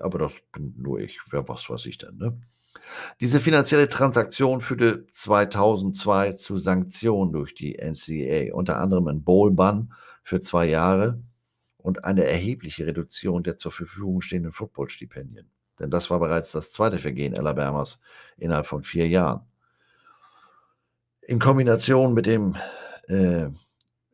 Aber 0.00 0.18
das 0.18 0.40
bin 0.52 0.74
nur 0.78 1.00
ich. 1.00 1.20
Wer 1.30 1.48
was 1.48 1.68
weiß 1.68 1.86
ich 1.86 1.98
denn, 1.98 2.16
ne? 2.16 2.40
Diese 3.20 3.40
finanzielle 3.40 3.88
Transaktion 3.88 4.60
führte 4.60 5.06
2002 5.12 6.32
zu 6.32 6.58
Sanktionen 6.58 7.32
durch 7.32 7.54
die 7.54 7.78
NCAA, 7.78 8.54
unter 8.54 8.78
anderem 8.78 9.08
ein 9.08 9.22
Bowl-Bann 9.22 9.92
für 10.22 10.40
zwei 10.40 10.66
Jahre 10.66 11.20
und 11.78 12.04
eine 12.04 12.24
erhebliche 12.24 12.86
Reduktion 12.86 13.42
der 13.42 13.56
zur 13.56 13.72
Verfügung 13.72 14.20
stehenden 14.20 14.52
Footballstipendien. 14.52 15.50
Denn 15.78 15.90
das 15.90 16.10
war 16.10 16.20
bereits 16.20 16.52
das 16.52 16.72
zweite 16.72 16.98
Vergehen 16.98 17.36
Alabamas 17.36 18.00
innerhalb 18.36 18.66
von 18.66 18.82
vier 18.82 19.08
Jahren. 19.08 19.40
In 21.22 21.38
Kombination 21.38 22.14
mit 22.14 22.26
dem 22.26 22.56
äh, 23.08 23.48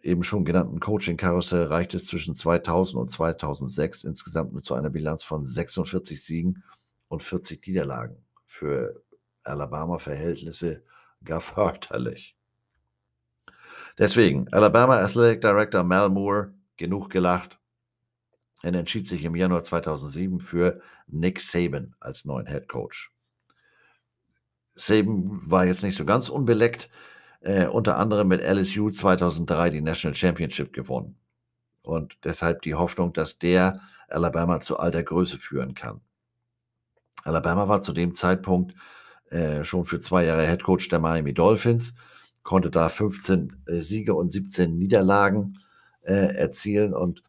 eben 0.02 0.24
schon 0.24 0.44
genannten 0.44 0.80
Coaching-Karussell 0.80 1.64
reicht 1.64 1.94
es 1.94 2.06
zwischen 2.06 2.34
2000 2.34 3.00
und 3.00 3.10
2006 3.10 4.04
insgesamt 4.04 4.52
nur 4.52 4.62
zu 4.62 4.74
einer 4.74 4.90
Bilanz 4.90 5.22
von 5.22 5.44
46 5.44 6.22
Siegen 6.22 6.62
und 7.08 7.22
40 7.22 7.66
Niederlagen. 7.66 8.16
Für 8.50 9.00
Alabama-Verhältnisse 9.44 10.82
gar 11.24 11.40
förderlich. 11.40 12.36
Deswegen, 13.96 14.52
Alabama 14.52 14.98
Athletic 14.98 15.40
Director 15.40 15.84
Mal 15.84 16.08
Moore, 16.08 16.52
genug 16.76 17.10
gelacht. 17.10 17.60
Er 18.64 18.74
entschied 18.74 19.06
sich 19.06 19.22
im 19.22 19.36
Januar 19.36 19.62
2007 19.62 20.40
für 20.40 20.80
Nick 21.06 21.40
Saban 21.40 21.94
als 22.00 22.24
neuen 22.24 22.46
Head 22.46 22.68
Coach. 22.68 23.12
Saban 24.74 25.42
war 25.44 25.64
jetzt 25.64 25.84
nicht 25.84 25.96
so 25.96 26.04
ganz 26.04 26.28
unbeleckt, 26.28 26.90
äh, 27.42 27.66
unter 27.66 27.98
anderem 27.98 28.26
mit 28.26 28.40
LSU 28.40 28.90
2003 28.90 29.70
die 29.70 29.80
National 29.80 30.16
Championship 30.16 30.72
gewonnen. 30.72 31.16
Und 31.82 32.18
deshalb 32.24 32.62
die 32.62 32.74
Hoffnung, 32.74 33.12
dass 33.12 33.38
der 33.38 33.80
Alabama 34.08 34.60
zu 34.60 34.76
alter 34.78 35.04
Größe 35.04 35.36
führen 35.36 35.74
kann. 35.74 36.00
Alabama 37.24 37.68
war 37.68 37.80
zu 37.80 37.92
dem 37.92 38.14
Zeitpunkt 38.14 38.74
äh, 39.30 39.64
schon 39.64 39.84
für 39.84 40.00
zwei 40.00 40.24
Jahre 40.24 40.46
Head 40.46 40.62
Coach 40.62 40.88
der 40.88 40.98
Miami 40.98 41.34
Dolphins, 41.34 41.94
konnte 42.42 42.70
da 42.70 42.88
15 42.88 43.62
äh, 43.66 43.80
Siege 43.80 44.14
und 44.14 44.30
17 44.30 44.76
Niederlagen 44.76 45.58
äh, 46.02 46.34
erzielen. 46.34 46.94
Und 46.94 47.22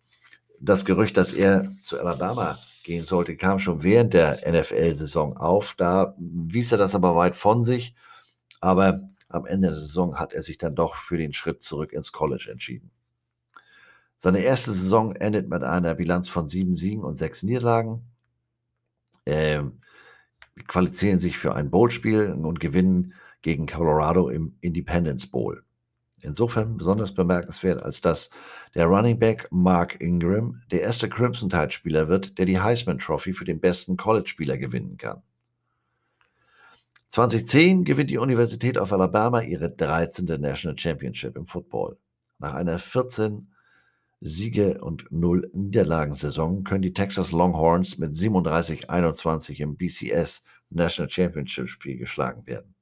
das 0.59 0.85
Gerücht, 0.85 1.17
dass 1.17 1.33
er 1.33 1.71
zu 1.81 1.99
Alabama 1.99 2.57
gehen 2.83 3.05
sollte, 3.05 3.35
kam 3.35 3.59
schon 3.59 3.83
während 3.83 4.13
der 4.13 4.39
NFL-Saison 4.49 5.37
auf. 5.37 5.75
Da 5.77 6.15
wies 6.17 6.71
er 6.71 6.77
das 6.77 6.95
aber 6.95 7.15
weit 7.15 7.35
von 7.35 7.63
sich. 7.63 7.93
Aber 8.59 9.09
am 9.29 9.45
Ende 9.45 9.69
der 9.69 9.77
Saison 9.77 10.19
hat 10.19 10.33
er 10.33 10.41
sich 10.41 10.57
dann 10.57 10.75
doch 10.75 10.95
für 10.95 11.17
den 11.17 11.33
Schritt 11.33 11.61
zurück 11.61 11.93
ins 11.93 12.11
College 12.11 12.49
entschieden. 12.51 12.91
Seine 14.17 14.41
erste 14.41 14.71
Saison 14.71 15.15
endet 15.15 15.49
mit 15.49 15.63
einer 15.63 15.95
Bilanz 15.95 16.29
von 16.29 16.45
sieben 16.45 16.75
Siegen 16.75 17.03
und 17.03 17.15
sechs 17.15 17.41
Niederlagen. 17.41 18.10
Ähm, 19.25 19.81
qualifizieren 20.67 21.17
sich 21.17 21.37
für 21.37 21.55
ein 21.55 21.69
Bowl-Spiel 21.69 22.31
und 22.31 22.59
gewinnen 22.59 23.13
gegen 23.41 23.67
Colorado 23.67 24.29
im 24.29 24.55
Independence 24.61 25.27
Bowl. 25.27 25.63
Insofern 26.21 26.77
besonders 26.77 27.13
bemerkenswert, 27.13 27.83
als 27.83 28.01
dass 28.01 28.29
der 28.75 28.85
Running 28.85 29.17
Back 29.17 29.47
Mark 29.49 29.99
Ingram 29.99 30.61
der 30.71 30.81
erste 30.81 31.09
Crimson 31.09 31.49
Tide-Spieler 31.49 32.07
wird, 32.07 32.37
der 32.37 32.45
die 32.45 32.59
Heisman 32.59 32.99
Trophy 32.99 33.33
für 33.33 33.45
den 33.45 33.59
besten 33.59 33.97
College-Spieler 33.97 34.57
gewinnen 34.57 34.97
kann. 34.97 35.23
2010 37.07 37.83
gewinnt 37.83 38.09
die 38.09 38.19
Universität 38.19 38.77
of 38.77 38.93
Alabama 38.93 39.41
ihre 39.41 39.69
13. 39.69 40.25
National 40.39 40.77
Championship 40.77 41.35
im 41.35 41.45
Football. 41.45 41.97
Nach 42.39 42.53
einer 42.53 42.79
14 42.79 43.50
Siege 44.23 44.79
und 44.81 45.11
0 45.11 45.49
Niederlagensaison 45.53 46.63
können 46.63 46.83
die 46.83 46.93
Texas 46.93 47.31
Longhorns 47.31 47.97
mit 47.97 48.13
37-21 48.13 49.59
im 49.59 49.75
BCS 49.75 50.43
National 50.69 51.09
Championship 51.09 51.69
Spiel 51.69 51.97
geschlagen 51.97 52.45
werden. 52.45 52.75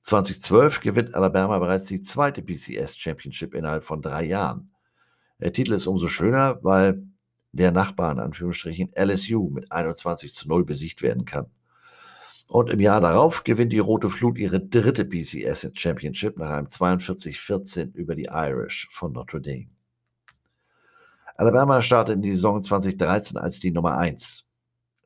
2012 0.00 0.80
gewinnt 0.80 1.14
Alabama 1.14 1.60
bereits 1.60 1.86
die 1.86 2.00
zweite 2.00 2.42
BCS 2.42 2.96
Championship 2.96 3.54
innerhalb 3.54 3.84
von 3.84 4.02
drei 4.02 4.24
Jahren. 4.24 4.72
Der 5.38 5.52
Titel 5.52 5.74
ist 5.74 5.86
umso 5.86 6.08
schöner, 6.08 6.58
weil 6.62 7.02
der 7.52 7.70
Nachbar 7.70 8.10
in 8.10 8.18
Anführungsstrichen 8.18 8.90
LSU 8.96 9.48
mit 9.50 9.70
21 9.70 10.34
zu 10.34 10.48
0 10.48 10.64
besiegt 10.64 11.02
werden 11.02 11.24
kann. 11.24 11.46
Und 12.48 12.70
im 12.70 12.80
Jahr 12.80 13.00
darauf 13.00 13.44
gewinnt 13.44 13.72
die 13.72 13.78
Rote 13.78 14.10
Flut 14.10 14.38
ihre 14.38 14.60
dritte 14.60 15.04
BCS 15.04 15.70
Championship 15.74 16.36
nach 16.36 16.50
einem 16.50 16.66
42-14 16.66 17.92
über 17.94 18.16
die 18.16 18.28
Irish 18.30 18.88
von 18.90 19.12
Notre 19.12 19.40
Dame. 19.40 19.75
Alabama 21.38 21.82
startet 21.82 22.16
in 22.16 22.22
die 22.22 22.34
Saison 22.34 22.62
2013 22.62 23.36
als 23.36 23.60
die 23.60 23.70
Nummer 23.70 23.98
1. 23.98 24.44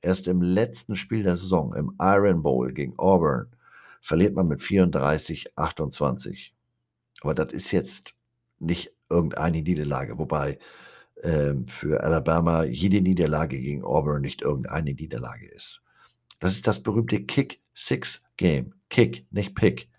Erst 0.00 0.28
im 0.28 0.40
letzten 0.42 0.94
Spiel 0.94 1.24
der 1.24 1.36
Saison, 1.36 1.74
im 1.74 1.94
Iron 2.00 2.42
Bowl 2.42 2.72
gegen 2.72 2.98
Auburn, 2.98 3.48
verliert 4.00 4.34
man 4.34 4.46
mit 4.46 4.60
34-28. 4.60 6.52
Aber 7.22 7.34
das 7.34 7.52
ist 7.52 7.72
jetzt 7.72 8.14
nicht 8.60 8.92
irgendeine 9.10 9.60
Niederlage, 9.60 10.18
wobei 10.18 10.58
äh, 11.16 11.54
für 11.66 12.02
Alabama 12.02 12.62
jede 12.64 13.02
Niederlage 13.02 13.60
gegen 13.60 13.84
Auburn 13.84 14.22
nicht 14.22 14.40
irgendeine 14.40 14.94
Niederlage 14.94 15.46
ist. 15.46 15.82
Das 16.38 16.52
ist 16.52 16.66
das 16.66 16.82
berühmte 16.82 17.20
Kick-Six-Game. 17.24 18.74
Kick, 18.88 19.26
nicht 19.30 19.54
Pick. 19.54 19.89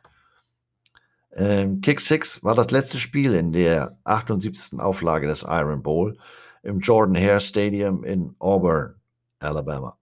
Ähm, 1.33 1.81
Kick 1.81 2.01
6 2.01 2.43
war 2.43 2.55
das 2.55 2.71
letzte 2.71 2.99
Spiel 2.99 3.33
in 3.33 3.51
der 3.51 3.97
78. 4.03 4.79
Auflage 4.79 5.27
des 5.27 5.43
Iron 5.43 5.81
Bowl 5.81 6.17
im 6.63 6.79
Jordan 6.79 7.15
Hare 7.15 7.39
Stadium 7.39 8.03
in 8.03 8.35
Auburn, 8.39 8.95
Alabama. 9.39 9.97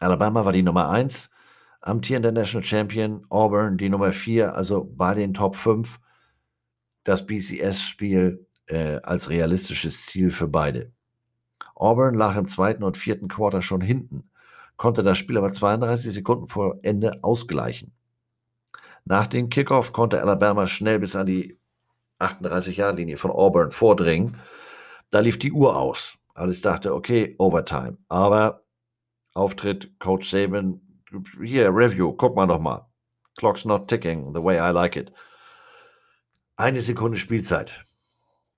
Alabama 0.00 0.44
war 0.44 0.52
die 0.52 0.62
Nummer 0.62 0.88
1, 0.88 1.30
amtierender 1.80 2.32
National 2.32 2.64
Champion, 2.64 3.26
Auburn 3.28 3.76
die 3.78 3.88
Nummer 3.88 4.12
4, 4.12 4.54
also 4.54 4.84
bei 4.84 5.14
den 5.14 5.34
Top 5.34 5.56
5 5.56 6.00
das 7.04 7.26
BCS-Spiel 7.26 8.46
äh, 8.66 9.00
als 9.02 9.28
realistisches 9.30 10.06
Ziel 10.06 10.30
für 10.30 10.48
beide. 10.48 10.92
Auburn 11.74 12.14
lag 12.14 12.36
im 12.36 12.48
zweiten 12.48 12.82
und 12.82 12.96
vierten 12.96 13.28
Quarter 13.28 13.62
schon 13.62 13.80
hinten 13.80 14.28
konnte 14.78 15.02
das 15.02 15.18
Spiel 15.18 15.36
aber 15.36 15.52
32 15.52 16.14
Sekunden 16.14 16.46
vor 16.46 16.78
Ende 16.82 17.22
ausgleichen. 17.22 17.92
Nach 19.08 19.26
dem 19.26 19.48
Kickoff 19.48 19.94
konnte 19.94 20.20
Alabama 20.20 20.66
schnell 20.66 20.98
bis 20.98 21.16
an 21.16 21.24
die 21.24 21.58
38-Jahr-Linie 22.18 23.16
von 23.16 23.30
Auburn 23.30 23.70
vordringen. 23.70 24.38
Da 25.08 25.20
lief 25.20 25.38
die 25.38 25.50
Uhr 25.50 25.76
aus. 25.76 26.18
Alles 26.34 26.60
dachte, 26.60 26.94
okay, 26.94 27.34
Overtime. 27.38 27.96
Aber 28.08 28.64
Auftritt 29.32 29.98
Coach 29.98 30.28
Saban, 30.28 30.82
hier, 31.42 31.74
Review, 31.74 32.12
guck 32.12 32.36
mal 32.36 32.46
noch 32.46 32.60
mal. 32.60 32.86
Clock's 33.38 33.64
not 33.64 33.88
ticking 33.88 34.34
the 34.34 34.42
way 34.42 34.58
I 34.58 34.72
like 34.74 34.94
it. 34.94 35.10
Eine 36.56 36.82
Sekunde 36.82 37.16
Spielzeit. 37.16 37.86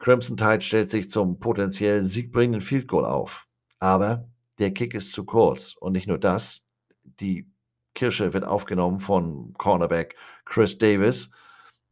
Crimson 0.00 0.36
Tide 0.36 0.62
stellt 0.62 0.90
sich 0.90 1.10
zum 1.10 1.38
potenziell 1.38 2.02
siegbringenden 2.02 2.60
Field 2.60 2.88
Goal 2.88 3.04
auf. 3.04 3.46
Aber 3.78 4.28
der 4.58 4.72
Kick 4.72 4.94
ist 4.94 5.12
zu 5.12 5.24
kurz. 5.24 5.76
Und 5.78 5.92
nicht 5.92 6.08
nur 6.08 6.18
das, 6.18 6.62
die 7.04 7.48
Kirsche 7.94 8.32
wird 8.32 8.44
aufgenommen 8.44 9.00
von 9.00 9.54
Cornerback 9.58 10.16
Chris 10.50 10.76
Davis 10.76 11.30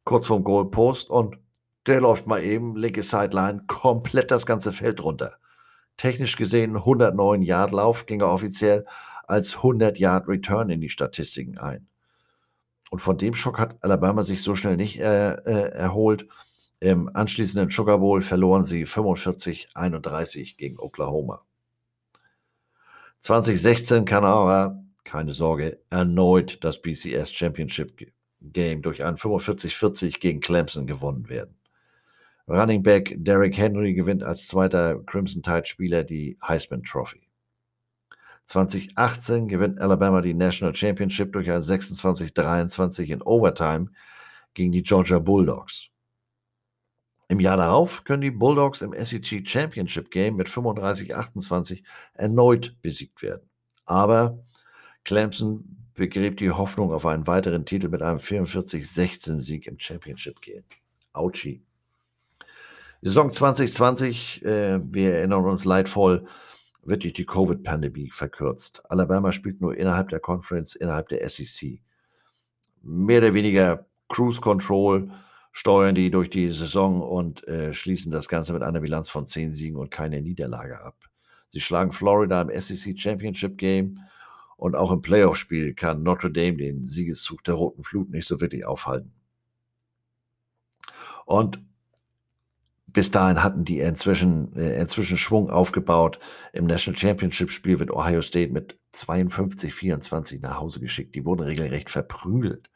kurz 0.04 0.26
vorm 0.26 0.42
Goalpost 0.42 1.10
und 1.10 1.38
der 1.86 2.00
läuft 2.00 2.26
mal 2.26 2.42
eben 2.42 2.76
linke 2.76 3.02
Sideline 3.02 3.64
komplett 3.66 4.30
das 4.30 4.46
ganze 4.46 4.72
Feld 4.72 5.02
runter. 5.02 5.36
Technisch 5.96 6.36
gesehen 6.36 6.76
109 6.76 7.42
Yard 7.42 7.72
Lauf 7.72 8.06
ging 8.06 8.20
er 8.20 8.30
offiziell 8.30 8.84
als 9.26 9.56
100 9.56 9.98
Yard 9.98 10.26
Return 10.28 10.70
in 10.70 10.80
die 10.80 10.88
Statistiken 10.88 11.58
ein. 11.58 11.86
Und 12.90 13.00
von 13.00 13.18
dem 13.18 13.34
Schock 13.34 13.58
hat 13.58 13.76
Alabama 13.82 14.24
sich 14.24 14.42
so 14.42 14.54
schnell 14.54 14.76
nicht 14.76 14.98
äh, 14.98 15.34
äh, 15.34 15.70
erholt. 15.72 16.26
Im 16.80 17.14
anschließenden 17.14 17.70
Sugar 17.70 17.98
Bowl 17.98 18.22
verloren 18.22 18.64
sie 18.64 18.86
45-31 18.86 20.56
gegen 20.56 20.78
Oklahoma. 20.78 21.40
2016 23.18 24.04
kann 24.04 24.24
aber, 24.24 24.82
keine 25.04 25.34
Sorge, 25.34 25.80
erneut 25.90 26.64
das 26.64 26.80
BCS 26.80 27.30
Championship 27.32 27.96
Game 28.40 28.82
durch 28.82 29.04
ein 29.04 29.16
45-40 29.16 30.20
gegen 30.20 30.40
Clemson 30.40 30.86
gewonnen 30.86 31.28
werden. 31.28 31.54
Running 32.46 32.82
Back 32.82 33.14
Derrick 33.18 33.56
Henry 33.56 33.92
gewinnt 33.92 34.22
als 34.22 34.46
zweiter 34.48 35.00
Crimson 35.04 35.42
Tide 35.42 35.66
Spieler 35.66 36.04
die 36.04 36.38
Heisman 36.42 36.82
Trophy. 36.82 37.28
2018 38.46 39.48
gewinnt 39.48 39.78
Alabama 39.78 40.22
die 40.22 40.32
National 40.32 40.74
Championship 40.74 41.32
durch 41.32 41.50
ein 41.50 41.60
26-23 41.60 43.12
in 43.12 43.20
Overtime 43.20 43.90
gegen 44.54 44.72
die 44.72 44.82
Georgia 44.82 45.18
Bulldogs. 45.18 45.88
Im 47.28 47.40
Jahr 47.40 47.58
darauf 47.58 48.04
können 48.04 48.22
die 48.22 48.30
Bulldogs 48.30 48.80
im 48.80 48.94
SEC 48.94 49.46
Championship 49.46 50.10
Game 50.10 50.36
mit 50.36 50.48
35-28 50.48 51.82
erneut 52.14 52.74
besiegt 52.80 53.20
werden. 53.20 53.50
Aber 53.84 54.42
Clemson 55.04 55.77
begräbt 55.98 56.40
die 56.40 56.50
Hoffnung 56.50 56.92
auf 56.92 57.04
einen 57.04 57.26
weiteren 57.26 57.66
Titel 57.66 57.88
mit 57.88 58.02
einem 58.02 58.20
44-16 58.20 59.36
Sieg 59.36 59.66
im 59.66 59.78
Championship 59.78 60.40
Game. 60.40 60.64
Autschi. 61.12 61.60
Saison 63.02 63.32
2020, 63.32 64.44
äh, 64.44 64.80
wir 64.82 65.14
erinnern 65.14 65.44
uns 65.44 65.64
leidvoll, 65.64 66.26
wird 66.82 67.02
durch 67.02 67.12
die 67.12 67.26
Covid-Pandemie 67.26 68.10
verkürzt. 68.10 68.82
Alabama 68.90 69.32
spielt 69.32 69.60
nur 69.60 69.76
innerhalb 69.76 70.08
der 70.08 70.20
Conference, 70.20 70.74
innerhalb 70.74 71.08
der 71.08 71.28
SEC. 71.28 71.80
Mehr 72.82 73.18
oder 73.18 73.34
weniger 73.34 73.86
Cruise 74.08 74.40
Control 74.40 75.10
steuern 75.52 75.94
die 75.94 76.10
durch 76.10 76.30
die 76.30 76.50
Saison 76.50 77.02
und 77.02 77.46
äh, 77.48 77.74
schließen 77.74 78.12
das 78.12 78.28
Ganze 78.28 78.52
mit 78.52 78.62
einer 78.62 78.80
Bilanz 78.80 79.08
von 79.08 79.26
zehn 79.26 79.50
Siegen 79.50 79.76
und 79.76 79.90
keine 79.90 80.22
Niederlage 80.22 80.80
ab. 80.80 80.96
Sie 81.48 81.60
schlagen 81.60 81.92
Florida 81.92 82.40
im 82.42 82.60
SEC 82.60 82.98
Championship 82.98 83.58
Game 83.58 83.98
und 84.58 84.74
auch 84.74 84.90
im 84.90 85.00
Playoff-Spiel 85.00 85.72
kann 85.72 86.02
Notre 86.02 86.32
Dame 86.32 86.56
den 86.56 86.84
Siegeszug 86.84 87.44
der 87.44 87.54
Roten 87.54 87.84
Flut 87.84 88.10
nicht 88.10 88.26
so 88.26 88.40
wirklich 88.40 88.66
aufhalten. 88.66 89.12
Und 91.24 91.60
bis 92.88 93.12
dahin 93.12 93.42
hatten 93.44 93.64
die 93.64 93.78
inzwischen, 93.78 94.56
äh, 94.56 94.80
inzwischen 94.80 95.16
Schwung 95.16 95.48
aufgebaut. 95.48 96.18
Im 96.52 96.66
National 96.66 96.98
Championship 96.98 97.52
Spiel 97.52 97.78
wird 97.78 97.92
Ohio 97.92 98.20
State 98.20 98.52
mit 98.52 98.76
52, 98.92 99.72
24 99.72 100.40
nach 100.40 100.58
Hause 100.58 100.80
geschickt. 100.80 101.14
Die 101.14 101.24
wurden 101.24 101.42
regelrecht 101.42 101.88
verprügelt. 101.88 102.68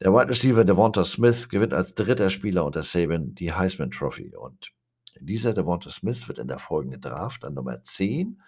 Der 0.00 0.12
Wide 0.12 0.28
Receiver 0.28 0.64
Devonta 0.64 1.04
Smith 1.04 1.48
gewinnt 1.48 1.74
als 1.74 1.96
dritter 1.96 2.30
Spieler 2.30 2.64
unter 2.64 2.84
Saban 2.84 3.34
die 3.34 3.52
Heisman 3.52 3.90
Trophy. 3.90 4.36
Und 4.36 4.70
dieser 5.18 5.52
Devonta 5.52 5.90
Smith 5.90 6.28
wird 6.28 6.38
in 6.38 6.46
der 6.46 6.58
folgenden 6.58 7.00
Draft 7.00 7.44
an 7.44 7.54
Nummer 7.54 7.82
10 7.82 8.40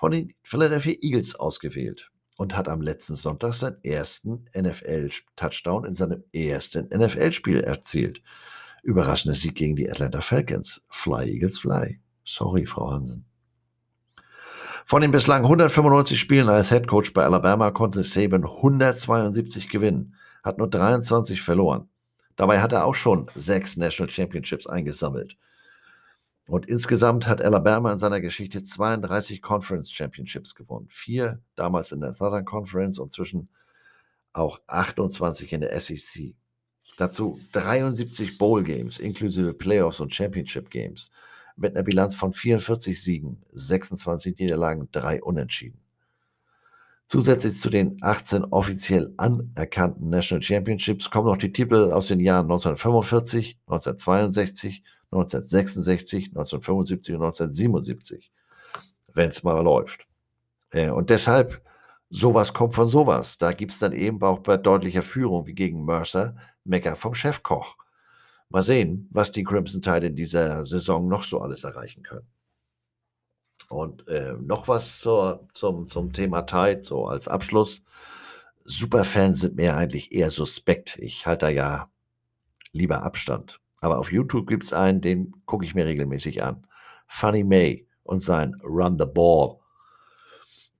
von 0.00 0.12
den 0.12 0.32
Philadelphia 0.42 0.94
Eagles 1.02 1.34
ausgewählt 1.34 2.10
und 2.38 2.56
hat 2.56 2.70
am 2.70 2.80
letzten 2.80 3.16
Sonntag 3.16 3.52
seinen 3.52 3.84
ersten 3.84 4.46
NFL-Touchdown 4.56 5.84
in 5.84 5.92
seinem 5.92 6.24
ersten 6.32 6.88
NFL-Spiel 6.88 7.60
erzielt. 7.60 8.22
Überraschender 8.82 9.36
Sieg 9.36 9.56
gegen 9.56 9.76
die 9.76 9.90
Atlanta 9.90 10.22
Falcons. 10.22 10.82
Fly 10.88 11.30
Eagles 11.30 11.58
Fly. 11.58 12.00
Sorry, 12.24 12.64
Frau 12.64 12.90
Hansen. 12.90 13.26
Von 14.86 15.02
den 15.02 15.10
bislang 15.10 15.42
195 15.42 16.18
Spielen 16.18 16.48
als 16.48 16.70
Head 16.70 16.86
Coach 16.86 17.12
bei 17.12 17.22
Alabama 17.22 17.70
konnte 17.70 18.02
Saban 18.02 18.46
172 18.46 19.68
gewinnen, 19.68 20.14
hat 20.42 20.56
nur 20.56 20.70
23 20.70 21.42
verloren. 21.42 21.90
Dabei 22.36 22.62
hat 22.62 22.72
er 22.72 22.86
auch 22.86 22.94
schon 22.94 23.30
sechs 23.34 23.76
National 23.76 24.10
Championships 24.10 24.66
eingesammelt. 24.66 25.36
Und 26.50 26.66
insgesamt 26.66 27.28
hat 27.28 27.40
Alabama 27.40 27.92
in 27.92 28.00
seiner 28.00 28.20
Geschichte 28.20 28.64
32 28.64 29.40
Conference 29.40 29.92
Championships 29.92 30.56
gewonnen. 30.56 30.88
Vier 30.88 31.40
damals 31.54 31.92
in 31.92 32.00
der 32.00 32.12
Southern 32.12 32.44
Conference 32.44 32.98
und 32.98 33.12
zwischen 33.12 33.50
auch 34.32 34.58
28 34.66 35.52
in 35.52 35.60
der 35.60 35.80
SEC. 35.80 36.34
Dazu 36.98 37.38
73 37.52 38.36
Bowl 38.36 38.64
Games 38.64 38.98
inklusive 38.98 39.54
Playoffs 39.54 40.00
und 40.00 40.12
Championship 40.12 40.72
Games 40.72 41.12
mit 41.54 41.76
einer 41.76 41.84
Bilanz 41.84 42.16
von 42.16 42.32
44 42.32 43.00
Siegen, 43.00 43.44
26 43.52 44.36
Niederlagen, 44.40 44.88
drei 44.90 45.22
Unentschieden. 45.22 45.78
Zusätzlich 47.06 47.58
zu 47.58 47.70
den 47.70 47.98
18 48.00 48.42
offiziell 48.46 49.14
anerkannten 49.18 50.10
National 50.10 50.42
Championships 50.42 51.10
kommen 51.10 51.28
noch 51.28 51.36
die 51.36 51.52
Titel 51.52 51.92
aus 51.92 52.08
den 52.08 52.18
Jahren 52.18 52.46
1945, 52.46 53.56
1962, 53.68 54.82
1966, 55.12 56.28
1975 56.28 57.14
und 57.14 57.22
1977, 57.22 58.30
wenn 59.12 59.30
es 59.30 59.42
mal 59.42 59.60
läuft. 59.62 60.06
Äh, 60.70 60.90
und 60.90 61.10
deshalb, 61.10 61.62
sowas 62.10 62.52
kommt 62.52 62.74
von 62.74 62.88
sowas. 62.88 63.38
Da 63.38 63.52
gibt 63.52 63.72
es 63.72 63.78
dann 63.78 63.92
eben 63.92 64.22
auch 64.22 64.40
bei 64.40 64.56
deutlicher 64.56 65.02
Führung 65.02 65.46
wie 65.46 65.54
gegen 65.54 65.84
Mercer 65.84 66.36
Mecker 66.64 66.96
vom 66.96 67.14
Chefkoch. 67.14 67.76
Mal 68.48 68.62
sehen, 68.62 69.08
was 69.10 69.32
die 69.32 69.44
Crimson 69.44 69.82
Tide 69.82 70.08
in 70.08 70.16
dieser 70.16 70.64
Saison 70.64 71.08
noch 71.08 71.22
so 71.22 71.40
alles 71.40 71.64
erreichen 71.64 72.02
können. 72.02 72.26
Und 73.68 74.08
äh, 74.08 74.34
noch 74.40 74.66
was 74.66 75.00
zur, 75.00 75.48
zum, 75.54 75.86
zum 75.86 76.12
Thema 76.12 76.42
Tide, 76.42 76.82
so 76.82 77.06
als 77.06 77.28
Abschluss. 77.28 77.82
Superfans 78.64 79.40
sind 79.40 79.56
mir 79.56 79.76
eigentlich 79.76 80.12
eher 80.12 80.30
suspekt. 80.30 80.98
Ich 80.98 81.26
halte 81.26 81.46
da 81.46 81.50
ja 81.50 81.90
lieber 82.72 83.02
Abstand. 83.02 83.59
Aber 83.80 83.98
auf 83.98 84.12
YouTube 84.12 84.46
gibt 84.46 84.64
es 84.64 84.72
einen, 84.72 85.00
den 85.00 85.32
gucke 85.46 85.64
ich 85.64 85.74
mir 85.74 85.86
regelmäßig 85.86 86.42
an. 86.42 86.66
Funny 87.06 87.44
May 87.44 87.86
und 88.02 88.20
sein 88.20 88.54
Run 88.62 88.98
the 88.98 89.06
Ball. 89.06 89.56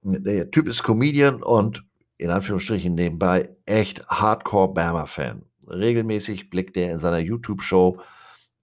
Der 0.02 0.50
Typ 0.50 0.66
ist 0.66 0.82
Comedian 0.82 1.42
und 1.42 1.84
in 2.18 2.30
Anführungsstrichen 2.30 2.94
nebenbei 2.94 3.50
echt 3.64 4.06
Hardcore 4.06 4.72
Bama-Fan 4.74 5.44
regelmäßig 5.70 6.50
blickt 6.50 6.76
er 6.76 6.92
in 6.92 6.98
seiner 6.98 7.18
YouTube-Show 7.18 8.00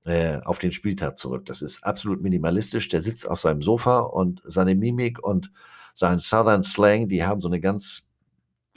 äh, 0.05 0.39
auf 0.43 0.59
den 0.59 0.71
Spieltag 0.71 1.17
zurück. 1.17 1.45
Das 1.45 1.61
ist 1.61 1.83
absolut 1.83 2.21
minimalistisch. 2.21 2.89
Der 2.89 3.01
sitzt 3.01 3.27
auf 3.27 3.39
seinem 3.39 3.61
Sofa 3.61 3.99
und 3.99 4.41
seine 4.45 4.75
Mimik 4.75 5.19
und 5.23 5.51
sein 5.93 6.19
Southern 6.19 6.63
Slang, 6.63 7.07
die 7.07 7.25
haben 7.25 7.41
so 7.41 7.47
eine 7.47 7.59
ganz 7.59 8.03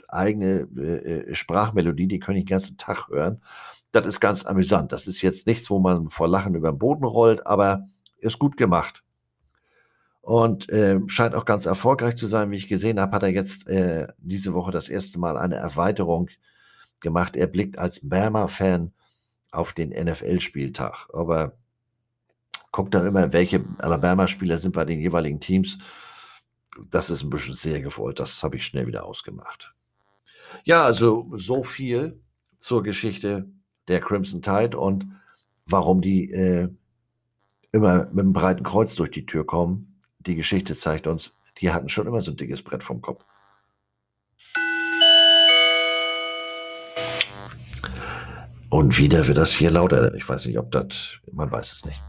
eigene 0.07 0.67
äh, 0.75 1.29
äh 1.29 1.35
Sprachmelodie, 1.35 2.07
die 2.07 2.19
können 2.19 2.37
ich 2.37 2.45
den 2.45 2.49
ganzen 2.49 2.77
Tag 2.77 3.07
hören. 3.09 3.41
Das 3.91 4.05
ist 4.05 4.19
ganz 4.19 4.45
amüsant. 4.45 4.91
Das 4.91 5.07
ist 5.07 5.21
jetzt 5.21 5.47
nichts, 5.47 5.69
wo 5.69 5.79
man 5.79 6.09
vor 6.09 6.27
Lachen 6.27 6.55
über 6.55 6.71
den 6.71 6.79
Boden 6.79 7.03
rollt, 7.03 7.45
aber 7.45 7.89
ist 8.17 8.39
gut 8.39 8.55
gemacht. 8.55 9.03
Und 10.21 10.69
äh, 10.69 10.99
scheint 11.07 11.35
auch 11.35 11.45
ganz 11.45 11.65
erfolgreich 11.65 12.15
zu 12.15 12.27
sein. 12.27 12.51
Wie 12.51 12.57
ich 12.57 12.67
gesehen 12.67 12.99
habe, 12.99 13.13
hat 13.13 13.23
er 13.23 13.29
jetzt 13.29 13.67
äh, 13.67 14.07
diese 14.19 14.53
Woche 14.53 14.71
das 14.71 14.87
erste 14.87 15.19
Mal 15.19 15.37
eine 15.37 15.55
Erweiterung 15.55 16.29
gemacht. 16.99 17.35
Er 17.35 17.47
blickt 17.47 17.77
als 17.77 18.07
Bama-Fan 18.07 18.93
auf 19.51 19.73
den 19.73 19.89
NFL-Spieltag. 19.89 21.09
Aber 21.11 21.57
guckt 22.71 22.93
dann 22.93 23.07
immer, 23.07 23.33
welche 23.33 23.65
Alabama-Spieler 23.79 24.59
sind 24.59 24.73
bei 24.73 24.85
den 24.85 24.99
jeweiligen 24.99 25.39
Teams. 25.39 25.79
Das 26.89 27.09
ist 27.09 27.23
ein 27.23 27.29
bisschen 27.29 27.55
sehr 27.55 27.81
gewollt. 27.81 28.19
Das 28.19 28.43
habe 28.43 28.55
ich 28.55 28.65
schnell 28.65 28.87
wieder 28.87 29.05
ausgemacht. 29.05 29.73
Ja, 30.63 30.85
also 30.85 31.29
so 31.35 31.63
viel 31.63 32.21
zur 32.59 32.83
Geschichte 32.83 33.49
der 33.87 33.99
Crimson 33.99 34.41
Tide 34.41 34.77
und 34.77 35.05
warum 35.65 36.01
die 36.01 36.31
äh, 36.31 36.69
immer 37.71 38.07
mit 38.11 38.19
einem 38.19 38.33
breiten 38.33 38.63
Kreuz 38.63 38.95
durch 38.95 39.11
die 39.11 39.25
Tür 39.25 39.45
kommen. 39.45 39.99
Die 40.19 40.35
Geschichte 40.35 40.75
zeigt 40.75 41.07
uns, 41.07 41.35
die 41.57 41.71
hatten 41.71 41.89
schon 41.89 42.07
immer 42.07 42.21
so 42.21 42.31
ein 42.31 42.37
dickes 42.37 42.61
Brett 42.61 42.83
vom 42.83 43.01
Kopf. 43.01 43.23
Und 48.69 48.97
wieder 48.97 49.27
wird 49.27 49.37
das 49.37 49.53
hier 49.53 49.71
lauter. 49.71 50.13
Ich 50.15 50.27
weiß 50.27 50.45
nicht, 50.45 50.57
ob 50.57 50.71
das, 50.71 51.15
man 51.31 51.51
weiß 51.51 51.73
es 51.73 51.85
nicht. 51.85 52.01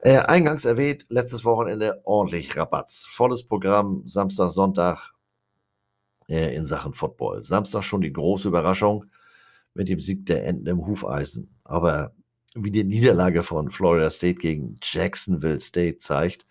Äh, 0.00 0.18
eingangs 0.18 0.64
erwähnt, 0.64 1.04
letztes 1.10 1.44
Wochenende 1.44 2.00
ordentlich 2.04 2.56
Rabatz. 2.56 3.06
Volles 3.08 3.46
Programm, 3.46 4.02
Samstag, 4.06 4.50
Sonntag 4.50 5.12
äh, 6.28 6.54
in 6.56 6.64
Sachen 6.64 6.94
Football. 6.94 7.42
Samstag 7.44 7.82
schon 7.82 8.00
die 8.00 8.12
große 8.12 8.48
Überraschung 8.48 9.04
mit 9.74 9.88
dem 9.88 10.00
Sieg 10.00 10.26
der 10.26 10.46
Enten 10.46 10.66
im 10.66 10.86
Hufeisen. 10.86 11.54
Aber 11.64 12.14
wie 12.54 12.70
die 12.70 12.84
Niederlage 12.84 13.42
von 13.42 13.70
Florida 13.70 14.10
State 14.10 14.38
gegen 14.38 14.78
Jacksonville 14.82 15.60
State 15.60 15.98
zeigt, 15.98 16.46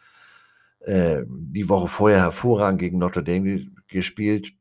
äh, 0.79 1.23
die 1.27 1.69
Woche 1.69 1.87
vorher 1.87 2.21
hervorragend 2.21 2.79
gegen 2.79 2.97
Notre 2.97 3.23
Dame 3.23 3.67
gespielt. 3.87 4.53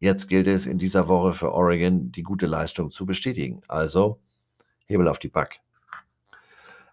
Jetzt 0.00 0.28
gilt 0.28 0.46
es 0.46 0.66
in 0.66 0.78
dieser 0.78 1.08
Woche 1.08 1.34
für 1.34 1.52
Oregon, 1.52 2.12
die 2.12 2.22
gute 2.22 2.46
Leistung 2.46 2.90
zu 2.90 3.06
bestätigen. 3.06 3.62
Also 3.68 4.20
Hebel 4.86 5.08
auf 5.08 5.18
die 5.18 5.28
Back. 5.28 5.60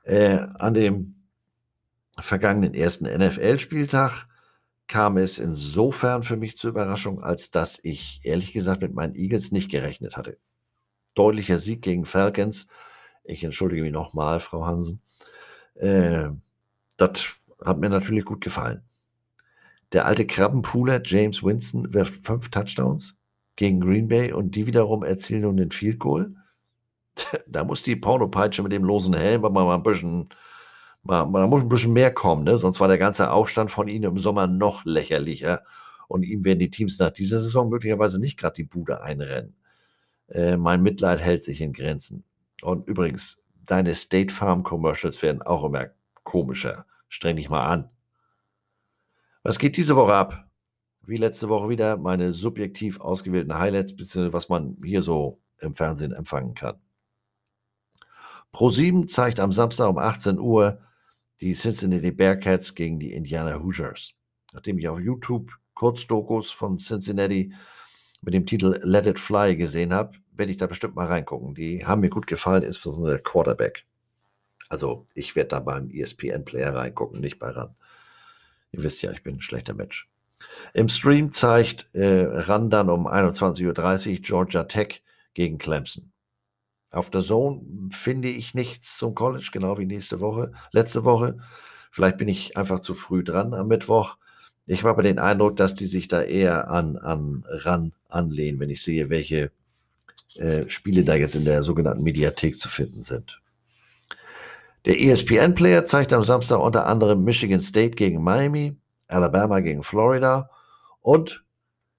Äh, 0.03 0.37
an 0.55 0.73
dem 0.73 1.15
vergangenen 2.19 2.73
ersten 2.73 3.05
NFL-Spieltag 3.05 4.27
kam 4.87 5.17
es 5.17 5.39
insofern 5.39 6.23
für 6.23 6.37
mich 6.37 6.57
zur 6.57 6.69
Überraschung, 6.69 7.23
als 7.23 7.49
dass 7.49 7.79
ich 7.83 8.19
ehrlich 8.23 8.53
gesagt 8.53 8.81
mit 8.81 8.93
meinen 8.93 9.15
Eagles 9.15 9.51
nicht 9.51 9.71
gerechnet 9.71 10.15
hatte. 10.15 10.37
Deutlicher 11.15 11.57
Sieg 11.59 11.81
gegen 11.81 12.05
Falcons. 12.05 12.67
Ich 13.23 13.43
entschuldige 13.43 13.81
mich 13.81 13.91
nochmal, 13.91 14.39
Frau 14.39 14.65
Hansen. 14.65 15.01
Äh, 15.75 16.29
das 16.97 17.25
hat 17.63 17.79
mir 17.79 17.89
natürlich 17.89 18.25
gut 18.25 18.41
gefallen. 18.41 18.83
Der 19.91 20.05
alte 20.05 20.27
Krabbenpooler 20.27 21.01
James 21.03 21.43
Winston 21.43 21.93
wirft 21.93 22.25
fünf 22.25 22.49
Touchdowns 22.49 23.15
gegen 23.55 23.79
Green 23.79 24.07
Bay 24.07 24.33
und 24.33 24.55
die 24.55 24.67
wiederum 24.67 25.03
erzielen 25.03 25.43
nun 25.43 25.57
den 25.57 25.71
Field 25.71 25.99
Goal. 25.99 26.35
da 27.47 27.63
muss 27.63 27.83
die 27.83 27.95
Pornopeitsche 27.95 28.63
mit 28.63 28.71
dem 28.71 28.83
losen 28.83 29.13
Helm 29.13 29.45
aber 29.45 29.63
mal 29.65 29.75
ein 29.75 29.83
bisschen, 29.83 30.29
mal, 31.03 31.31
da 31.31 31.47
muss 31.47 31.61
ein 31.61 31.69
bisschen 31.69 31.93
mehr 31.93 32.13
kommen, 32.13 32.43
ne? 32.43 32.57
sonst 32.57 32.79
war 32.79 32.87
der 32.87 32.97
ganze 32.97 33.31
Aufstand 33.31 33.71
von 33.71 33.87
ihnen 33.87 34.03
im 34.05 34.17
Sommer 34.17 34.47
noch 34.47 34.85
lächerlicher. 34.85 35.63
Und 36.07 36.23
ihm 36.23 36.43
werden 36.43 36.59
die 36.59 36.69
Teams 36.69 36.99
nach 36.99 37.09
dieser 37.09 37.41
Saison 37.41 37.69
möglicherweise 37.69 38.19
nicht 38.19 38.37
gerade 38.37 38.55
die 38.55 38.63
Bude 38.63 39.01
einrennen. 39.01 39.55
Äh, 40.27 40.57
mein 40.57 40.81
Mitleid 40.81 41.21
hält 41.21 41.43
sich 41.43 41.61
in 41.61 41.73
Grenzen. 41.73 42.23
Und 42.61 42.87
übrigens, 42.87 43.41
deine 43.65 43.95
State 43.95 44.33
Farm 44.33 44.63
Commercials 44.63 45.21
werden 45.21 45.41
auch 45.41 45.63
immer 45.63 45.87
komischer. 46.23 46.85
Streng 47.09 47.35
dich 47.35 47.49
mal 47.49 47.65
an. 47.65 47.89
Was 49.43 49.59
geht 49.59 49.77
diese 49.77 49.95
Woche 49.95 50.13
ab? 50.13 50.49
Wie 51.05 51.17
letzte 51.17 51.49
Woche 51.49 51.69
wieder 51.69 51.97
meine 51.97 52.33
subjektiv 52.33 52.99
ausgewählten 52.99 53.53
Highlights, 53.53 53.95
beziehungsweise 53.95 54.33
was 54.33 54.49
man 54.49 54.77
hier 54.83 55.03
so 55.03 55.39
im 55.59 55.75
Fernsehen 55.75 56.11
empfangen 56.11 56.55
kann. 56.55 56.79
Pro7 58.53 59.07
zeigt 59.07 59.39
am 59.39 59.51
Samstag 59.51 59.89
um 59.89 59.97
18 59.97 60.39
Uhr 60.39 60.79
die 61.41 61.53
Cincinnati 61.53 62.11
Bearcats 62.11 62.73
gegen 62.73 62.99
die 62.99 63.13
Indiana 63.13 63.61
Hoosiers. 63.61 64.13
Nachdem 64.53 64.79
ich 64.79 64.87
auf 64.87 64.99
YouTube 64.99 65.51
Kurzdokus 65.73 66.51
von 66.51 66.79
Cincinnati 66.79 67.53
mit 68.25 68.33
dem 68.33 68.45
Titel 68.45 68.79
Let 68.83 69.05
It 69.05 69.19
Fly 69.19 69.55
gesehen 69.55 69.93
habe, 69.93 70.17
werde 70.33 70.51
ich 70.51 70.57
da 70.57 70.67
bestimmt 70.67 70.95
mal 70.95 71.07
reingucken. 71.07 71.53
Die 71.53 71.85
haben 71.85 72.01
mir 72.01 72.09
gut 72.09 72.27
gefallen, 72.27 72.63
insbesondere 72.63 73.13
der 73.13 73.23
Quarterback. 73.23 73.85
Also 74.67 75.05
ich 75.13 75.35
werde 75.35 75.49
da 75.49 75.59
beim 75.59 75.89
ESPN-Player 75.91 76.75
reingucken, 76.75 77.21
nicht 77.21 77.37
bei 77.37 77.49
RAN. 77.49 77.75
Ihr 78.71 78.83
wisst 78.83 79.01
ja, 79.03 79.11
ich 79.11 79.23
bin 79.23 79.35
ein 79.35 79.41
schlechter 79.41 79.73
Mensch. 79.73 80.09
Im 80.73 80.89
Stream 80.89 81.31
zeigt 81.31 81.87
äh, 81.93 82.25
RAN 82.25 82.69
dann 82.69 82.89
um 82.89 83.07
21.30 83.07 84.09
Uhr 84.09 84.21
Georgia 84.21 84.63
Tech 84.63 85.03
gegen 85.33 85.59
Clemson. 85.59 86.11
Auf 86.89 87.09
der 87.09 87.21
Zone 87.21 87.61
finde 87.91 88.29
ich 88.29 88.53
nichts 88.53 88.97
zum 88.97 89.15
College, 89.15 89.49
genau 89.51 89.77
wie 89.77 89.85
nächste 89.85 90.19
Woche, 90.19 90.53
letzte 90.71 91.03
Woche. 91.03 91.39
Vielleicht 91.91 92.17
bin 92.17 92.27
ich 92.27 92.57
einfach 92.57 92.79
zu 92.79 92.95
früh 92.95 93.23
dran 93.23 93.53
am 93.53 93.67
Mittwoch. 93.67 94.17
Ich 94.67 94.79
habe 94.79 94.89
aber 94.89 95.03
den 95.03 95.19
Eindruck, 95.19 95.57
dass 95.57 95.75
die 95.75 95.85
sich 95.85 96.07
da 96.07 96.23
eher 96.23 96.69
an, 96.69 96.97
an 96.97 97.45
ran 97.47 97.93
anlehnen, 98.09 98.59
wenn 98.59 98.69
ich 98.69 98.83
sehe, 98.83 99.09
welche 99.09 99.51
äh, 100.35 100.67
Spiele 100.67 101.03
da 101.03 101.15
jetzt 101.15 101.35
in 101.35 101.45
der 101.45 101.63
sogenannten 101.63 102.03
Mediathek 102.03 102.59
zu 102.59 102.67
finden 102.67 103.03
sind. 103.03 103.41
Der 104.85 104.99
ESPN-Player 104.99 105.85
zeigt 105.85 106.13
am 106.13 106.23
Samstag 106.23 106.59
unter 106.59 106.85
anderem 106.85 107.23
Michigan 107.23 107.61
State 107.61 107.95
gegen 107.95 108.23
Miami, 108.23 108.75
Alabama 109.07 109.59
gegen 109.59 109.83
Florida 109.83 110.49
und 111.01 111.43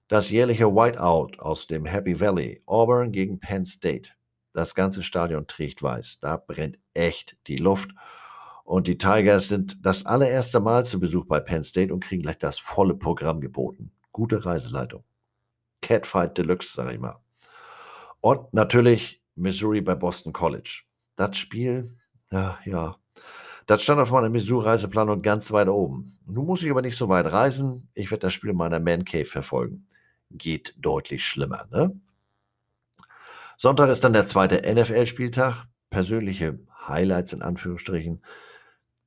das 0.07 0.29
jährliche 0.29 0.73
Whiteout 0.73 1.39
aus 1.39 1.67
dem 1.67 1.85
Happy 1.85 2.19
Valley, 2.19 2.61
Auburn 2.65 3.11
gegen 3.11 3.39
Penn 3.39 3.65
State. 3.65 4.11
Das 4.53 4.73
ganze 4.73 5.03
Stadion 5.03 5.47
trägt 5.47 5.83
weiß. 5.83 6.19
Da 6.21 6.37
brennt 6.37 6.79
echt 6.93 7.35
die 7.47 7.57
Luft. 7.57 7.91
Und 8.67 8.87
die 8.87 8.97
Tigers 8.97 9.47
sind 9.47 9.77
das 9.81 10.05
allererste 10.05 10.59
Mal 10.59 10.83
zu 10.85 10.99
Besuch 10.99 11.25
bei 11.25 11.39
Penn 11.39 11.63
State 11.63 11.93
und 11.93 12.03
kriegen 12.03 12.21
gleich 12.21 12.37
das 12.37 12.59
volle 12.59 12.95
Programm 12.95 13.39
geboten. 13.39 13.91
Gute 14.11 14.45
Reiseleitung. 14.45 15.05
Catfight 15.81 16.37
Deluxe, 16.37 16.73
sage 16.73 16.95
ich 16.95 16.99
mal. 16.99 17.15
Und 18.19 18.53
natürlich 18.53 19.21
Missouri 19.35 19.79
bei 19.79 19.95
Boston 19.95 20.33
College. 20.33 20.81
Das 21.15 21.37
Spiel, 21.37 21.95
ja, 22.29 22.59
ja. 22.65 22.97
Das 23.67 23.83
stand 23.83 24.01
auf 24.01 24.11
meiner 24.11 24.27
Missouri-Reiseplanung 24.27 25.21
ganz 25.21 25.49
weit 25.53 25.69
oben. 25.69 26.17
Nun 26.25 26.45
muss 26.45 26.61
ich 26.61 26.69
aber 26.69 26.81
nicht 26.81 26.97
so 26.97 27.07
weit 27.07 27.27
reisen. 27.27 27.87
Ich 27.93 28.11
werde 28.11 28.23
das 28.23 28.33
Spiel 28.33 28.49
in 28.49 28.57
meiner 28.57 28.81
Man 28.81 29.05
Cave 29.05 29.23
verfolgen. 29.23 29.87
Geht 30.29 30.75
deutlich 30.77 31.25
schlimmer, 31.25 31.67
ne? 31.71 31.97
Sonntag 33.55 33.87
ist 33.89 34.03
dann 34.03 34.11
der 34.11 34.27
zweite 34.27 34.61
NFL-Spieltag. 34.69 35.67
Persönliche 35.89 36.59
Highlights 36.85 37.31
in 37.31 37.41
Anführungsstrichen. 37.41 38.21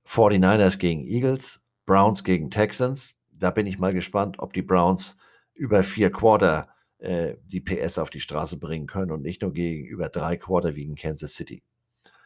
49ers 0.06 0.78
gegen 0.78 1.06
Eagles, 1.06 1.60
Browns 1.86 2.24
gegen 2.24 2.50
Texans. 2.50 3.14
Da 3.30 3.50
bin 3.50 3.66
ich 3.66 3.78
mal 3.78 3.92
gespannt, 3.92 4.38
ob 4.38 4.52
die 4.52 4.62
Browns 4.62 5.16
über 5.54 5.82
vier 5.82 6.10
Quarter 6.10 6.68
äh, 6.98 7.36
die 7.46 7.60
PS 7.60 7.98
auf 7.98 8.10
die 8.10 8.20
Straße 8.20 8.56
bringen 8.56 8.86
können 8.86 9.10
und 9.10 9.22
nicht 9.22 9.42
nur 9.42 9.52
gegen 9.52 9.86
über 9.86 10.08
drei 10.08 10.36
Quarter 10.36 10.76
wie 10.76 10.84
in 10.84 10.96
Kansas 10.96 11.34
City. 11.34 11.62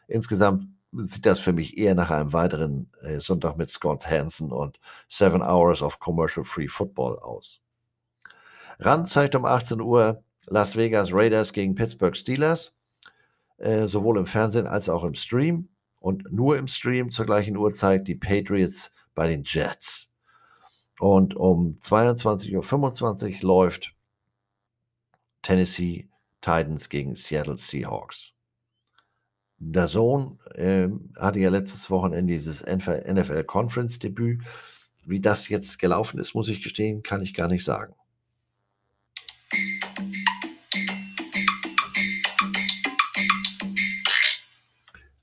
Insgesamt 0.07 0.65
sieht 0.91 1.25
das 1.25 1.39
für 1.39 1.53
mich 1.53 1.77
eher 1.77 1.95
nach 1.95 2.09
einem 2.09 2.33
weiteren 2.33 2.91
äh, 3.01 3.19
Sonntag 3.19 3.57
mit 3.57 3.69
Scott 3.69 4.09
Hansen 4.09 4.51
und 4.51 4.79
Seven 5.09 5.41
Hours 5.41 5.81
of 5.81 5.99
Commercial 5.99 6.43
Free 6.43 6.67
Football 6.67 7.19
aus. 7.19 7.61
Rand 8.79 9.09
zeigt 9.09 9.35
um 9.35 9.45
18 9.45 9.81
Uhr 9.81 10.23
Las 10.47 10.75
Vegas 10.75 11.11
Raiders 11.11 11.53
gegen 11.53 11.75
Pittsburgh 11.75 12.15
Steelers, 12.15 12.73
äh, 13.57 13.85
sowohl 13.87 14.17
im 14.17 14.25
Fernsehen 14.25 14.67
als 14.67 14.89
auch 14.89 15.03
im 15.03 15.15
Stream 15.15 15.69
und 16.05 16.31
nur 16.31 16.55
im 16.55 16.67
Stream 16.67 17.09
zur 17.09 17.25
gleichen 17.25 17.57
Uhrzeit 17.57 18.07
die 18.07 18.13
Patriots 18.13 18.91
bei 19.15 19.25
den 19.27 19.41
Jets. 19.43 20.07
Und 20.99 21.35
um 21.35 21.77
22.25 21.81 23.37
Uhr 23.37 23.41
läuft 23.41 23.95
Tennessee 25.41 26.07
Titans 26.41 26.89
gegen 26.89 27.15
Seattle 27.15 27.57
Seahawks. 27.57 28.33
Der 29.57 29.87
Sohn 29.87 30.37
äh, 30.53 30.89
hatte 31.17 31.39
ja 31.39 31.49
letztes 31.49 31.89
Wochenende 31.89 32.35
dieses 32.35 32.63
NFL 32.63 33.43
Conference 33.45 33.97
Debüt. 33.97 34.43
Wie 35.05 35.21
das 35.21 35.49
jetzt 35.49 35.79
gelaufen 35.79 36.19
ist, 36.19 36.35
muss 36.35 36.49
ich 36.49 36.61
gestehen, 36.61 37.01
kann 37.01 37.23
ich 37.23 37.33
gar 37.33 37.47
nicht 37.47 37.65
sagen. 37.65 37.95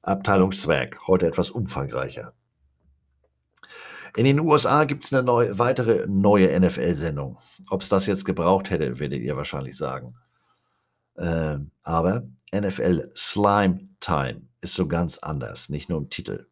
Abteilung 0.02 0.52
Zwerg, 0.52 1.06
heute 1.06 1.26
etwas 1.26 1.50
umfangreicher. 1.50 2.34
In 4.16 4.24
den 4.24 4.40
USA 4.40 4.84
gibt 4.84 5.04
es 5.04 5.12
eine 5.12 5.22
neue, 5.22 5.58
weitere 5.58 6.06
neue 6.06 6.58
NFL-Sendung. 6.60 7.38
Ob 7.70 7.80
es 7.80 7.88
das 7.88 8.06
jetzt 8.06 8.24
gebraucht 8.24 8.70
hätte, 8.70 8.98
werdet 8.98 9.22
ihr 9.22 9.36
wahrscheinlich 9.36 9.76
sagen. 9.76 10.14
Äh, 11.14 11.58
aber 11.82 12.28
NFL 12.54 13.10
Slime 13.16 13.88
Time 14.00 14.42
ist 14.60 14.74
so 14.74 14.86
ganz 14.86 15.18
anders, 15.18 15.70
nicht 15.70 15.88
nur 15.88 15.98
im 15.98 16.10
Titel. 16.10 16.46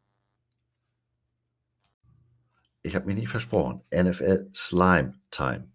Ich 2.83 2.95
habe 2.95 3.07
mich 3.07 3.17
nicht 3.17 3.29
versprochen. 3.29 3.83
NFL 3.95 4.49
Slime 4.55 5.15
Time. 5.31 5.71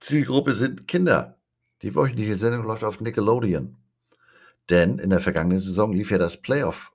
Zielgruppe 0.00 0.52
sind 0.52 0.86
Kinder. 0.86 1.38
Die 1.80 1.94
wöchentliche 1.94 2.36
Sendung 2.36 2.66
läuft 2.66 2.84
auf 2.84 3.00
Nickelodeon. 3.00 3.76
Denn 4.70 4.98
in 4.98 5.10
der 5.10 5.20
vergangenen 5.20 5.60
Saison 5.60 5.92
lief 5.92 6.10
ja 6.10 6.18
das 6.18 6.40
Playoff 6.40 6.90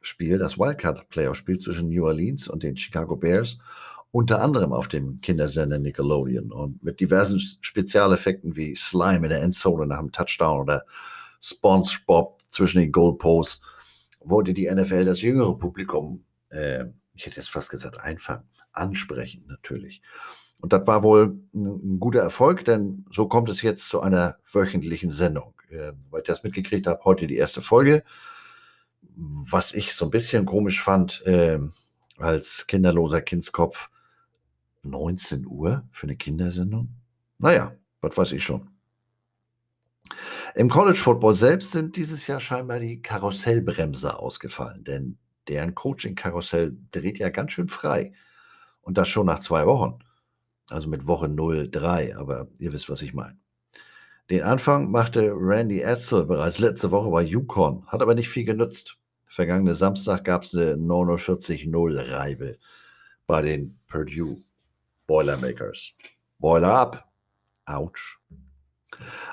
Spiel, 0.00 0.38
das 0.38 0.58
Wildcard-Playoff-Spiel 0.58 1.58
zwischen 1.58 1.88
New 1.88 2.04
Orleans 2.04 2.48
und 2.48 2.64
den 2.64 2.76
Chicago 2.76 3.16
Bears, 3.16 3.58
unter 4.10 4.42
anderem 4.42 4.72
auf 4.72 4.88
dem 4.88 5.20
Kindersender 5.20 5.78
Nickelodeon 5.78 6.52
und 6.52 6.82
mit 6.82 7.00
diversen 7.00 7.40
Spezialeffekten 7.60 8.56
wie 8.56 8.74
Slime 8.74 9.26
in 9.26 9.30
der 9.30 9.42
Endzone 9.42 9.86
nach 9.86 10.00
dem 10.00 10.12
Touchdown 10.12 10.60
oder 10.60 10.84
SpongeBob 11.40 12.42
zwischen 12.50 12.80
den 12.80 12.92
Goalposts 12.92 13.62
wollte 14.20 14.54
die 14.54 14.70
NFL 14.70 15.04
das 15.04 15.22
jüngere 15.22 15.56
Publikum, 15.56 16.24
äh, 16.50 16.84
ich 17.14 17.26
hätte 17.26 17.36
jetzt 17.36 17.50
fast 17.50 17.70
gesagt 17.70 17.98
einfangen, 17.98 18.44
ansprechen 18.72 19.44
natürlich. 19.48 20.02
Und 20.60 20.72
das 20.72 20.86
war 20.86 21.02
wohl 21.02 21.38
ein, 21.54 21.94
ein, 21.94 22.00
guter 22.00 22.20
Erfolg, 22.20 22.64
denn 22.64 23.04
so 23.10 23.26
kommt 23.26 23.48
es 23.48 23.62
jetzt 23.62 23.88
zu 23.88 24.00
einer 24.00 24.36
wöchentlichen 24.52 25.10
Sendung. 25.10 25.51
Äh, 25.72 25.92
weil 26.10 26.20
ich 26.20 26.26
das 26.26 26.44
mitgekriegt 26.44 26.86
habe, 26.86 27.04
heute 27.04 27.26
die 27.26 27.36
erste 27.36 27.62
Folge 27.62 28.04
was 29.16 29.74
ich 29.74 29.94
so 29.94 30.06
ein 30.06 30.10
bisschen 30.10 30.46
komisch 30.46 30.82
fand, 30.82 31.24
äh, 31.26 31.58
als 32.18 32.66
kinderloser 32.66 33.20
Kindskopf, 33.20 33.88
19 34.82 35.46
Uhr 35.46 35.86
für 35.92 36.06
eine 36.06 36.16
Kindersendung? 36.16 36.88
Naja, 37.38 37.76
was 38.00 38.16
weiß 38.16 38.32
ich 38.32 38.44
schon. 38.44 38.68
Im 40.54 40.68
College 40.68 40.98
Football 40.98 41.34
selbst 41.34 41.72
sind 41.72 41.96
dieses 41.96 42.26
Jahr 42.26 42.40
scheinbar 42.40 42.80
die 42.80 43.00
Karussellbremse 43.00 44.18
ausgefallen, 44.18 44.84
denn 44.84 45.18
deren 45.48 45.74
Coaching-Karussell 45.74 46.76
dreht 46.90 47.18
ja 47.18 47.30
ganz 47.30 47.52
schön 47.52 47.68
frei. 47.68 48.12
Und 48.82 48.98
das 48.98 49.08
schon 49.08 49.26
nach 49.26 49.38
zwei 49.38 49.66
Wochen. 49.66 50.00
Also 50.68 50.88
mit 50.88 51.06
Woche 51.06 51.28
0, 51.28 51.68
3, 51.70 52.16
aber 52.16 52.48
ihr 52.58 52.72
wisst, 52.72 52.88
was 52.88 53.02
ich 53.02 53.14
meine. 53.14 53.38
Den 54.32 54.44
Anfang 54.44 54.90
machte 54.90 55.30
Randy 55.36 55.82
Edsel 55.82 56.24
bereits 56.24 56.58
letzte 56.58 56.90
Woche 56.90 57.10
bei 57.10 57.22
Yukon, 57.22 57.86
hat 57.86 58.00
aber 58.00 58.14
nicht 58.14 58.30
viel 58.30 58.46
genützt. 58.46 58.96
Vergangene 59.26 59.74
Samstag 59.74 60.24
gab 60.24 60.44
es 60.44 60.54
eine 60.54 60.76
49-0-Reibe 60.76 62.56
bei 63.26 63.42
den 63.42 63.78
Purdue 63.88 64.42
Boilermakers. 65.06 65.92
Boiler 66.38 66.72
up. 66.72 67.12
Autsch. 67.66 68.20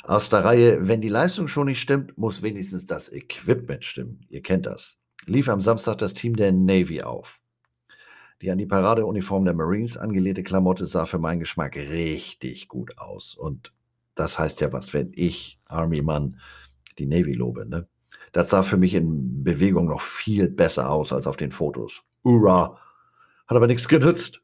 Aus 0.04 0.28
der 0.28 0.44
Reihe, 0.44 0.86
wenn 0.90 1.00
die 1.00 1.08
Leistung 1.08 1.48
schon 1.48 1.68
nicht 1.68 1.80
stimmt, 1.80 2.18
muss 2.18 2.42
wenigstens 2.42 2.86
das 2.86 3.10
Equipment 3.10 3.86
stimmen. 3.86 4.26
Ihr 4.28 4.42
kennt 4.42 4.66
das. 4.66 4.98
Lief 5.26 5.48
am 5.48 5.62
Samstag 5.62 6.00
das 6.00 6.14
Team 6.14 6.36
der 6.36 6.52
Navy 6.52 7.04
auf. 7.04 7.40
Die 8.42 8.52
an 8.52 8.58
die 8.58 8.66
Paradeuniform 8.66 9.46
der 9.46 9.54
Marines 9.54 9.96
angelehnte 9.96 10.44
Klamotte 10.44 10.86
sah 10.86 11.06
für 11.06 11.20
meinen 11.20 11.40
Geschmack 11.40 11.78
richtig 11.78 12.68
gut 12.68 12.98
aus. 12.98 13.34
Und 13.34 13.72
das 14.20 14.38
heißt 14.38 14.60
ja 14.62 14.74
was, 14.74 14.94
wenn 14.94 15.12
ich, 15.16 15.60
Army-Mann, 15.66 16.40
die 16.98 17.06
Navy 17.06 17.34
lobe. 17.34 17.66
Ne? 17.66 17.88
Das 18.34 18.50
sah 18.50 18.64
für 18.64 18.76
mich 18.76 18.94
in 18.94 19.44
Bewegung 19.44 19.88
noch 19.88 20.02
viel 20.02 20.50
besser 20.50 20.90
aus 20.90 21.14
als 21.14 21.26
auf 21.26 21.38
den 21.38 21.52
Fotos. 21.52 22.04
Hurra! 22.24 22.78
Hat 23.48 23.56
aber 23.56 23.68
nichts 23.68 23.88
genützt. 23.88 24.42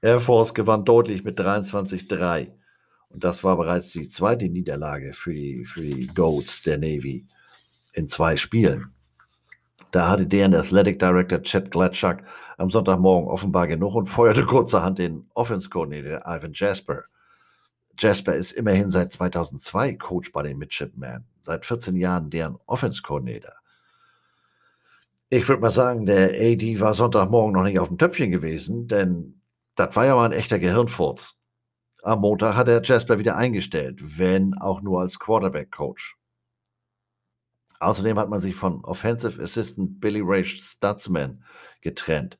Air 0.00 0.20
Force 0.20 0.54
gewann 0.54 0.84
deutlich 0.84 1.24
mit 1.24 1.40
23-3. 1.40 2.52
Und 3.08 3.24
das 3.24 3.42
war 3.42 3.56
bereits 3.56 3.90
die 3.90 4.08
zweite 4.08 4.48
Niederlage 4.48 5.12
für 5.12 5.34
die, 5.34 5.64
für 5.64 5.80
die 5.80 6.06
Goats 6.06 6.62
der 6.62 6.78
Navy 6.78 7.26
in 7.94 8.08
zwei 8.08 8.36
Spielen. 8.36 8.92
Da 9.90 10.08
hatte 10.08 10.26
deren 10.26 10.54
Athletic 10.54 11.00
Director 11.00 11.42
Chad 11.42 11.70
Gladschak 11.70 12.22
am 12.58 12.70
Sonntagmorgen 12.70 13.28
offenbar 13.28 13.66
genug 13.66 13.94
und 13.94 14.06
feuerte 14.06 14.44
kurzerhand 14.44 14.98
den 14.98 15.28
Offense-Coordinator 15.34 16.22
Ivan 16.26 16.52
Jasper. 16.54 17.02
Jasper 17.98 18.34
ist 18.34 18.52
immerhin 18.52 18.90
seit 18.90 19.12
2002 19.12 19.94
Coach 19.94 20.32
bei 20.32 20.42
den 20.42 20.58
Midshipmen, 20.58 21.24
seit 21.40 21.64
14 21.64 21.96
Jahren 21.96 22.30
deren 22.30 22.56
Offense-Coordinator. 22.66 23.54
Ich 25.28 25.48
würde 25.48 25.62
mal 25.62 25.70
sagen, 25.70 26.06
der 26.06 26.30
AD 26.34 26.80
war 26.80 26.94
Sonntagmorgen 26.94 27.52
noch 27.52 27.64
nicht 27.64 27.80
auf 27.80 27.88
dem 27.88 27.98
Töpfchen 27.98 28.30
gewesen, 28.30 28.86
denn 28.86 29.40
das 29.74 29.96
war 29.96 30.06
ja 30.06 30.14
mal 30.14 30.26
ein 30.26 30.32
echter 30.32 30.58
Gehirnfurz. 30.58 31.36
Am 32.02 32.20
Montag 32.20 32.54
hat 32.54 32.68
er 32.68 32.82
Jasper 32.82 33.18
wieder 33.18 33.36
eingestellt, 33.36 33.98
wenn 34.18 34.54
auch 34.54 34.82
nur 34.82 35.00
als 35.00 35.18
Quarterback-Coach. 35.18 36.16
Außerdem 37.80 38.18
hat 38.18 38.28
man 38.28 38.40
sich 38.40 38.54
von 38.54 38.84
Offensive 38.84 39.42
Assistant 39.42 40.00
Billy 40.00 40.20
Ray 40.22 40.44
Stutzman 40.44 41.44
getrennt, 41.80 42.38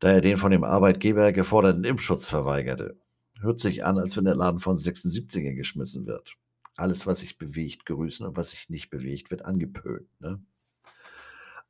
da 0.00 0.08
er 0.12 0.20
den 0.20 0.36
von 0.36 0.50
dem 0.50 0.64
Arbeitgeber 0.64 1.32
geforderten 1.32 1.84
Impfschutz 1.84 2.26
verweigerte. 2.26 2.98
Hört 3.40 3.60
sich 3.60 3.84
an, 3.84 3.98
als 3.98 4.16
wenn 4.16 4.24
der 4.24 4.34
Laden 4.34 4.60
von 4.60 4.76
76ern 4.76 5.54
geschmissen 5.54 6.06
wird. 6.06 6.34
Alles, 6.76 7.06
was 7.06 7.20
sich 7.20 7.38
bewegt, 7.38 7.86
grüßen 7.86 8.26
und 8.26 8.36
was 8.36 8.50
sich 8.50 8.68
nicht 8.68 8.90
bewegt, 8.90 9.30
wird 9.30 9.44
angepönt. 9.44 10.08
Ne? 10.20 10.40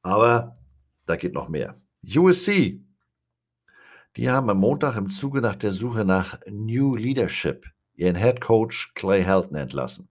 Aber 0.03 0.55
da 1.07 1.17
geht 1.17 1.35
noch 1.35 1.49
mehr. 1.49 1.81
USC. 2.05 2.81
Die 4.17 4.31
haben 4.31 4.51
am 4.51 4.59
Montag 4.59 4.97
im 4.97 5.11
Zuge 5.11 5.41
nach 5.41 5.57
der 5.57 5.73
Suche 5.73 6.05
nach 6.05 6.41
New 6.49 6.97
Leadership 6.97 7.67
ihren 7.95 8.17
Head 8.17 8.41
Coach 8.41 8.93
Clay 8.95 9.23
Helton 9.23 9.57
entlassen. 9.57 10.09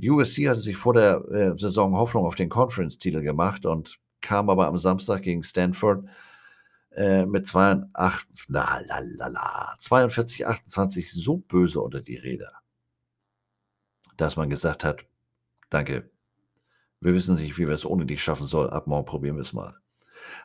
USC 0.00 0.48
hatte 0.48 0.60
sich 0.60 0.76
vor 0.76 0.94
der 0.94 1.24
äh, 1.30 1.58
Saison 1.58 1.94
Hoffnung 1.94 2.24
auf 2.24 2.34
den 2.34 2.48
Conference-Titel 2.48 3.22
gemacht 3.22 3.66
und 3.66 3.98
kam 4.20 4.50
aber 4.50 4.66
am 4.66 4.76
Samstag 4.76 5.22
gegen 5.22 5.42
Stanford 5.42 6.04
äh, 6.96 7.26
mit 7.26 7.46
42, 7.46 8.26
na, 8.48 8.80
la, 8.86 9.00
la, 9.00 9.28
la, 9.28 9.76
42, 9.78 10.46
28 10.46 11.12
so 11.12 11.36
böse 11.36 11.80
unter 11.80 12.00
die 12.00 12.16
Räder, 12.16 12.52
dass 14.16 14.36
man 14.36 14.48
gesagt 14.50 14.82
hat, 14.82 15.04
danke, 15.70 16.10
wir 17.00 17.14
wissen 17.14 17.36
nicht, 17.36 17.58
wie 17.58 17.66
wir 17.66 17.74
es 17.74 17.84
ohne 17.84 18.06
dich 18.06 18.22
schaffen 18.22 18.46
sollen, 18.46 18.70
ab 18.70 18.86
morgen 18.86 19.04
probieren 19.04 19.36
wir 19.36 19.42
es 19.42 19.52
mal. 19.52 19.74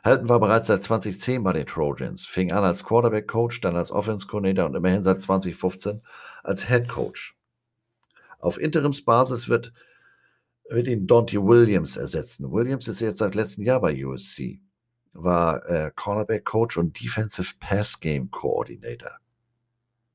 Halton 0.04 0.28
war 0.28 0.40
bereits 0.40 0.66
seit 0.66 0.82
2010 0.82 1.42
bei 1.42 1.52
den 1.52 1.66
Trojans, 1.66 2.26
fing 2.26 2.52
an 2.52 2.64
als 2.64 2.84
Quarterback-Coach, 2.84 3.60
dann 3.60 3.76
als 3.76 3.90
Offense-Coordinator 3.90 4.66
und 4.66 4.74
immerhin 4.74 5.02
seit 5.02 5.22
2015 5.22 6.02
als 6.42 6.68
Head 6.68 6.88
Coach. 6.88 7.36
Auf 8.38 8.60
Interimsbasis 8.60 9.48
wird, 9.48 9.72
wird 10.68 10.88
ihn 10.88 11.06
Dante 11.06 11.42
Williams 11.42 11.96
ersetzen. 11.96 12.50
Williams 12.52 12.88
ist 12.88 13.00
jetzt 13.00 13.18
seit 13.18 13.34
letztem 13.34 13.64
Jahr 13.64 13.80
bei 13.80 14.04
USC, 14.04 14.60
war 15.12 15.68
äh, 15.68 15.90
Cornerback-Coach 15.94 16.76
und 16.78 17.00
Defensive 17.00 17.54
Pass 17.60 18.00
Game 18.00 18.30
Coordinator. 18.30 19.12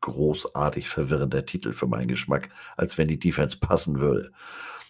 Großartig 0.02 0.90
verwirrender 0.90 1.46
Titel 1.46 1.74
für 1.74 1.88
meinen 1.88 2.08
Geschmack, 2.08 2.50
als 2.76 2.98
wenn 2.98 3.08
die 3.08 3.20
Defense 3.20 3.58
passen 3.60 4.00
würde. 4.00 4.32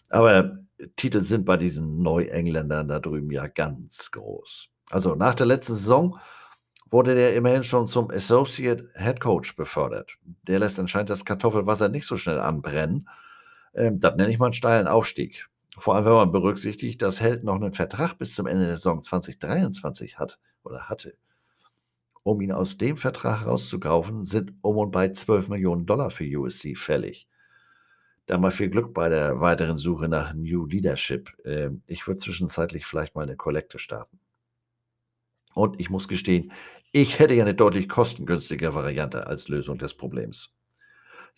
Aber 0.10 0.60
Titel 0.96 1.22
sind 1.22 1.46
bei 1.46 1.58
diesen 1.58 2.02
Neuengländern 2.02 2.88
da 2.88 3.00
drüben 3.00 3.32
ja 3.32 3.48
ganz 3.48 4.12
groß. 4.12 4.70
Also 4.90 5.16
nach 5.16 5.36
der 5.36 5.48
letzten 5.48 5.76
Saison 5.76 6.20
wurde 6.90 7.16
der 7.16 7.36
immerhin 7.36 7.64
schon 7.64 7.88
zum 7.88 8.10
Associate 8.12 8.90
Head 8.96 9.20
Coach 9.20 9.56
befördert. 9.56 10.12
Der 10.44 10.60
lässt 10.60 10.80
anscheinend 10.80 11.10
das 11.10 11.26
Kartoffelwasser 11.26 11.90
nicht 11.90 12.06
so 12.06 12.16
schnell 12.16 12.40
anbrennen. 12.40 13.10
Ähm, 13.74 14.00
das 14.00 14.16
nenne 14.16 14.32
ich 14.32 14.40
mal 14.40 14.48
einen 14.48 14.54
steilen 14.54 14.88
Aufstieg. 14.88 15.50
Vor 15.78 15.96
allem, 15.96 16.06
wenn 16.06 16.14
man 16.14 16.32
berücksichtigt, 16.32 17.02
dass 17.02 17.22
Held 17.22 17.44
noch 17.44 17.56
einen 17.56 17.74
Vertrag 17.74 18.18
bis 18.18 18.34
zum 18.34 18.48
Ende 18.48 18.66
der 18.66 18.78
Saison 18.78 19.02
2023 19.02 20.18
hat 20.18 20.40
oder 20.64 20.90
hatte. 20.90 21.16
Um 22.24 22.42
ihn 22.42 22.52
aus 22.52 22.78
dem 22.78 22.98
Vertrag 22.98 23.46
rauszukaufen, 23.46 24.26
sind 24.26 24.54
um 24.62 24.78
und 24.78 24.92
bei 24.92 25.12
12 25.12 25.50
Millionen 25.50 25.86
Dollar 25.86 26.10
für 26.10 26.26
USC 26.26 26.76
fällig. 26.76 27.28
Da 28.26 28.38
mal 28.38 28.52
viel 28.52 28.70
Glück 28.70 28.94
bei 28.94 29.08
der 29.08 29.40
weiteren 29.40 29.78
Suche 29.78 30.10
nach 30.10 30.34
New 30.34 30.66
Leadership. 30.66 31.32
Ähm, 31.46 31.84
ich 31.88 32.06
würde 32.08 32.18
zwischenzeitlich 32.18 32.86
vielleicht 32.86 33.16
mal 33.16 33.22
eine 33.22 33.38
Kollekte 33.38 33.80
starten. 33.80 34.20
Und 35.54 35.80
ich 35.80 35.90
muss 35.90 36.08
gestehen, 36.08 36.52
ich 36.92 37.20
hätte 37.20 37.36
ja 37.36 37.44
eine 37.44 37.56
deutlich 37.56 37.88
kostengünstige 37.88 38.74
Variante 38.74 39.28
als 39.28 39.48
Lösung 39.48 39.78
des 39.78 39.94
Problems. 39.94 40.54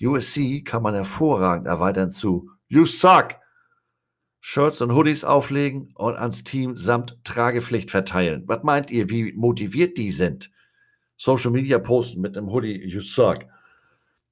USC 0.02 0.64
kann 0.64 0.82
man 0.82 0.96
hervorragend 0.96 1.68
erweitern 1.68 2.10
zu 2.10 2.50
You 2.68 2.86
suck! 2.86 3.39
Shirts 4.42 4.82
und 4.82 4.94
Hoodies 4.94 5.24
auflegen 5.24 5.92
und 5.96 6.16
ans 6.16 6.44
Team 6.44 6.78
samt 6.78 7.24
Tragepflicht 7.24 7.92
verteilen. 7.92 8.44
Was 8.48 8.64
meint 8.64 8.92
ihr, 8.92 9.10
wie 9.10 9.34
motiviert 9.34 9.98
die 9.98 10.12
sind? 10.12 10.50
Social 11.18 11.52
Media 11.52 11.80
posten 11.80 12.22
mit 12.22 12.38
einem 12.38 12.52
Hoodie 12.52 12.88
You 12.88 13.02
suck. 13.02 13.40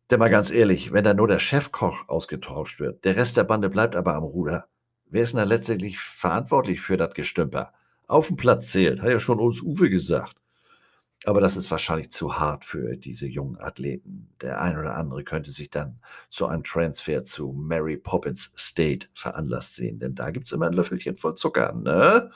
Denn 0.09 0.19
mal 0.19 0.29
ganz 0.29 0.51
ehrlich, 0.51 0.93
wenn 0.93 1.03
da 1.03 1.13
nur 1.13 1.27
der 1.27 1.39
Chefkoch 1.39 2.07
ausgetauscht 2.07 2.79
wird, 2.79 3.03
der 3.03 3.17
Rest 3.17 3.35
der 3.35 3.43
Bande 3.43 3.69
bleibt 3.69 3.95
aber 3.95 4.15
am 4.15 4.23
Ruder, 4.23 4.67
wer 5.05 5.23
ist 5.23 5.33
denn 5.33 5.39
da 5.39 5.43
letztendlich 5.43 5.99
verantwortlich 5.99 6.79
für 6.79 6.95
das 6.95 7.13
Gestümper? 7.13 7.73
auf 8.07 8.27
dem 8.27 8.37
Platz 8.37 8.71
zählt, 8.71 9.01
hat 9.01 9.09
ja 9.09 9.19
schon 9.19 9.39
uns 9.39 9.61
Uwe 9.61 9.89
gesagt. 9.89 10.35
Aber 11.25 11.41
das 11.41 11.57
ist 11.57 11.71
wahrscheinlich 11.71 12.11
zu 12.11 12.39
hart 12.39 12.63
für 12.63 12.95
diese 12.95 13.27
jungen 13.27 13.59
Athleten. 13.59 14.29
Der 14.41 14.61
ein 14.61 14.77
oder 14.77 14.95
andere 14.95 15.23
könnte 15.23 15.51
sich 15.51 15.69
dann 15.69 15.99
zu 16.29 16.45
einem 16.45 16.63
Transfer 16.63 17.23
zu 17.23 17.53
Mary 17.53 17.97
Poppins 17.97 18.51
State 18.55 19.07
veranlasst 19.15 19.75
sehen, 19.75 19.99
denn 19.99 20.15
da 20.15 20.29
gibt 20.29 20.45
es 20.45 20.51
immer 20.51 20.67
ein 20.67 20.73
Löffelchen 20.73 21.17
voll 21.17 21.35
Zucker, 21.35 21.73
ne? 21.73 22.31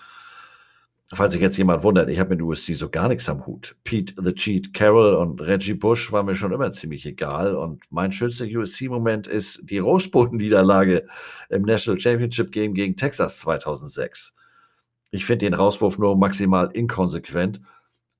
Falls 1.13 1.33
sich 1.33 1.41
jetzt 1.41 1.57
jemand 1.57 1.83
wundert, 1.83 2.07
ich 2.09 2.19
habe 2.19 2.29
mit 2.29 2.41
USC 2.41 2.73
so 2.73 2.89
gar 2.89 3.09
nichts 3.09 3.27
am 3.27 3.45
Hut. 3.45 3.75
Pete 3.83 4.13
the 4.17 4.33
Cheat 4.33 4.73
Carroll 4.73 5.15
und 5.15 5.41
Reggie 5.41 5.73
Bush 5.73 6.09
war 6.13 6.23
mir 6.23 6.35
schon 6.35 6.53
immer 6.53 6.71
ziemlich 6.71 7.05
egal. 7.05 7.53
Und 7.53 7.83
mein 7.89 8.13
schönster 8.13 8.45
USC-Moment 8.45 9.27
ist 9.27 9.59
die 9.69 9.79
Rosboden-Niederlage 9.79 11.05
im 11.49 11.63
National 11.63 11.99
Championship 11.99 12.53
Game 12.53 12.73
gegen 12.73 12.95
Texas 12.95 13.39
2006. 13.39 14.33
Ich 15.11 15.25
finde 15.25 15.45
den 15.45 15.53
Rauswurf 15.53 15.97
nur 15.97 16.15
maximal 16.15 16.71
inkonsequent. 16.71 17.59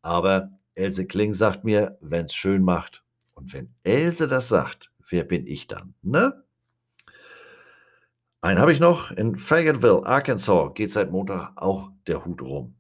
Aber 0.02 0.52
Else 0.76 1.06
Kling 1.06 1.34
sagt 1.34 1.64
mir, 1.64 1.98
wenn 2.02 2.26
es 2.26 2.34
schön 2.34 2.64
macht. 2.64 3.04
Und 3.36 3.54
wenn 3.54 3.74
Else 3.84 4.28
das 4.28 4.48
sagt, 4.48 4.92
wer 5.10 5.24
bin 5.24 5.48
ich 5.48 5.68
dann? 5.68 5.94
Ne? 6.02 6.44
Einen 8.42 8.60
habe 8.60 8.74
ich 8.74 8.80
noch. 8.80 9.12
In 9.12 9.38
Fayetteville, 9.38 10.06
Arkansas, 10.06 10.74
geht 10.74 10.92
seit 10.92 11.12
Montag 11.12 11.54
auch 11.56 11.92
der 12.08 12.26
Hut 12.26 12.42
rum. 12.42 12.76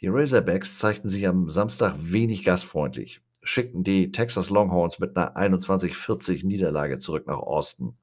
Die 0.00 0.08
Razorbacks 0.08 0.78
zeigten 0.78 1.08
sich 1.08 1.26
am 1.26 1.48
Samstag 1.48 1.96
wenig 1.98 2.44
gastfreundlich, 2.44 3.22
schickten 3.42 3.84
die 3.84 4.12
Texas 4.12 4.50
Longhorns 4.50 4.98
mit 4.98 5.16
einer 5.16 5.34
21-40 5.36 6.46
Niederlage 6.46 6.98
zurück 6.98 7.26
nach 7.26 7.38
Austin. 7.38 7.94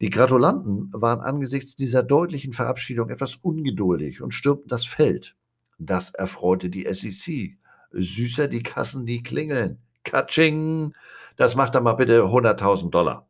Die 0.00 0.10
Gratulanten 0.10 0.90
waren 0.92 1.20
angesichts 1.20 1.76
dieser 1.76 2.02
deutlichen 2.02 2.52
Verabschiedung 2.52 3.10
etwas 3.10 3.36
ungeduldig 3.36 4.20
und 4.20 4.32
stürmten 4.34 4.68
das 4.68 4.84
Feld. 4.84 5.36
Das 5.78 6.10
erfreute 6.10 6.70
die 6.70 6.92
SEC. 6.92 7.56
Süßer 7.92 8.48
die 8.48 8.62
Kassen, 8.62 9.06
die 9.06 9.22
klingeln. 9.22 9.78
Katsching! 10.04 10.94
Das 11.36 11.54
macht 11.54 11.74
dann 11.74 11.84
mal 11.84 11.94
bitte 11.94 12.22
100.000 12.24 12.90
Dollar. 12.90 13.28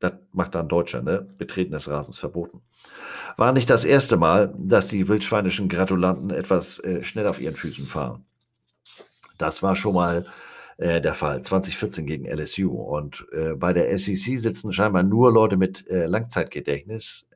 Das 0.00 0.14
macht 0.32 0.54
dann 0.54 0.68
Deutscher, 0.68 1.02
ne? 1.02 1.28
Betreten 1.38 1.72
des 1.72 1.88
Rasens 1.88 2.18
verboten. 2.18 2.62
War 3.36 3.52
nicht 3.52 3.68
das 3.68 3.84
erste 3.84 4.16
Mal, 4.16 4.54
dass 4.56 4.88
die 4.88 5.08
wildschweinischen 5.08 5.68
Gratulanten 5.68 6.30
etwas 6.30 6.78
äh, 6.80 7.02
schnell 7.02 7.26
auf 7.26 7.40
ihren 7.40 7.56
Füßen 7.56 7.86
fahren. 7.86 8.24
Das 9.38 9.62
war 9.62 9.76
schon 9.76 9.94
mal 9.94 10.26
äh, 10.78 11.00
der 11.00 11.14
Fall, 11.14 11.42
2014 11.42 12.06
gegen 12.06 12.26
LSU. 12.26 12.70
Und 12.70 13.26
äh, 13.32 13.54
bei 13.54 13.72
der 13.72 13.96
SEC 13.98 14.38
sitzen 14.38 14.72
scheinbar 14.72 15.02
nur 15.02 15.32
Leute 15.32 15.56
mit 15.56 15.86
äh, 15.88 16.06
Langzeitgedächtnis. 16.06 17.27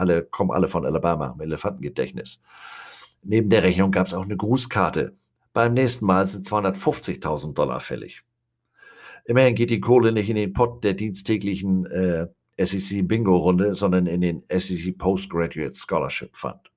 Alle 0.00 0.24
kommen 0.24 0.50
alle 0.50 0.68
von 0.68 0.86
Alabama, 0.86 1.28
haben 1.28 1.40
Elefantengedächtnis. 1.40 2.40
Neben 3.22 3.50
der 3.50 3.62
Rechnung 3.62 3.90
gab 3.90 4.06
es 4.06 4.14
auch 4.14 4.24
eine 4.24 4.36
Grußkarte. 4.36 5.14
Beim 5.52 5.74
nächsten 5.74 6.06
Mal 6.06 6.26
sind 6.26 6.46
250.000 6.46 7.52
Dollar 7.52 7.80
fällig. 7.80 8.22
Immerhin 9.26 9.54
geht 9.54 9.70
die 9.70 9.80
Kohle 9.80 10.12
nicht 10.12 10.30
in 10.30 10.36
den 10.36 10.54
Pott 10.54 10.82
der 10.82 10.94
diensttäglichen 10.94 11.86
äh, 11.86 12.28
SEC 12.58 13.06
Bingo-Runde, 13.06 13.74
sondern 13.74 14.06
in 14.06 14.22
den 14.22 14.42
SEC 14.48 14.96
Postgraduate 14.96 15.74
Scholarship 15.74 16.34
Fund. 16.34 16.70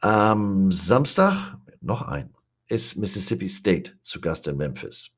Am 0.00 0.70
Samstag 0.70 1.56
noch 1.80 2.02
ein 2.02 2.34
ist 2.68 2.96
Mississippi 2.96 3.48
State 3.48 3.92
zu 4.02 4.20
Gast 4.20 4.46
in 4.46 4.56
Memphis. 4.56 5.10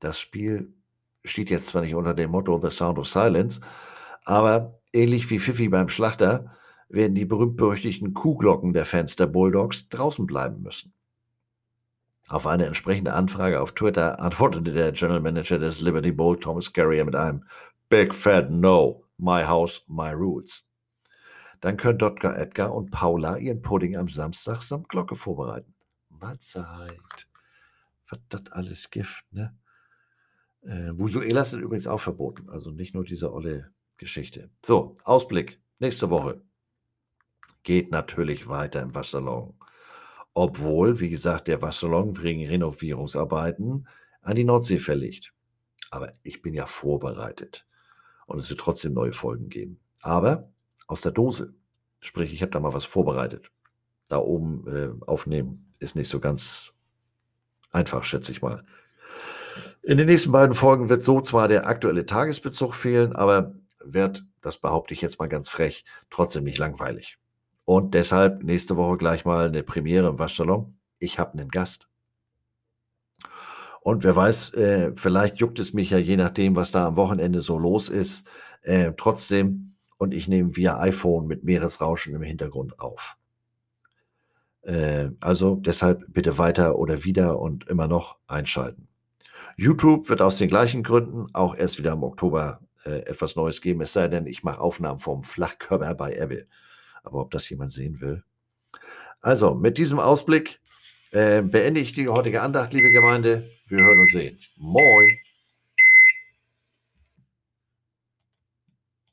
Das 0.00 0.18
Spiel 0.18 0.74
steht 1.24 1.50
jetzt 1.50 1.68
zwar 1.68 1.82
nicht 1.82 1.94
unter 1.94 2.14
dem 2.14 2.30
Motto 2.30 2.60
The 2.60 2.74
Sound 2.74 2.98
of 2.98 3.08
Silence, 3.08 3.60
aber 4.24 4.77
ähnlich 4.92 5.28
wie 5.30 5.38
Fifi 5.38 5.68
beim 5.68 5.88
Schlachter 5.88 6.54
werden 6.88 7.14
die 7.14 7.24
berühmt-berüchtigten 7.24 8.14
Kuhglocken 8.14 8.72
der 8.72 8.86
Fans 8.86 9.16
der 9.16 9.26
Bulldogs 9.26 9.88
draußen 9.88 10.26
bleiben 10.26 10.62
müssen. 10.62 10.92
Auf 12.28 12.46
eine 12.46 12.66
entsprechende 12.66 13.14
Anfrage 13.14 13.60
auf 13.60 13.72
Twitter 13.72 14.20
antwortete 14.20 14.72
der 14.72 14.92
General 14.92 15.20
Manager 15.20 15.58
des 15.58 15.80
Liberty 15.80 16.12
Bowl, 16.12 16.38
Thomas 16.38 16.72
Carrier, 16.72 17.04
mit 17.04 17.16
einem 17.16 17.44
Big 17.88 18.14
Fat 18.14 18.50
No, 18.50 19.04
My 19.16 19.44
House, 19.44 19.82
My 19.88 20.10
Rules. 20.10 20.64
Dann 21.60 21.76
können 21.76 21.98
Dr. 21.98 22.36
Edgar 22.36 22.74
und 22.74 22.90
Paula 22.90 23.38
ihren 23.38 23.62
Pudding 23.62 23.96
am 23.96 24.08
Samstag 24.08 24.62
samt 24.62 24.88
Glocke 24.88 25.16
vorbereiten. 25.16 25.74
Mahlzeit. 26.10 27.26
Was 28.10 28.20
das 28.28 28.52
alles 28.52 28.90
Gift, 28.90 29.24
ne? 29.32 29.56
Äh, 30.62 30.90
Vusuelas 30.92 31.50
sind 31.50 31.60
übrigens 31.60 31.86
auch 31.86 32.00
verboten, 32.00 32.48
also 32.50 32.70
nicht 32.70 32.94
nur 32.94 33.04
diese 33.04 33.32
olle 33.32 33.70
Geschichte. 33.98 34.50
So, 34.64 34.94
Ausblick. 35.04 35.60
Nächste 35.78 36.10
Woche 36.10 36.40
geht 37.62 37.90
natürlich 37.90 38.48
weiter 38.48 38.80
im 38.80 38.94
Wassersalon. 38.94 39.54
Obwohl, 40.34 41.00
wie 41.00 41.10
gesagt, 41.10 41.48
der 41.48 41.60
Wassersalon 41.60 42.22
wegen 42.22 42.46
Renovierungsarbeiten 42.46 43.86
an 44.22 44.34
die 44.36 44.44
Nordsee 44.44 44.78
verlegt. 44.78 45.32
Aber 45.90 46.12
ich 46.22 46.42
bin 46.42 46.54
ja 46.54 46.66
vorbereitet. 46.66 47.66
und 48.26 48.38
es 48.38 48.50
wird 48.50 48.60
trotzdem 48.60 48.92
neue 48.92 49.12
Folgen 49.12 49.48
geben. 49.48 49.80
Aber 50.02 50.50
aus 50.86 51.00
der 51.00 51.12
Dose. 51.12 51.54
Sprich, 52.00 52.32
ich 52.32 52.42
habe 52.42 52.52
da 52.52 52.60
mal 52.60 52.74
was 52.74 52.84
vorbereitet. 52.84 53.50
Da 54.08 54.18
oben 54.18 54.66
äh, 54.68 55.04
aufnehmen 55.06 55.72
ist 55.78 55.96
nicht 55.96 56.08
so 56.08 56.20
ganz 56.20 56.72
einfach, 57.70 58.04
schätze 58.04 58.32
ich 58.32 58.42
mal. 58.42 58.64
In 59.82 59.98
den 59.98 60.06
nächsten 60.06 60.32
beiden 60.32 60.54
Folgen 60.54 60.88
wird 60.88 61.02
so 61.02 61.20
zwar 61.20 61.48
der 61.48 61.66
aktuelle 61.66 62.06
Tagesbezug 62.06 62.74
fehlen, 62.74 63.14
aber 63.14 63.54
wird, 63.80 64.24
das 64.40 64.58
behaupte 64.58 64.94
ich 64.94 65.00
jetzt 65.00 65.18
mal 65.18 65.28
ganz 65.28 65.48
frech, 65.48 65.84
trotzdem 66.10 66.44
nicht 66.44 66.58
langweilig. 66.58 67.18
Und 67.64 67.94
deshalb 67.94 68.42
nächste 68.42 68.76
Woche 68.76 68.96
gleich 68.96 69.24
mal 69.24 69.46
eine 69.46 69.62
Premiere 69.62 70.08
im 70.08 70.18
Waschsalon. 70.18 70.78
Ich 70.98 71.18
habe 71.18 71.34
einen 71.34 71.50
Gast. 71.50 71.88
Und 73.80 74.04
wer 74.04 74.16
weiß, 74.16 74.54
äh, 74.54 74.92
vielleicht 74.96 75.36
juckt 75.36 75.58
es 75.58 75.72
mich 75.72 75.90
ja 75.90 75.98
je 75.98 76.16
nachdem, 76.16 76.56
was 76.56 76.70
da 76.70 76.86
am 76.86 76.96
Wochenende 76.96 77.40
so 77.40 77.58
los 77.58 77.88
ist, 77.88 78.26
äh, 78.62 78.92
trotzdem. 78.96 79.74
Und 79.98 80.14
ich 80.14 80.28
nehme 80.28 80.56
via 80.56 80.78
iPhone 80.80 81.26
mit 81.26 81.44
Meeresrauschen 81.44 82.14
im 82.14 82.22
Hintergrund 82.22 82.80
auf. 82.80 83.16
Äh, 84.62 85.10
also 85.20 85.56
deshalb 85.56 86.04
bitte 86.12 86.38
weiter 86.38 86.76
oder 86.78 87.04
wieder 87.04 87.38
und 87.38 87.66
immer 87.68 87.88
noch 87.88 88.16
einschalten. 88.26 88.88
YouTube 89.56 90.08
wird 90.08 90.20
aus 90.22 90.38
den 90.38 90.48
gleichen 90.48 90.82
Gründen 90.82 91.26
auch 91.34 91.54
erst 91.56 91.78
wieder 91.78 91.92
im 91.92 92.02
Oktober 92.02 92.60
äh, 92.84 93.00
etwas 93.06 93.36
Neues 93.36 93.60
geben, 93.60 93.80
es 93.80 93.92
sei 93.92 94.08
denn, 94.08 94.26
ich 94.26 94.42
mache 94.42 94.60
Aufnahmen 94.60 95.00
vom 95.00 95.24
Flachkörper 95.24 95.94
bei 95.94 96.14
Apple. 96.14 96.46
Aber 97.02 97.20
ob 97.20 97.30
das 97.30 97.48
jemand 97.48 97.72
sehen 97.72 98.00
will. 98.00 98.22
Also, 99.20 99.54
mit 99.54 99.78
diesem 99.78 99.98
Ausblick 99.98 100.60
äh, 101.10 101.42
beende 101.42 101.80
ich 101.80 101.92
die 101.92 102.08
heutige 102.08 102.42
Andacht, 102.42 102.72
liebe 102.72 102.90
Gemeinde. 102.90 103.50
Wir 103.66 103.78
hören 103.78 103.98
und 103.98 104.10
sehen. 104.10 104.38
Moin! 104.56 105.27